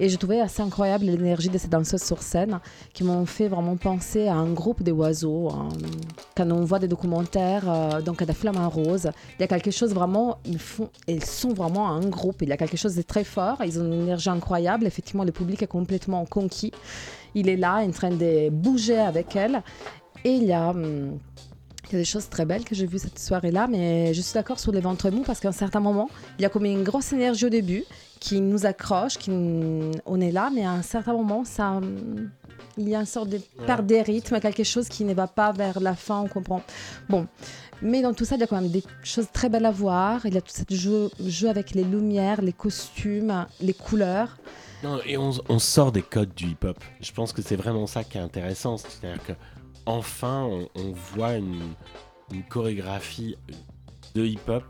et 0.00 0.08
j'ai 0.08 0.16
trouvé 0.16 0.40
assez 0.40 0.62
incroyable 0.62 1.04
l'énergie 1.04 1.48
de 1.48 1.58
ces 1.58 1.68
danseuses 1.68 2.02
sur 2.02 2.22
scène 2.22 2.60
qui 2.92 3.04
m'ont 3.04 3.26
fait 3.26 3.48
vraiment 3.48 3.76
penser 3.76 4.26
à 4.26 4.34
un 4.34 4.52
groupe 4.52 4.82
des 4.82 4.92
oiseaux. 4.92 5.50
hein. 5.50 5.68
Quand 6.36 6.50
on 6.50 6.64
voit 6.64 6.78
des 6.78 6.88
documentaires, 6.88 7.64
euh, 7.68 8.02
donc 8.02 8.20
à 8.22 8.24
la 8.24 8.34
flamme 8.34 8.58
rose, 8.66 9.10
il 9.38 9.42
y 9.42 9.44
a 9.44 9.46
quelque 9.46 9.70
chose 9.70 9.94
vraiment, 9.94 10.38
ils, 10.44 10.58
font, 10.58 10.90
ils 11.06 11.24
sont 11.24 11.52
vraiment 11.52 11.88
un 11.88 12.06
groupe, 12.08 12.42
il 12.42 12.48
y 12.48 12.52
a 12.52 12.56
quelque 12.56 12.76
chose 12.76 12.96
de 12.96 13.02
très 13.02 13.24
fort, 13.24 13.58
ils 13.64 13.80
ont 13.80 13.84
une 13.84 14.02
énergie 14.02 14.30
incroyable, 14.30 14.86
effectivement 14.86 15.24
le 15.24 15.32
public 15.32 15.62
est 15.62 15.68
complètement 15.68 16.24
conquis, 16.24 16.72
il 17.34 17.48
est 17.48 17.56
là 17.56 17.76
en 17.76 17.90
train 17.90 18.10
de 18.10 18.50
bouger 18.50 18.98
avec 18.98 19.36
elle 19.36 19.62
et 20.24 20.30
il 20.30 20.44
y 20.44 20.52
a... 20.52 20.70
hum, 20.70 21.18
il 21.90 21.92
y 21.92 21.96
a 21.96 21.98
des 21.98 22.06
choses 22.06 22.30
très 22.30 22.46
belles 22.46 22.64
que 22.64 22.74
j'ai 22.74 22.86
vues 22.86 22.98
cette 22.98 23.18
soirée-là, 23.18 23.66
mais 23.66 24.14
je 24.14 24.20
suis 24.22 24.32
d'accord 24.32 24.58
sur 24.58 24.72
les 24.72 24.80
ventres 24.80 25.10
mous 25.10 25.22
parce 25.22 25.38
qu'à 25.38 25.50
un 25.50 25.52
certain 25.52 25.80
moment, 25.80 26.08
il 26.38 26.42
y 26.42 26.44
a 26.46 26.48
comme 26.48 26.64
une 26.64 26.82
grosse 26.82 27.12
énergie 27.12 27.44
au 27.44 27.50
début 27.50 27.84
qui 28.24 28.40
nous 28.40 28.64
accroche, 28.64 29.18
qui 29.18 29.30
on 29.30 30.20
est 30.22 30.32
là, 30.32 30.50
mais 30.50 30.64
à 30.64 30.70
un 30.70 30.80
certain 30.80 31.12
moment, 31.12 31.44
ça, 31.44 31.78
il 32.78 32.88
y 32.88 32.94
a 32.94 33.00
une 33.00 33.04
sorte 33.04 33.28
de 33.28 33.38
perte 33.66 33.84
des 33.84 34.00
rythmes, 34.00 34.40
quelque 34.40 34.64
chose 34.64 34.88
qui 34.88 35.04
ne 35.04 35.12
va 35.12 35.26
pas 35.26 35.52
vers 35.52 35.78
la 35.78 35.94
fin, 35.94 36.20
on 36.22 36.28
comprend. 36.28 36.62
Bon, 37.10 37.26
mais 37.82 38.00
dans 38.00 38.14
tout 38.14 38.24
ça, 38.24 38.36
il 38.36 38.40
y 38.40 38.44
a 38.44 38.46
quand 38.46 38.58
même 38.58 38.70
des 38.70 38.82
choses 39.02 39.28
très 39.30 39.50
belles 39.50 39.66
à 39.66 39.70
voir. 39.70 40.24
Il 40.24 40.32
y 40.32 40.38
a 40.38 40.40
tout 40.40 40.54
ce 40.54 40.74
jeu, 40.74 41.10
jeu 41.20 41.50
avec 41.50 41.72
les 41.72 41.84
lumières, 41.84 42.40
les 42.40 42.54
costumes, 42.54 43.44
les 43.60 43.74
couleurs. 43.74 44.38
Non, 44.82 45.00
et 45.04 45.18
on, 45.18 45.32
on 45.50 45.58
sort 45.58 45.92
des 45.92 46.02
codes 46.02 46.34
du 46.34 46.46
hip-hop. 46.46 46.82
Je 47.02 47.12
pense 47.12 47.34
que 47.34 47.42
c'est 47.42 47.56
vraiment 47.56 47.86
ça 47.86 48.04
qui 48.04 48.16
est 48.16 48.22
intéressant. 48.22 48.78
C'est-à-dire 48.78 49.22
que 49.22 49.32
enfin, 49.84 50.44
on, 50.44 50.66
on 50.76 50.92
voit 50.92 51.34
une, 51.34 51.60
une 52.32 52.44
chorégraphie 52.44 53.36
de 54.14 54.24
hip-hop 54.24 54.64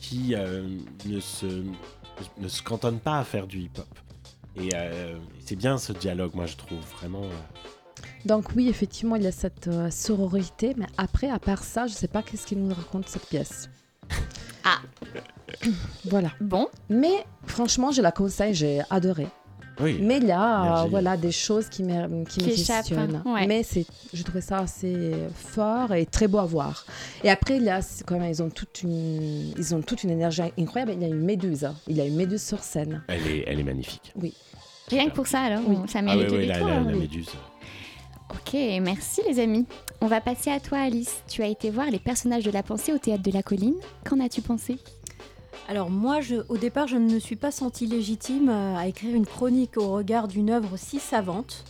qui 0.00 0.34
euh, 0.34 0.62
ne, 1.06 1.20
se, 1.20 1.46
ne 2.38 2.48
se 2.48 2.62
cantonne 2.62 2.98
pas 2.98 3.18
à 3.18 3.24
faire 3.24 3.46
du 3.46 3.60
hip-hop. 3.60 3.86
Et 4.56 4.70
euh, 4.74 5.18
c'est 5.44 5.56
bien 5.56 5.76
ce 5.78 5.92
dialogue, 5.92 6.34
moi 6.34 6.46
je 6.46 6.56
trouve 6.56 6.80
vraiment. 6.98 7.24
euh, 7.24 8.02
Donc 8.24 8.54
oui, 8.56 8.68
effectivement, 8.68 9.16
il 9.16 9.22
y 9.22 9.26
a 9.26 9.32
cette 9.32 9.68
euh, 9.68 9.90
sororité, 9.90 10.74
mais 10.76 10.86
après, 10.96 11.28
à 11.28 11.38
part 11.38 11.62
ça, 11.62 11.86
je 11.86 11.92
sais 11.92 12.08
pas 12.08 12.22
qu'est-ce 12.22 12.46
qu'il 12.46 12.62
nous 12.62 12.74
raconte 12.74 13.08
cette 13.08 13.26
pièce. 13.26 13.68
Ah. 14.64 14.78
Voilà. 16.06 16.30
Bon. 16.40 16.68
Mais 16.88 17.24
franchement, 17.46 17.90
je 17.92 18.02
la 18.02 18.12
conseille, 18.12 18.54
j'ai 18.54 18.82
adoré. 18.90 19.26
Oui. 19.80 19.98
Mais 20.00 20.18
il 20.18 20.24
y 20.26 20.32
a 20.32 20.82
euh, 20.82 20.86
voilà, 20.88 21.16
des 21.16 21.32
choses 21.32 21.68
qui 21.68 21.82
me, 21.82 22.24
qui 22.24 22.38
Qui 22.40 22.46
me 22.46 22.52
échappent, 22.52 22.86
questionnent. 22.86 23.22
ouais. 23.26 23.46
Mais 23.46 23.62
c'est, 23.62 23.84
je 24.14 24.22
trouvais 24.22 24.40
ça 24.40 24.58
assez 24.58 25.12
fort 25.34 25.92
et 25.92 26.06
très 26.06 26.28
beau 26.28 26.38
à 26.38 26.46
voir. 26.46 26.84
Et 27.24 27.30
après, 27.30 27.56
il 27.58 27.64
y 27.64 27.70
a, 27.70 27.82
c'est 27.82 28.04
quand 28.04 28.18
même, 28.18 28.30
ils, 28.30 28.42
ont 28.42 28.50
toute 28.50 28.82
une, 28.82 29.52
ils 29.58 29.74
ont 29.74 29.82
toute 29.82 30.02
une 30.04 30.10
énergie 30.10 30.42
incroyable. 30.58 30.92
Il 30.96 31.02
y 31.02 31.04
a 31.04 31.08
une 31.08 31.20
méduse. 31.24 31.68
Il 31.88 31.96
y 31.96 32.00
a 32.00 32.04
une 32.06 32.16
méduse 32.16 32.42
sur 32.42 32.60
scène. 32.62 33.02
Elle 33.08 33.26
est, 33.26 33.44
elle 33.46 33.60
est 33.60 33.64
magnifique. 33.64 34.12
Oui. 34.20 34.32
Rien 34.88 35.08
que 35.10 35.14
pour 35.14 35.26
ça, 35.26 35.40
alors, 35.40 35.60
Oui. 35.66 35.76
ça 35.88 35.98
Ah 35.98 36.02
mérite 36.02 36.28
oui, 36.30 36.36
oui, 36.36 36.40
des 36.42 36.46
la, 36.46 36.58
la- 36.60 36.66
hein. 36.66 36.84
la 36.84 36.92
méduse. 36.96 37.28
Ok, 38.30 38.54
merci 38.82 39.20
les 39.28 39.38
amis. 39.40 39.66
On 40.00 40.06
va 40.08 40.20
passer 40.20 40.50
à 40.50 40.58
toi 40.60 40.78
Alice. 40.78 41.22
Tu 41.28 41.42
as 41.42 41.46
été 41.48 41.70
voir 41.70 41.90
les 41.90 41.98
personnages 41.98 42.44
de 42.44 42.50
la 42.50 42.62
pensée 42.62 42.92
au 42.92 42.98
théâtre 42.98 43.22
de 43.22 43.30
la 43.30 43.42
colline. 43.42 43.74
Qu'en 44.04 44.20
as-tu 44.20 44.40
pensé? 44.42 44.78
Alors 45.68 45.90
moi, 45.90 46.20
je, 46.20 46.36
au 46.48 46.56
départ, 46.56 46.86
je 46.86 46.96
ne 46.96 47.12
me 47.12 47.18
suis 47.18 47.36
pas 47.36 47.50
sentie 47.50 47.86
légitime 47.86 48.48
euh, 48.48 48.76
à 48.76 48.86
écrire 48.86 49.14
une 49.14 49.26
chronique 49.26 49.76
au 49.76 49.92
regard 49.92 50.28
d'une 50.28 50.50
œuvre 50.50 50.76
si 50.76 50.98
savante. 50.98 51.64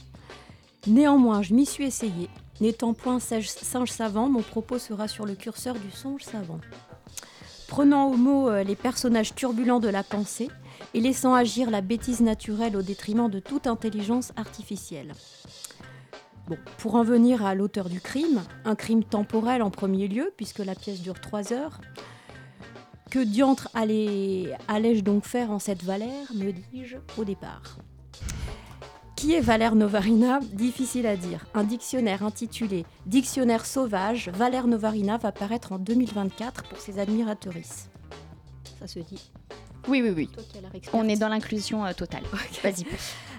Néanmoins, 0.87 1.43
je 1.43 1.55
m'y 1.55 1.66
suis 1.66 1.84
essayée. 1.84 2.28
N'étant 2.61 2.95
point 2.95 3.18
singe 3.20 3.91
savant, 3.91 4.28
mon 4.28 4.43
propos 4.43 4.78
sera 4.78 5.09
sur 5.09 5.26
le 5.26 5.34
curseur 5.34 5.74
du 5.74 5.91
songe 5.91 6.22
savant. 6.22 6.61
Prenant 7.68 8.11
au 8.11 8.16
mot 8.16 8.49
euh, 8.49 8.62
les 8.62 8.76
personnages 8.76 9.34
turbulents 9.34 9.80
de 9.80 9.89
la 9.89 10.03
pensée 10.03 10.49
et 10.95 11.01
laissant 11.01 11.34
agir 11.34 11.70
la 11.70 11.80
bêtise 11.80 12.20
naturelle 12.20 12.76
au 12.76 12.82
détriment 12.82 13.28
de 13.28 13.41
toute 13.41 13.66
intelligence 13.66 14.32
artificielle. 14.37 15.12
Bon, 16.49 16.57
pour 16.78 16.95
en 16.95 17.03
venir 17.03 17.45
à 17.45 17.55
l'auteur 17.55 17.89
du 17.89 18.01
crime, 18.01 18.41
un 18.64 18.76
crime 18.76 19.03
temporel 19.03 19.62
en 19.62 19.70
premier 19.70 20.07
lieu, 20.07 20.32
puisque 20.37 20.61
la 20.61 20.76
pièce 20.76 21.01
dure 21.01 21.20
trois 21.20 21.53
heures, 21.53 21.80
que 23.11 23.18
diantre 23.20 23.68
allais- 23.74 24.52
allais-je 24.68 25.00
donc 25.02 25.24
faire 25.24 25.50
en 25.50 25.59
cette 25.59 25.82
Valère, 25.82 26.26
me 26.34 26.52
dis-je 26.52 26.96
au 27.18 27.24
départ 27.24 27.78
Qui 29.16 29.34
est 29.34 29.40
Valère 29.40 29.74
Novarina? 29.76 30.40
Difficile 30.52 31.07
à 31.07 31.16
dire. 31.16 31.46
Un 31.54 31.64
dictionnaire 31.64 32.22
intitulé 32.22 32.84
Dictionnaire 33.07 33.64
sauvage, 33.64 34.28
Valère 34.30 34.66
Novarina 34.66 35.16
va 35.18 35.32
paraître 35.32 35.72
en 35.72 35.78
2024 35.78 36.64
pour 36.64 36.78
ses 36.78 36.98
admiratrices. 36.98 37.88
Ça 38.78 38.86
se 38.86 38.98
dit. 38.98 39.30
Oui, 39.88 40.02
oui, 40.02 40.11
oui. 40.14 40.28
On 40.92 41.09
est 41.09 41.16
dans 41.16 41.28
l'inclusion 41.28 41.86
euh, 41.86 41.92
totale. 41.92 42.24
Vas-y. 42.62 42.84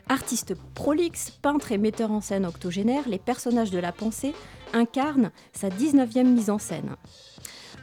Artiste 0.10 0.56
prolixe, 0.74 1.30
peintre 1.30 1.74
et 1.74 1.78
metteur 1.78 2.12
en 2.12 2.22
scène 2.22 2.46
octogénaire, 2.46 3.08
les 3.10 3.20
personnages 3.20 3.72
de 3.72 3.78
la 3.80 3.92
pensée 3.92 4.34
incarnent 4.74 5.32
sa 5.52 5.68
19e 5.68 6.24
mise 6.24 6.50
en 6.50 6.58
scène. 6.58 6.96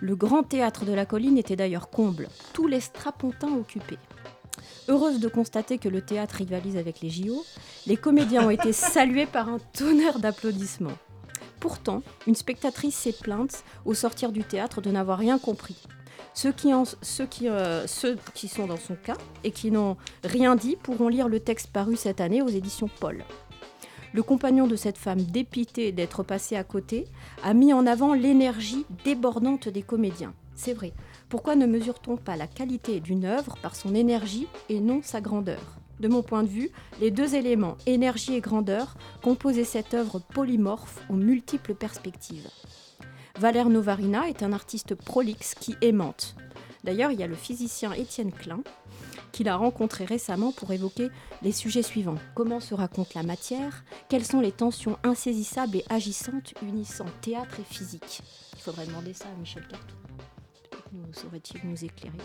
Le 0.01 0.17
grand 0.17 0.43
théâtre 0.43 0.85
de 0.85 0.93
la 0.93 1.07
colline 1.07 1.39
était 1.39 1.57
d'ailleurs 1.57 1.91
comble, 1.91 2.29
tous 2.53 2.67
les 2.67 2.81
strapontins 2.81 3.53
occupés. 3.55 3.99
Heureuse 4.89 5.19
de 5.21 5.29
constater 5.29 5.79
que 5.79 5.89
le 5.89 6.03
théâtre 6.03 6.37
rivalise 6.37 6.77
avec 6.77 7.01
les 7.01 7.11
JO, 7.11 7.45
les 7.87 7.97
comédiens 7.97 8.47
ont 8.47 8.51
été 8.51 8.73
salués 8.73 9.27
par 9.27 9.49
un 9.49 9.59
tonnerre 9.73 10.19
d'applaudissements. 10.19 10.99
Pourtant, 11.61 12.03
une 12.27 12.35
spectatrice 12.35 12.95
s'est 12.95 13.13
plainte 13.19 13.65
au 13.87 13.95
sortir 13.95 14.31
du 14.33 14.45
théâtre 14.45 14.83
de 14.83 14.91
n'avoir 14.91 15.19
rien 15.19 15.39
compris. 15.39 15.77
Ceux 16.35 16.53
qui, 16.53 16.75
en- 16.75 16.85
ceux, 17.01 17.27
qui, 17.27 17.49
euh, 17.49 17.87
ceux 17.87 18.19
qui 18.35 18.49
sont 18.49 18.67
dans 18.67 18.77
son 18.77 18.97
cas 18.97 19.17
et 19.45 19.53
qui 19.53 19.71
n'ont 19.71 19.97
rien 20.25 20.57
dit 20.57 20.77
pourront 20.77 21.09
lire 21.09 21.29
le 21.29 21.41
texte 21.41 21.69
paru 21.69 21.97
cette 21.97 22.21
année 22.21 22.43
aux 22.43 22.49
éditions 22.49 22.91
Paul. 23.01 23.25
Le 24.15 24.23
compagnon 24.23 24.69
de 24.69 24.77
cette 24.77 24.97
femme 24.97 25.23
dépitée 25.23 25.91
d'être 25.91 26.23
passé 26.23 26.55
à 26.55 26.63
côté 26.63 27.09
a 27.43 27.53
mis 27.53 27.73
en 27.73 27.85
avant 27.85 28.15
l'énergie 28.15 28.87
débordante 29.05 29.69
des 29.69 29.83
comédiens. 29.83 30.35
C'est 30.55 30.73
vrai. 30.73 30.93
Pourquoi 31.29 31.57
ne 31.57 31.67
mesure-t-on 31.67 32.17
pas 32.17 32.37
la 32.37 32.47
qualité 32.47 33.01
d'une 33.01 33.25
œuvre 33.25 33.57
par 33.61 33.75
son 33.75 33.93
énergie 33.93 34.47
et 34.69 34.79
non 34.79 35.01
sa 35.03 35.21
grandeur? 35.21 35.81
De 35.99 36.07
mon 36.07 36.23
point 36.23 36.45
de 36.45 36.49
vue, 36.49 36.71
les 37.01 37.11
deux 37.11 37.35
éléments, 37.35 37.77
énergie 37.87 38.35
et 38.35 38.41
grandeur, 38.41 38.95
composaient 39.21 39.65
cette 39.65 39.95
œuvre 39.95 40.21
polymorphe 40.21 41.05
aux 41.11 41.15
multiples 41.15 41.75
perspectives. 41.75 42.49
Valère 43.41 43.69
Novarina 43.69 44.29
est 44.29 44.45
un 44.45 44.53
artiste 44.53 44.95
prolixe 44.95 45.57
qui 45.57 45.75
aimante. 45.81 46.37
D'ailleurs, 46.85 47.11
il 47.11 47.19
y 47.19 47.25
a 47.25 47.27
le 47.27 47.35
physicien 47.35 47.93
Étienne 47.93 48.31
Klein 48.31 48.61
qu'il 49.35 49.49
a 49.49 49.57
rencontré 49.57 50.05
récemment 50.05 50.53
pour 50.53 50.71
évoquer 50.71 51.09
les 51.43 51.51
sujets 51.51 51.83
suivants. 51.83 52.15
Comment 52.37 52.61
se 52.61 52.73
raconte 52.73 53.15
la 53.15 53.25
matière? 53.25 53.85
Quelles 54.09 54.25
sont 54.25 54.41
les 54.41 54.53
tensions 54.53 54.97
insaisissables 55.03 55.79
et 55.79 55.85
agissantes 55.91 56.55
unissant 56.63 57.07
théâtre 57.21 57.59
et 57.59 57.65
physique? 57.75 58.23
Il 58.53 58.61
faudrait 58.61 58.87
demander 58.87 59.13
ça 59.13 59.25
à 59.27 59.39
Michel 59.41 59.67
Cartou. 59.67 59.97
Saurait-il 61.13 61.69
nous 61.69 61.85
éclairer. 61.85 62.17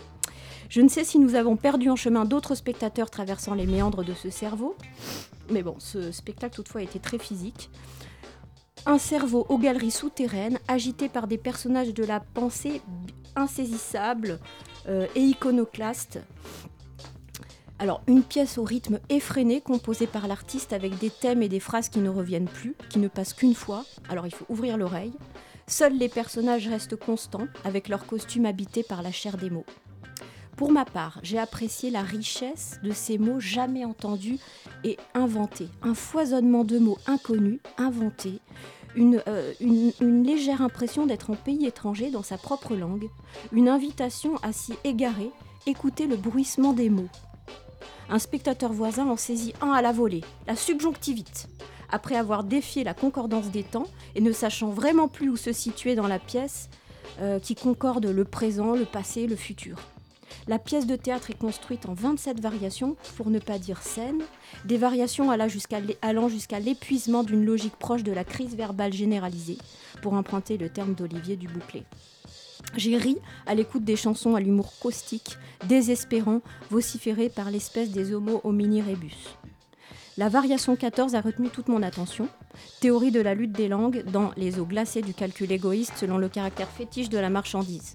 Je 0.68 0.80
ne 0.80 0.88
sais 0.88 1.02
si 1.02 1.18
nous 1.18 1.34
avons 1.34 1.56
perdu 1.56 1.90
en 1.90 1.96
chemin 1.96 2.24
d'autres 2.24 2.54
spectateurs 2.54 3.10
traversant 3.10 3.54
les 3.54 3.66
méandres 3.66 4.04
de 4.04 4.14
ce 4.14 4.30
cerveau, 4.30 4.76
mais 5.50 5.64
bon, 5.64 5.74
ce 5.80 6.12
spectacle 6.12 6.54
toutefois 6.54 6.82
était 6.82 7.00
très 7.00 7.18
physique. 7.18 7.70
Un 8.86 8.98
cerveau 8.98 9.46
aux 9.48 9.58
galeries 9.58 9.90
souterraines, 9.90 10.60
agité 10.68 11.08
par 11.08 11.26
des 11.26 11.38
personnages 11.38 11.92
de 11.92 12.04
la 12.04 12.20
pensée 12.20 12.80
insaisissables 13.34 14.38
euh, 14.88 15.06
et 15.16 15.20
iconoclastes. 15.20 16.20
Alors, 17.80 18.02
une 18.06 18.22
pièce 18.22 18.58
au 18.58 18.62
rythme 18.62 19.00
effréné, 19.08 19.62
composée 19.62 20.06
par 20.06 20.28
l'artiste 20.28 20.74
avec 20.74 20.98
des 20.98 21.08
thèmes 21.08 21.42
et 21.42 21.48
des 21.48 21.60
phrases 21.60 21.88
qui 21.88 22.00
ne 22.00 22.10
reviennent 22.10 22.44
plus, 22.44 22.76
qui 22.90 22.98
ne 22.98 23.08
passent 23.08 23.32
qu'une 23.32 23.54
fois. 23.54 23.86
Alors, 24.10 24.26
il 24.26 24.34
faut 24.34 24.44
ouvrir 24.50 24.76
l'oreille. 24.76 25.14
Seuls 25.66 25.96
les 25.96 26.10
personnages 26.10 26.68
restent 26.68 26.96
constants, 26.96 27.46
avec 27.64 27.88
leurs 27.88 28.04
costumes 28.04 28.44
habités 28.44 28.82
par 28.82 29.02
la 29.02 29.10
chair 29.10 29.38
des 29.38 29.48
mots. 29.48 29.64
Pour 30.58 30.72
ma 30.72 30.84
part, 30.84 31.20
j'ai 31.22 31.38
apprécié 31.38 31.90
la 31.90 32.02
richesse 32.02 32.78
de 32.82 32.92
ces 32.92 33.16
mots 33.16 33.40
jamais 33.40 33.86
entendus 33.86 34.38
et 34.84 34.98
inventés. 35.14 35.68
Un 35.80 35.94
foisonnement 35.94 36.64
de 36.64 36.78
mots 36.78 36.98
inconnus, 37.06 37.60
inventés, 37.78 38.40
une, 38.94 39.22
euh, 39.26 39.54
légère 40.00 40.60
impression 40.60 41.06
d'être 41.06 41.30
en 41.30 41.34
pays 41.34 41.64
étranger 41.64 42.10
dans 42.10 42.22
sa 42.22 42.36
propre 42.36 42.76
langue, 42.76 43.08
une 43.52 43.70
invitation 43.70 44.36
à 44.42 44.52
s'y 44.52 44.74
égarer, 44.84 45.30
écouter 45.66 46.06
le 46.06 46.16
bruissement 46.16 46.74
des 46.74 46.90
mots. 46.90 47.08
Un 48.08 48.18
spectateur 48.18 48.72
voisin 48.72 49.08
en 49.08 49.16
saisit 49.16 49.54
un 49.60 49.72
à 49.72 49.82
la 49.82 49.92
volée, 49.92 50.22
la 50.46 50.56
subjonctivite. 50.56 51.48
Après 51.90 52.16
avoir 52.16 52.44
défié 52.44 52.84
la 52.84 52.94
concordance 52.94 53.50
des 53.50 53.62
temps 53.64 53.86
et 54.14 54.20
ne 54.20 54.32
sachant 54.32 54.68
vraiment 54.68 55.08
plus 55.08 55.28
où 55.28 55.36
se 55.36 55.52
situer 55.52 55.94
dans 55.94 56.06
la 56.06 56.18
pièce, 56.18 56.68
euh, 57.20 57.38
qui 57.38 57.54
concorde 57.54 58.06
le 58.06 58.24
présent, 58.24 58.74
le 58.74 58.84
passé, 58.84 59.26
le 59.26 59.36
futur. 59.36 59.76
La 60.48 60.58
pièce 60.58 60.86
de 60.86 60.96
théâtre 60.96 61.30
est 61.30 61.38
construite 61.38 61.86
en 61.86 61.94
27 61.94 62.40
variations, 62.40 62.96
pour 63.16 63.30
ne 63.30 63.38
pas 63.38 63.58
dire 63.58 63.82
scènes, 63.82 64.22
des 64.64 64.76
variations 64.76 65.30
allant 65.30 65.48
jusqu'à 66.28 66.60
l'épuisement 66.60 67.22
d'une 67.22 67.44
logique 67.44 67.76
proche 67.76 68.02
de 68.02 68.12
la 68.12 68.24
crise 68.24 68.56
verbale 68.56 68.92
généralisée, 68.92 69.58
pour 70.02 70.14
emprunter 70.14 70.56
le 70.56 70.70
terme 70.70 70.94
d'Olivier 70.94 71.36
Dubouclé. 71.36 71.84
J'ai 72.76 72.96
ri 72.96 73.16
à 73.46 73.54
l'écoute 73.54 73.84
des 73.84 73.96
chansons 73.96 74.36
à 74.36 74.40
l'humour 74.40 74.72
caustique, 74.80 75.38
désespérant, 75.66 76.40
vociféré 76.70 77.28
par 77.28 77.50
l'espèce 77.50 77.90
des 77.90 78.14
homo 78.14 78.40
homini 78.44 78.80
rebus. 78.80 79.36
La 80.16 80.28
variation 80.28 80.76
14 80.76 81.14
a 81.14 81.20
retenu 81.20 81.48
toute 81.48 81.68
mon 81.68 81.82
attention. 81.82 82.28
Théorie 82.80 83.10
de 83.10 83.20
la 83.20 83.34
lutte 83.34 83.52
des 83.52 83.68
langues 83.68 84.04
dans 84.12 84.30
les 84.36 84.60
eaux 84.60 84.66
glacées 84.66 85.02
du 85.02 85.14
calcul 85.14 85.50
égoïste 85.50 85.94
selon 85.96 86.18
le 86.18 86.28
caractère 86.28 86.68
fétiche 86.68 87.08
de 87.08 87.18
la 87.18 87.30
marchandise. 87.30 87.94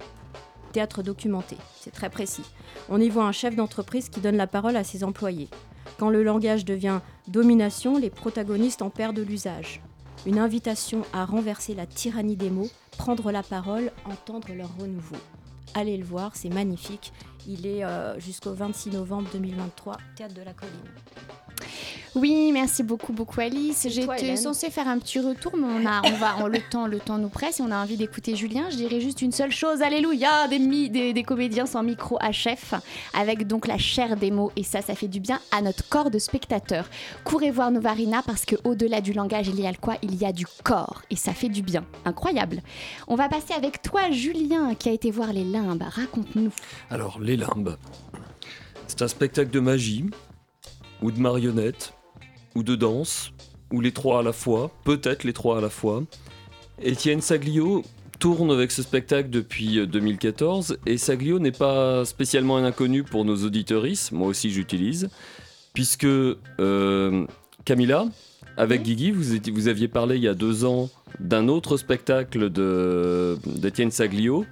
Théâtre 0.73 1.03
documenté, 1.03 1.55
c'est 1.79 1.91
très 1.91 2.09
précis. 2.09 2.43
On 2.89 2.99
y 2.99 3.09
voit 3.09 3.25
un 3.25 3.31
chef 3.31 3.55
d'entreprise 3.55 4.09
qui 4.09 4.19
donne 4.19 4.37
la 4.37 4.47
parole 4.47 4.75
à 4.75 4.83
ses 4.83 5.03
employés. 5.05 5.49
Quand 5.97 6.09
le 6.09 6.23
langage 6.23 6.65
devient 6.65 6.99
domination, 7.29 7.97
les 7.97 8.09
protagonistes 8.09 8.81
en 8.81 8.89
perdent 8.89 9.19
l'usage. 9.19 9.81
Une 10.25 10.39
invitation 10.39 11.03
à 11.13 11.23
renverser 11.23 11.75
la 11.75 11.85
tyrannie 11.85 12.35
des 12.35 12.49
mots, 12.49 12.69
prendre 12.97 13.31
la 13.31 13.43
parole, 13.43 13.91
entendre 14.05 14.53
leur 14.53 14.75
renouveau. 14.77 15.17
Allez 15.75 15.97
le 15.97 16.03
voir, 16.03 16.35
c'est 16.35 16.49
magnifique. 16.49 17.13
Il 17.47 17.65
est 17.67 17.83
euh, 17.83 18.19
jusqu'au 18.19 18.53
26 18.53 18.91
novembre 18.91 19.29
2023, 19.33 19.97
Théâtre 20.15 20.33
de 20.33 20.41
la 20.41 20.53
Colline. 20.53 20.73
Oui, 22.15 22.51
merci 22.53 22.81
beaucoup, 22.81 23.11
beaucoup 23.11 23.41
Alice. 23.41 23.87
J'étais 23.89 24.35
censée 24.37 24.69
faire 24.69 24.87
un 24.87 24.99
petit 24.99 25.19
retour, 25.19 25.51
mais 25.57 25.67
on 25.67 25.85
a, 25.85 26.01
on 26.05 26.11
va, 26.15 26.35
on- 26.39 26.47
le 26.47 26.59
temps, 26.61 26.87
le 26.87 26.99
temps 26.99 27.17
nous 27.17 27.27
presse 27.29 27.59
et 27.59 27.63
on 27.63 27.71
a 27.71 27.77
envie 27.81 27.97
d'écouter 27.97 28.35
Julien. 28.37 28.69
Je 28.69 28.77
dirais 28.77 29.01
juste 29.01 29.21
une 29.21 29.33
seule 29.33 29.51
chose, 29.51 29.81
alléluia, 29.81 30.47
des, 30.47 30.59
mi- 30.59 30.89
des, 30.89 31.11
des 31.11 31.23
comédiens 31.23 31.65
sans 31.65 31.83
micro 31.83 32.17
à 32.21 32.31
chef, 32.31 32.73
avec 33.13 33.47
donc 33.47 33.67
la 33.67 33.77
chair 33.77 34.15
des 34.15 34.31
mots 34.31 34.51
et 34.55 34.63
ça, 34.63 34.81
ça 34.81 34.95
fait 34.95 35.09
du 35.09 35.19
bien 35.19 35.41
à 35.51 35.61
notre 35.61 35.87
corps 35.89 36.09
de 36.09 36.17
spectateur. 36.19 36.85
Courez 37.25 37.51
voir 37.51 37.69
Novarina 37.71 38.21
parce 38.25 38.45
que 38.45 38.55
au-delà 38.63 39.01
du 39.01 39.11
langage, 39.11 39.47
il 39.49 39.59
y 39.59 39.67
a 39.67 39.71
le 39.71 39.77
quoi? 39.77 39.95
Il 40.01 40.15
y 40.15 40.25
a 40.25 40.31
du 40.31 40.45
corps 40.63 41.01
et 41.09 41.17
ça 41.17 41.33
fait 41.33 41.49
du 41.49 41.63
bien. 41.63 41.83
Incroyable. 42.05 42.61
On 43.09 43.15
va 43.15 43.27
passer 43.27 43.53
avec 43.53 43.81
toi, 43.81 44.09
Julien, 44.11 44.73
qui 44.75 44.87
a 44.87 44.93
été 44.93 45.11
voir 45.11 45.33
les 45.33 45.43
limbes. 45.43 45.83
Raconte-nous. 45.83 46.51
Alors, 46.89 47.19
Les 47.19 47.34
Limbes. 47.37 47.75
C'est 48.87 49.01
un 49.01 49.07
spectacle 49.07 49.51
de 49.51 49.59
magie 49.59 50.05
ou 51.01 51.11
de 51.11 51.19
marionnette, 51.19 51.93
ou 52.55 52.63
de 52.63 52.75
danse, 52.75 53.31
ou 53.73 53.81
les 53.81 53.91
trois 53.91 54.19
à 54.19 54.23
la 54.23 54.31
fois, 54.33 54.71
peut-être 54.83 55.23
les 55.23 55.33
trois 55.33 55.57
à 55.57 55.61
la 55.61 55.69
fois. 55.69 56.03
Étienne 56.81 57.21
Saglio 57.21 57.83
tourne 58.19 58.51
avec 58.51 58.71
ce 58.71 58.81
spectacle 58.81 59.29
depuis 59.29 59.79
euh, 59.79 59.85
2014 59.85 60.77
et 60.85 60.97
Saglio 60.97 61.39
n'est 61.39 61.51
pas 61.51 62.05
spécialement 62.05 62.55
un 62.57 62.63
inconnu 62.63 63.03
pour 63.03 63.25
nos 63.25 63.43
auditeuristes, 63.43 64.11
moi 64.13 64.27
aussi 64.27 64.49
j'utilise, 64.51 65.09
puisque 65.73 66.05
euh, 66.05 67.25
Camilla, 67.65 68.05
avec 68.55 68.83
Guigui, 68.83 69.11
vous, 69.11 69.33
étiez- 69.35 69.51
vous 69.51 69.67
aviez 69.67 69.89
parlé 69.89 70.15
il 70.15 70.23
y 70.23 70.29
a 70.29 70.33
deux 70.33 70.63
ans 70.63 70.89
d'un 71.19 71.49
autre 71.49 71.75
spectacle 71.77 72.49
d'Étienne 72.49 73.91
Saglio 73.91 74.45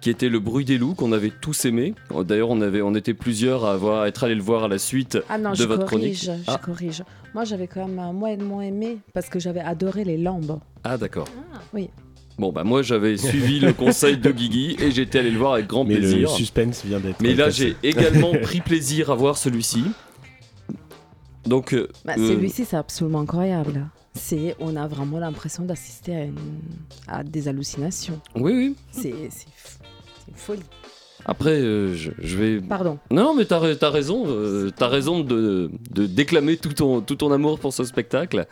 qui 0.00 0.10
était 0.10 0.28
Le 0.28 0.38
bruit 0.38 0.64
des 0.64 0.78
loups 0.78 0.94
qu'on 0.94 1.12
avait 1.12 1.30
tous 1.40 1.64
aimé. 1.64 1.94
D'ailleurs, 2.24 2.50
on, 2.50 2.60
avait, 2.60 2.82
on 2.82 2.94
était 2.94 3.14
plusieurs 3.14 3.64
à, 3.64 3.72
avoir, 3.72 4.02
à 4.02 4.08
être 4.08 4.24
allés 4.24 4.34
le 4.36 4.42
voir 4.42 4.64
à 4.64 4.68
la 4.68 4.78
suite 4.78 5.18
Ah 5.28 5.38
non, 5.38 5.50
de 5.50 5.56
je 5.56 5.64
votre 5.64 5.86
corrige, 5.86 6.24
chronique. 6.24 6.42
je 6.46 6.50
Ah, 6.52 6.60
corrige. 6.62 7.02
Moi, 7.34 7.44
j'avais 7.44 7.66
quand 7.66 7.86
même 7.88 8.12
moyennement 8.16 8.62
aimé 8.62 8.98
parce 9.12 9.28
que 9.28 9.38
j'avais 9.40 9.60
adoré 9.60 10.04
les 10.04 10.16
lambes. 10.18 10.60
ah, 10.84 10.96
d'accord. 10.96 11.28
Oui. 11.72 11.90
Bon, 12.38 12.52
bah 12.52 12.62
moi 12.62 12.82
j'avais 12.82 13.16
suivi 13.16 13.58
le 13.58 13.72
conseil 13.72 14.16
de 14.16 14.30
Guigui 14.30 14.76
et 14.78 14.92
j'étais 14.92 15.18
allé 15.18 15.32
le 15.32 15.38
voir 15.38 15.54
avec 15.54 15.66
grand 15.66 15.84
Mais 15.84 15.94
le 15.94 16.00
plaisir. 16.02 16.30
suspense 16.30 16.84
vient 16.84 17.00
d'être 17.00 17.20
Mais 17.20 17.34
là 17.34 17.50
j'ai 17.50 17.74
également 17.82 18.30
pris 18.42 18.60
plaisir 18.60 19.10
à 19.10 19.16
voir 19.16 19.36
celui-ci. 19.36 19.82
Donc, 21.46 21.72
euh, 21.72 21.88
Bah, 22.04 22.14
euh, 22.18 22.28
Celui-ci, 22.28 22.64
c'est 22.64 22.76
absolument 22.76 23.20
incroyable. 23.20 23.88
C'est, 24.14 24.54
on 24.58 24.76
a 24.76 24.86
vraiment 24.86 25.18
l'impression 25.18 25.64
d'assister 25.64 26.14
à, 26.14 26.24
une- 26.24 26.36
à 27.06 27.22
des 27.24 27.48
hallucinations. 27.48 28.20
oui, 28.36 28.52
oui. 28.52 28.76
C'est, 28.90 29.14
c'est, 29.30 29.46
f- 29.46 29.77
c'est 29.77 29.77
une 29.77 29.77
folie. 30.38 30.62
Après, 31.26 31.58
euh, 31.60 31.94
je, 31.94 32.10
je 32.18 32.36
vais. 32.38 32.60
Pardon. 32.60 32.98
Non, 33.10 33.34
mais 33.34 33.44
t'as, 33.44 33.74
t'as 33.74 33.90
raison. 33.90 34.24
euh, 34.28 34.70
t'as 34.74 34.88
raison 34.88 35.20
de, 35.20 35.70
de 35.90 36.06
déclamer 36.06 36.56
tout 36.56 36.72
ton, 36.72 37.00
tout 37.00 37.16
ton 37.16 37.32
amour 37.32 37.58
pour 37.58 37.72
ce 37.72 37.84
spectacle. 37.84 38.46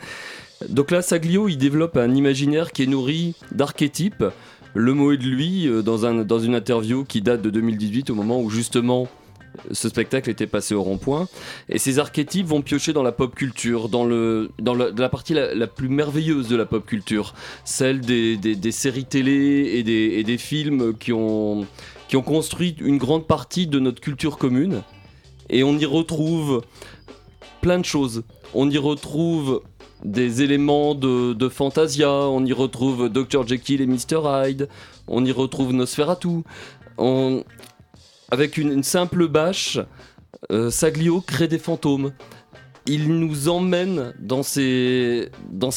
Donc 0.69 0.91
là, 0.91 1.01
Saglio, 1.03 1.49
il 1.49 1.57
développe 1.59 1.97
un 1.97 2.15
imaginaire 2.15 2.73
qui 2.73 2.83
est 2.83 2.87
nourri 2.87 3.35
d'archétypes. 3.53 4.25
Le 4.75 4.93
mot 4.93 5.13
est 5.13 5.17
de 5.17 5.25
lui 5.25 5.67
euh, 5.69 5.81
dans, 5.83 6.05
un, 6.05 6.25
dans 6.25 6.39
une 6.39 6.55
interview 6.55 7.05
qui 7.05 7.23
date 7.23 7.41
de 7.41 7.51
2018, 7.51 8.11
au 8.11 8.15
moment 8.15 8.41
où 8.41 8.51
justement 8.51 9.09
ce 9.71 9.89
spectacle 9.89 10.31
était 10.31 10.47
passé 10.47 10.75
au 10.75 10.83
rond-point. 10.83 11.29
Et 11.69 11.79
ces 11.79 11.99
archétypes 11.99 12.47
vont 12.47 12.63
piocher 12.63 12.93
dans 12.93 13.03
la 13.03 13.13
pop 13.13 13.35
culture, 13.35 13.89
dans, 13.89 14.05
le, 14.05 14.51
dans 14.59 14.75
la, 14.75 15.09
partie 15.09 15.35
la, 15.35 15.67
plus 15.67 15.89
merveilleuse 15.89 16.49
de 16.49 16.57
la 16.57 16.67
pop 16.67 16.85
culture, 16.85 17.35
celle 17.65 18.01
des, 18.01 18.37
des- 18.37 18.73
séries 18.73 19.05
télé 19.05 19.73
et 19.75 19.83
des, 19.83 20.23
des 20.23 20.39
films 20.39 20.97
qui 20.99 21.13
ont, 21.13 21.67
qui 22.09 22.17
ont 22.17 22.23
construit 22.23 22.77
une 22.81 22.99
grande 22.99 23.27
partie 23.27 23.67
de 23.67 23.79
notre 23.79 24.01
culture 24.01 24.39
commune. 24.39 24.83
Et 25.49 25.63
on 25.63 25.79
y 25.79 25.85
retrouve 25.85 26.63
plein 27.61 27.79
de 27.79 27.85
choses. 27.85 28.23
On 28.55 28.71
y 28.71 28.79
retrouve 28.79 29.63
des 30.05 30.43
éléments 30.43 30.95
de, 30.95 31.33
de 31.33 31.49
Fantasia, 31.49 32.11
on 32.11 32.45
y 32.45 32.53
retrouve 32.53 33.09
Dr. 33.09 33.47
Jekyll 33.47 33.81
et 33.81 33.87
Mr. 33.87 34.21
Hyde, 34.25 34.69
on 35.09 35.25
y 35.25 35.33
retrouve 35.33 35.73
Nosferatu. 35.73 36.43
On... 36.99 37.45
Avec 38.31 38.57
une, 38.57 38.83
simple 38.83 39.29
bâche, 39.29 39.79
euh, 40.51 40.71
Saglio 40.71 41.21
crée 41.21 41.49
des 41.49 41.59
fantômes. 41.59 42.13
Il 42.87 43.09
nous 43.09 43.49
emmène 43.49 44.15
dans 44.19 44.43
ses, 44.43 45.31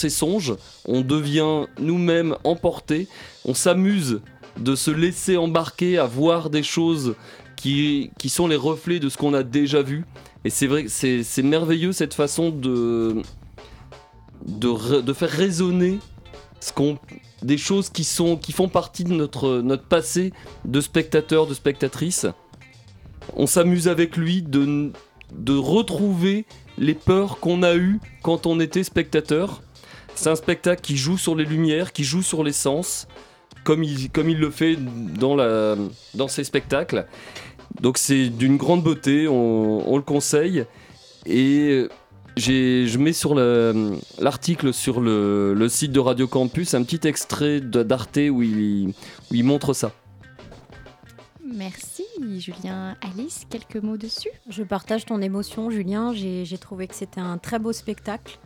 songes, 0.09 0.55
on 0.85 1.01
devient 1.01 1.65
nous-mêmes 1.79 2.35
emportés, 2.43 3.07
on 3.45 3.55
s'amuse 3.55 4.21
de 4.57 4.75
se 4.75 4.91
laisser 4.91 5.37
embarquer 5.37 5.97
à 5.97 6.05
voir 6.05 6.49
des 6.49 6.61
choses 6.61 7.15
qui, 7.55 8.11
sont 8.27 8.47
les 8.47 8.55
reflets 8.55 8.99
de 8.99 9.09
ce 9.09 9.17
qu'on 9.17 9.33
a 9.33 9.41
déjà 9.43 9.81
vu. 9.81 10.05
Et 10.45 10.49
c'est 10.49 10.67
vrai 10.67 10.85
c'est 10.87 11.43
merveilleux 11.43 11.91
cette 11.91 12.13
façon 12.13 12.51
de, 12.51 13.21
de, 14.45 15.01
de 15.01 15.13
faire 15.13 15.29
résonner 15.29 15.99
ce 16.59 16.71
qu'on 16.71 16.97
des 17.41 17.57
choses 17.57 17.89
qui, 17.89 18.03
sont, 18.03 18.37
qui 18.37 18.51
font 18.51 18.67
partie 18.67 19.03
de 19.03 19.13
notre, 19.13 19.61
notre 19.61 19.83
passé 19.83 20.33
de 20.65 20.81
spectateurs, 20.81 21.47
de 21.47 21.53
spectatrices. 21.53 22.27
On 23.35 23.47
s'amuse 23.47 23.87
avec 23.87 24.17
lui 24.17 24.41
de, 24.41 24.91
de 25.31 25.55
retrouver 25.55 26.45
les 26.77 26.95
peurs 26.95 27.39
qu'on 27.39 27.63
a 27.63 27.75
eues 27.75 27.99
quand 28.23 28.45
on 28.45 28.59
était 28.59 28.83
spectateur. 28.83 29.61
C'est 30.15 30.29
un 30.29 30.35
spectacle 30.35 30.81
qui 30.81 30.97
joue 30.97 31.17
sur 31.17 31.35
les 31.35 31.45
lumières, 31.45 31.93
qui 31.93 32.03
joue 32.03 32.23
sur 32.23 32.43
les 32.43 32.51
sens, 32.51 33.07
comme 33.63 33.83
il, 33.83 34.09
comme 34.09 34.29
il 34.29 34.37
le 34.39 34.49
fait 34.49 34.77
dans, 34.77 35.35
la, 35.35 35.75
dans 36.13 36.27
ses 36.27 36.43
spectacles. 36.43 37.05
Donc 37.81 37.97
c'est 37.97 38.29
d'une 38.29 38.57
grande 38.57 38.83
beauté, 38.83 39.27
on, 39.27 39.89
on 39.89 39.95
le 39.95 40.03
conseille. 40.03 40.65
Et 41.25 41.87
je 42.37 42.97
mets 42.97 43.13
sur 43.13 43.35
le- 43.35 43.97
l'article 44.19 44.73
sur 44.73 45.01
le, 45.01 45.53
le 45.53 45.69
site 45.69 45.91
de 45.91 45.99
Radio 45.99 46.27
Campus 46.27 46.73
un 46.73 46.83
petit 46.83 47.07
extrait 47.07 47.59
de- 47.61 47.83
d'Arte 47.83 48.17
où 48.31 48.41
il, 48.41 48.89
où 48.89 49.33
il 49.33 49.43
montre 49.43 49.73
ça. 49.73 49.91
Merci 51.51 52.05
Julien. 52.37 52.95
Alice, 53.01 53.45
quelques 53.49 53.83
mots 53.83 53.97
dessus? 53.97 54.29
Je 54.49 54.63
partage 54.63 55.05
ton 55.05 55.19
émotion, 55.21 55.69
Julien. 55.71 56.13
J'ai 56.13 56.45
j'ai 56.45 56.57
trouvé 56.57 56.87
que 56.87 56.95
c'était 56.95 57.19
un 57.19 57.37
très 57.37 57.57
beau 57.59 57.73
spectacle, 57.73 58.37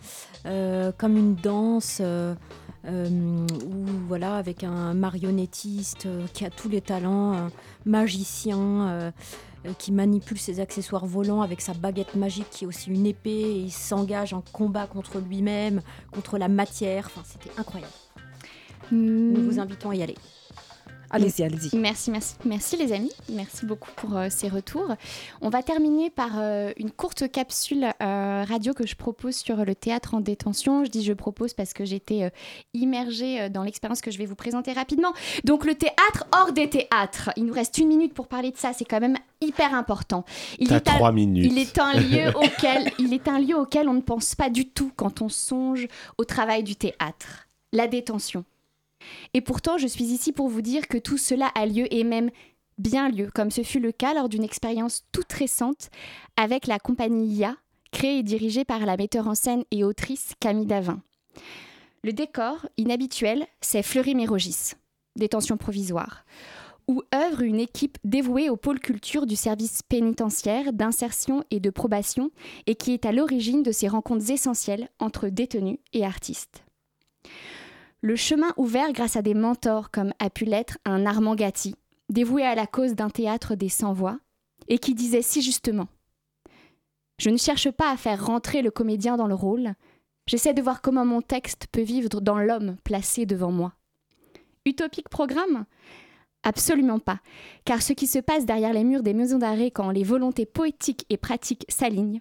euh, 0.45 0.91
comme 0.97 1.17
une 1.17 1.35
danse. 1.35 1.97
euh, 2.01 2.33
euh, 2.85 3.07
où, 3.09 3.85
voilà, 4.09 4.35
avec 4.35 4.65
un 4.65 4.93
marionnettiste 4.93 6.05
euh, 6.05 6.25
qui 6.33 6.43
a 6.43 6.49
tous 6.49 6.67
les 6.67 6.81
talents, 6.81 7.31
un 7.33 7.51
magicien 7.85 9.11
qui 9.77 9.91
manipule 9.91 10.37
ses 10.37 10.59
accessoires 10.59 11.05
volants 11.05 11.41
avec 11.41 11.61
sa 11.61 11.73
baguette 11.73 12.15
magique 12.15 12.49
qui 12.49 12.65
est 12.65 12.67
aussi 12.67 12.91
une 12.91 13.05
épée 13.05 13.29
et 13.31 13.59
il 13.59 13.71
s'engage 13.71 14.33
en 14.33 14.41
combat 14.41 14.87
contre 14.87 15.19
lui-même, 15.19 15.81
contre 16.11 16.37
la 16.37 16.47
matière. 16.47 17.05
Enfin, 17.07 17.21
c'était 17.25 17.51
incroyable. 17.57 17.93
Nous 18.91 19.41
vous 19.41 19.59
invitons 19.59 19.91
à 19.91 19.95
y 19.95 20.03
aller. 20.03 20.15
Allez-y, 21.13 21.43
allez-y. 21.43 21.77
Merci, 21.77 22.09
merci, 22.09 22.35
merci 22.43 22.75
les 22.75 22.91
amis. 22.91 23.11
Merci 23.29 23.67
beaucoup 23.67 23.91
pour 23.95 24.17
euh, 24.17 24.27
ces 24.31 24.49
retours. 24.49 24.95
On 25.41 25.49
va 25.49 25.61
terminer 25.61 26.09
par 26.09 26.39
euh, 26.39 26.71
une 26.77 26.89
courte 26.89 27.31
capsule 27.31 27.85
euh, 28.01 28.43
radio 28.47 28.73
que 28.73 28.87
je 28.87 28.95
propose 28.95 29.35
sur 29.35 29.63
le 29.63 29.75
théâtre 29.75 30.15
en 30.15 30.21
détention. 30.21 30.83
Je 30.83 30.89
dis 30.89 31.03
je 31.03 31.13
propose 31.13 31.53
parce 31.53 31.73
que 31.73 31.85
j'étais 31.85 32.23
euh, 32.23 32.29
immergée 32.73 33.47
dans 33.49 33.61
l'expérience 33.61 34.01
que 34.01 34.09
je 34.09 34.17
vais 34.17 34.25
vous 34.25 34.35
présenter 34.35 34.73
rapidement. 34.73 35.13
Donc 35.43 35.65
le 35.65 35.75
théâtre 35.75 36.25
hors 36.35 36.51
des 36.51 36.67
théâtres. 36.67 37.29
Il 37.37 37.45
nous 37.45 37.53
reste 37.53 37.77
une 37.77 37.89
minute 37.89 38.15
pour 38.15 38.27
parler 38.27 38.49
de 38.49 38.57
ça. 38.57 38.73
C'est 38.73 38.85
quand 38.85 38.99
même 38.99 39.17
hyper 39.39 39.75
important. 39.75 40.25
Il 40.57 40.73
est 40.73 41.11
minutes. 41.13 41.51
Il 41.51 41.59
est 41.59 41.77
un 41.77 41.93
lieu 41.93 42.29
auquel 42.35 42.91
il 42.97 43.13
est 43.13 43.27
un 43.27 43.37
lieu 43.37 43.55
auquel 43.55 43.87
on 43.87 43.93
ne 43.93 44.01
pense 44.01 44.33
pas 44.33 44.49
du 44.49 44.67
tout 44.67 44.91
quand 44.95 45.21
on 45.21 45.29
songe 45.29 45.87
au 46.17 46.25
travail 46.25 46.63
du 46.63 46.75
théâtre. 46.75 47.47
La 47.71 47.87
détention. 47.87 48.45
Et 49.33 49.41
pourtant, 49.41 49.77
je 49.77 49.87
suis 49.87 50.05
ici 50.05 50.31
pour 50.31 50.47
vous 50.47 50.61
dire 50.61 50.87
que 50.87 50.97
tout 50.97 51.17
cela 51.17 51.47
a 51.55 51.65
lieu 51.65 51.91
et 51.93 52.03
même 52.03 52.29
bien 52.77 53.09
lieu, 53.09 53.29
comme 53.33 53.51
ce 53.51 53.63
fut 53.63 53.79
le 53.79 53.91
cas 53.91 54.13
lors 54.13 54.29
d'une 54.29 54.43
expérience 54.43 55.05
toute 55.11 55.31
récente 55.31 55.89
avec 56.37 56.67
la 56.67 56.79
compagnie 56.79 57.27
IA, 57.27 57.55
créée 57.91 58.19
et 58.19 58.23
dirigée 58.23 58.65
par 58.65 58.79
la 58.85 58.97
metteur 58.97 59.27
en 59.27 59.35
scène 59.35 59.63
et 59.71 59.83
autrice 59.83 60.33
Camille 60.39 60.65
Davin. 60.65 61.01
Le 62.03 62.11
décor, 62.11 62.67
inhabituel, 62.77 63.47
c'est 63.61 63.83
Fleury-Mérogis, 63.83 64.73
détention 65.15 65.57
provisoire, 65.57 66.25
où 66.87 67.01
œuvre 67.15 67.43
une 67.43 67.59
équipe 67.59 67.97
dévouée 68.03 68.49
au 68.49 68.57
pôle 68.57 68.79
culture 68.79 69.25
du 69.25 69.35
service 69.35 69.83
pénitentiaire, 69.83 70.73
d'insertion 70.73 71.43
et 71.49 71.59
de 71.61 71.69
probation, 71.69 72.31
et 72.67 72.75
qui 72.75 72.91
est 72.91 73.05
à 73.05 73.13
l'origine 73.13 73.63
de 73.63 73.71
ces 73.71 73.87
rencontres 73.87 74.31
essentielles 74.31 74.89
entre 74.99 75.29
détenus 75.29 75.77
et 75.93 76.03
artistes. 76.03 76.63
Le 78.05 78.17
chemin 78.17 78.53
ouvert 78.57 78.91
grâce 78.91 79.15
à 79.15 79.21
des 79.21 79.33
mentors 79.33 79.89
comme 79.89 80.11
a 80.19 80.29
pu 80.29 80.43
l'être 80.43 80.77
un 80.83 81.05
Armand 81.05 81.35
Gatti, 81.35 81.73
dévoué 82.09 82.43
à 82.43 82.53
la 82.53 82.67
cause 82.67 82.95
d'un 82.95 83.09
théâtre 83.09 83.55
des 83.55 83.69
sans-voix, 83.69 84.19
et 84.67 84.77
qui 84.77 84.93
disait 84.93 85.21
si 85.21 85.41
justement 85.41 85.87
Je 87.17 87.29
ne 87.29 87.37
cherche 87.37 87.71
pas 87.71 87.89
à 87.89 87.95
faire 87.95 88.25
rentrer 88.25 88.61
le 88.61 88.71
comédien 88.71 89.15
dans 89.15 89.27
le 89.27 89.33
rôle, 89.35 89.73
j'essaie 90.27 90.53
de 90.53 90.61
voir 90.61 90.81
comment 90.81 91.05
mon 91.05 91.21
texte 91.21 91.67
peut 91.71 91.81
vivre 91.81 92.19
dans 92.19 92.39
l'homme 92.39 92.75
placé 92.83 93.25
devant 93.25 93.51
moi. 93.51 93.71
Utopique 94.65 95.07
programme? 95.07 95.63
Absolument 96.43 96.99
pas, 96.99 97.21
car 97.63 97.81
ce 97.81 97.93
qui 97.93 98.07
se 98.07 98.19
passe 98.19 98.45
derrière 98.45 98.73
les 98.73 98.83
murs 98.83 99.03
des 99.03 99.13
maisons 99.13 99.39
d'arrêt 99.39 99.71
quand 99.71 99.91
les 99.91 100.03
volontés 100.03 100.45
poétiques 100.45 101.05
et 101.09 101.15
pratiques 101.15 101.65
s'alignent, 101.69 102.19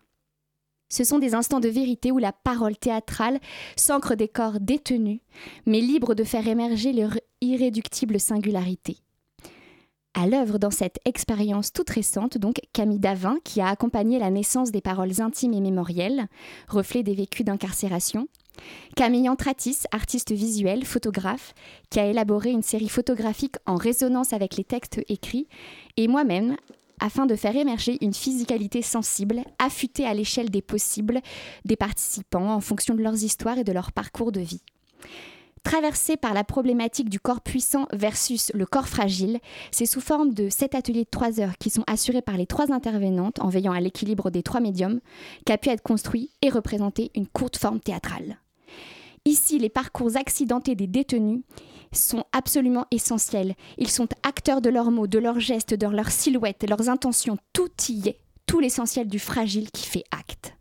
ce 0.92 1.04
sont 1.04 1.18
des 1.18 1.34
instants 1.34 1.58
de 1.58 1.70
vérité 1.70 2.12
où 2.12 2.18
la 2.18 2.32
parole 2.32 2.76
théâtrale 2.76 3.40
s'ancre 3.76 4.14
des 4.14 4.28
corps 4.28 4.60
détenus, 4.60 5.20
mais 5.64 5.80
libres 5.80 6.14
de 6.14 6.22
faire 6.22 6.46
émerger 6.46 6.92
leur 6.92 7.14
irréductible 7.40 8.20
singularité. 8.20 8.98
À 10.12 10.26
l'œuvre 10.26 10.58
dans 10.58 10.70
cette 10.70 10.98
expérience 11.06 11.72
toute 11.72 11.88
récente, 11.88 12.36
donc 12.36 12.60
Camille 12.74 12.98
Davin, 12.98 13.38
qui 13.42 13.62
a 13.62 13.68
accompagné 13.68 14.18
la 14.18 14.28
naissance 14.28 14.70
des 14.70 14.82
paroles 14.82 15.22
intimes 15.22 15.54
et 15.54 15.62
mémorielles, 15.62 16.26
reflet 16.68 17.02
des 17.02 17.14
vécus 17.14 17.46
d'incarcération, 17.46 18.28
Camille 18.94 19.30
Antratis, 19.30 19.84
artiste 19.92 20.32
visuel, 20.32 20.84
photographe, 20.84 21.54
qui 21.88 22.00
a 22.00 22.04
élaboré 22.04 22.50
une 22.50 22.62
série 22.62 22.90
photographique 22.90 23.56
en 23.64 23.76
résonance 23.76 24.34
avec 24.34 24.58
les 24.58 24.64
textes 24.64 25.00
écrits, 25.08 25.48
et 25.96 26.06
moi-même, 26.06 26.56
afin 27.02 27.26
de 27.26 27.34
faire 27.34 27.56
émerger 27.56 27.98
une 28.00 28.14
physicalité 28.14 28.80
sensible, 28.80 29.42
affûtée 29.58 30.06
à 30.06 30.14
l'échelle 30.14 30.50
des 30.50 30.62
possibles 30.62 31.20
des 31.64 31.76
participants 31.76 32.54
en 32.54 32.60
fonction 32.60 32.94
de 32.94 33.02
leurs 33.02 33.24
histoires 33.24 33.58
et 33.58 33.64
de 33.64 33.72
leur 33.72 33.92
parcours 33.92 34.30
de 34.30 34.40
vie. 34.40 34.62
Traversé 35.64 36.16
par 36.16 36.34
la 36.34 36.44
problématique 36.44 37.08
du 37.08 37.20
corps 37.20 37.40
puissant 37.40 37.86
versus 37.92 38.50
le 38.54 38.66
corps 38.66 38.88
fragile, 38.88 39.38
c'est 39.70 39.86
sous 39.86 40.00
forme 40.00 40.32
de 40.34 40.48
sept 40.48 40.74
ateliers 40.74 41.04
de 41.04 41.10
trois 41.10 41.40
heures 41.40 41.56
qui 41.58 41.70
sont 41.70 41.84
assurés 41.86 42.22
par 42.22 42.36
les 42.36 42.46
trois 42.46 42.72
intervenantes 42.72 43.40
en 43.40 43.48
veillant 43.48 43.72
à 43.72 43.80
l'équilibre 43.80 44.30
des 44.30 44.42
trois 44.42 44.60
médiums 44.60 45.00
qu'a 45.44 45.58
pu 45.58 45.68
être 45.68 45.82
construit 45.82 46.30
et 46.40 46.50
représenter 46.50 47.10
une 47.14 47.28
courte 47.28 47.56
forme 47.56 47.80
théâtrale. 47.80 48.38
Ici, 49.24 49.58
les 49.58 49.68
parcours 49.68 50.16
accidentés 50.16 50.74
des 50.74 50.88
détenus 50.88 51.42
sont 51.92 52.24
absolument 52.32 52.86
essentiels. 52.90 53.54
Ils 53.78 53.90
sont 53.90 54.08
acteurs 54.22 54.60
de 54.60 54.70
leurs 54.70 54.90
mots, 54.90 55.06
de 55.06 55.18
leurs 55.18 55.40
gestes, 55.40 55.74
de 55.74 55.86
leurs 55.86 56.10
silhouettes, 56.10 56.68
leurs 56.68 56.88
intentions. 56.88 57.38
Tout 57.52 57.70
y 57.88 58.08
est, 58.08 58.18
tout 58.46 58.60
l'essentiel 58.60 59.08
du 59.08 59.18
fragile 59.18 59.70
qui 59.70 59.86
fait 59.86 60.04
acte. 60.10 60.54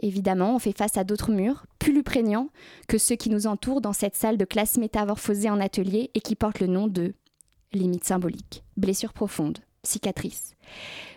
Évidemment, 0.00 0.54
on 0.54 0.58
fait 0.58 0.76
face 0.76 0.96
à 0.98 1.04
d'autres 1.04 1.30
murs, 1.30 1.66
plus 1.78 2.02
prégnants 2.02 2.48
que 2.88 2.98
ceux 2.98 3.16
qui 3.16 3.30
nous 3.30 3.46
entourent 3.46 3.80
dans 3.80 3.92
cette 3.92 4.16
salle 4.16 4.36
de 4.36 4.44
classe 4.44 4.76
métamorphosée 4.76 5.50
en 5.50 5.60
atelier 5.60 6.10
et 6.14 6.20
qui 6.20 6.34
porte 6.34 6.60
le 6.60 6.66
nom 6.66 6.88
de 6.88 7.14
limite 7.72 8.04
symbolique, 8.04 8.64
blessure 8.76 9.12
profonde, 9.12 9.58
cicatrice. 9.82 10.54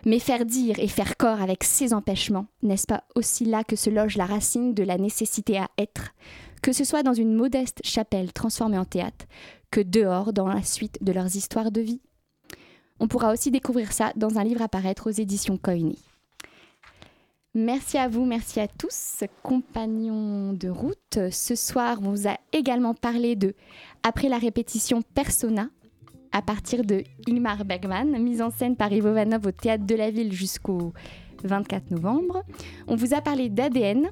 Mais 0.04 0.18
faire 0.18 0.44
dire 0.44 0.78
et 0.78 0.88
faire 0.88 1.16
corps 1.16 1.42
avec 1.42 1.64
ces 1.64 1.92
empêchements, 1.92 2.46
n'est-ce 2.62 2.86
pas 2.86 3.04
aussi 3.14 3.44
là 3.44 3.64
que 3.64 3.76
se 3.76 3.90
loge 3.90 4.16
la 4.16 4.26
racine 4.26 4.74
de 4.74 4.82
la 4.82 4.98
nécessité 4.98 5.58
à 5.58 5.68
être, 5.78 6.12
que 6.60 6.72
ce 6.72 6.84
soit 6.84 7.02
dans 7.02 7.14
une 7.14 7.34
modeste 7.34 7.80
chapelle 7.84 8.32
transformée 8.32 8.78
en 8.78 8.84
théâtre, 8.84 9.26
que 9.70 9.80
dehors 9.80 10.32
dans 10.32 10.48
la 10.48 10.62
suite 10.62 10.98
de 11.02 11.12
leurs 11.12 11.36
histoires 11.36 11.70
de 11.70 11.80
vie 11.80 12.00
On 13.00 13.08
pourra 13.08 13.32
aussi 13.32 13.50
découvrir 13.50 13.92
ça 13.92 14.12
dans 14.16 14.38
un 14.38 14.44
livre 14.44 14.62
à 14.62 14.68
paraître 14.68 15.08
aux 15.08 15.14
éditions 15.14 15.56
Coigny. 15.56 15.98
Merci 17.54 17.98
à 17.98 18.08
vous, 18.08 18.24
merci 18.24 18.60
à 18.60 18.68
tous, 18.68 19.24
compagnons 19.42 20.52
de 20.52 20.68
route. 20.68 21.18
Ce 21.30 21.54
soir, 21.54 21.98
on 22.02 22.10
vous 22.10 22.28
a 22.28 22.36
également 22.52 22.94
parlé 22.94 23.36
de 23.36 23.54
Après 24.02 24.28
la 24.28 24.38
répétition 24.38 25.02
Persona, 25.02 25.68
à 26.30 26.42
partir 26.42 26.84
de 26.84 27.02
Ingmar 27.26 27.64
Bergman, 27.64 28.18
mise 28.22 28.42
en 28.42 28.50
scène 28.50 28.76
par 28.76 28.92
Ivo 28.92 29.12
Vanov 29.12 29.46
au 29.46 29.50
Théâtre 29.50 29.86
de 29.86 29.94
la 29.94 30.10
Ville 30.10 30.32
jusqu'au 30.32 30.92
24 31.44 31.90
novembre. 31.90 32.44
On 32.86 32.96
vous 32.96 33.14
a 33.14 33.20
parlé 33.20 33.48
d'ADN, 33.48 34.10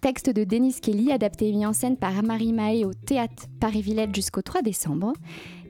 texte 0.00 0.30
de 0.30 0.44
Denis 0.44 0.80
Kelly, 0.80 1.12
adapté 1.12 1.48
et 1.48 1.52
mis 1.52 1.66
en 1.66 1.72
scène 1.72 1.96
par 1.96 2.16
Amari 2.16 2.52
Mae 2.52 2.84
au 2.84 2.92
Théâtre 2.92 3.44
Paris-Villette 3.60 4.14
jusqu'au 4.14 4.42
3 4.42 4.62
décembre. 4.62 5.12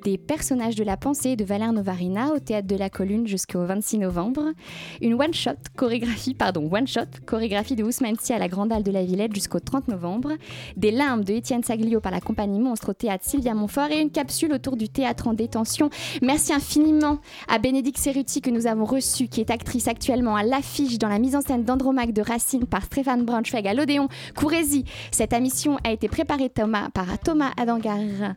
Des 0.04 0.18
personnages 0.18 0.74
de 0.74 0.82
la 0.82 0.96
pensée 0.96 1.36
de 1.36 1.44
Valère 1.44 1.72
Novarina 1.72 2.32
au 2.32 2.40
Théâtre 2.40 2.66
de 2.66 2.74
la 2.74 2.90
Colline 2.90 3.26
jusqu'au 3.28 3.64
26 3.64 3.98
novembre. 3.98 4.52
Une 5.00 5.14
one-shot 5.14 5.50
chorégraphie, 5.76 6.34
pardon, 6.34 6.68
one-shot 6.72 7.06
chorégraphie 7.24 7.76
de 7.76 7.84
Ousmane 7.84 8.16
à 8.30 8.38
la 8.38 8.48
Grande 8.48 8.72
Halle 8.72 8.82
de 8.82 8.90
la 8.90 9.04
Villette 9.04 9.32
jusqu'au 9.32 9.60
30 9.60 9.86
novembre. 9.88 10.32
Des 10.76 10.90
limbes 10.90 11.22
de 11.24 11.34
Étienne 11.34 11.62
Saglio 11.62 12.00
par 12.00 12.10
la 12.10 12.20
compagnie 12.20 12.58
Monstre 12.58 12.90
au 12.90 12.92
Théâtre 12.94 13.24
Sylvia 13.24 13.54
Montfort 13.54 13.90
et 13.90 14.00
une 14.00 14.10
capsule 14.10 14.52
autour 14.52 14.76
du 14.76 14.88
théâtre 14.88 15.28
en 15.28 15.34
détention. 15.34 15.88
Merci 16.20 16.52
infiniment 16.52 17.18
à 17.46 17.58
Bénédicte 17.58 17.98
Cerruti 17.98 18.40
que 18.40 18.50
nous 18.50 18.66
avons 18.66 18.84
reçue, 18.84 19.28
qui 19.28 19.40
est 19.40 19.50
actrice 19.50 19.86
actuellement 19.86 20.34
à 20.34 20.42
l'affiche 20.42 20.98
dans 20.98 21.08
la 21.08 21.20
mise 21.20 21.36
en 21.36 21.42
scène 21.42 21.62
d'Andromaque 21.62 22.12
de 22.12 22.22
Racine 22.22 22.66
par 22.66 22.84
Stéphane 22.84 23.24
Braunschweig 23.24 23.68
à 23.68 23.74
l'Odéon 23.74 24.08
Courrézy. 24.34 24.84
Cette 25.12 25.32
émission 25.32 25.78
a 25.84 25.92
été 25.92 26.08
préparée 26.08 26.48
par 26.48 26.66
Thomas 27.22 27.52
Adangar. 27.56 28.34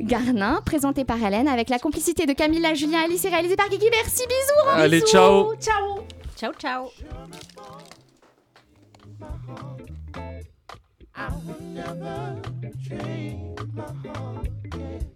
Garnin, 0.00 0.60
présenté 0.64 1.04
par 1.04 1.22
Hélène, 1.22 1.48
avec 1.48 1.68
la 1.68 1.78
complicité 1.78 2.26
de 2.26 2.32
Camilla, 2.32 2.74
Julien, 2.74 3.00
Alice 3.04 3.24
et 3.24 3.28
réalisé 3.28 3.56
par 3.56 3.68
Kiki. 3.68 3.86
Merci, 3.90 4.22
bisous. 4.26 4.70
Allez, 4.76 5.00
bisous. 5.00 5.12
ciao. 5.12 5.54
Ciao. 5.56 6.04
Ciao, 6.36 6.52
ciao. 6.54 6.88
I 11.14 11.28
will 11.46 11.60
never 11.74 12.38
change 12.82 13.60
my 13.74 13.84
heart. 14.08 15.10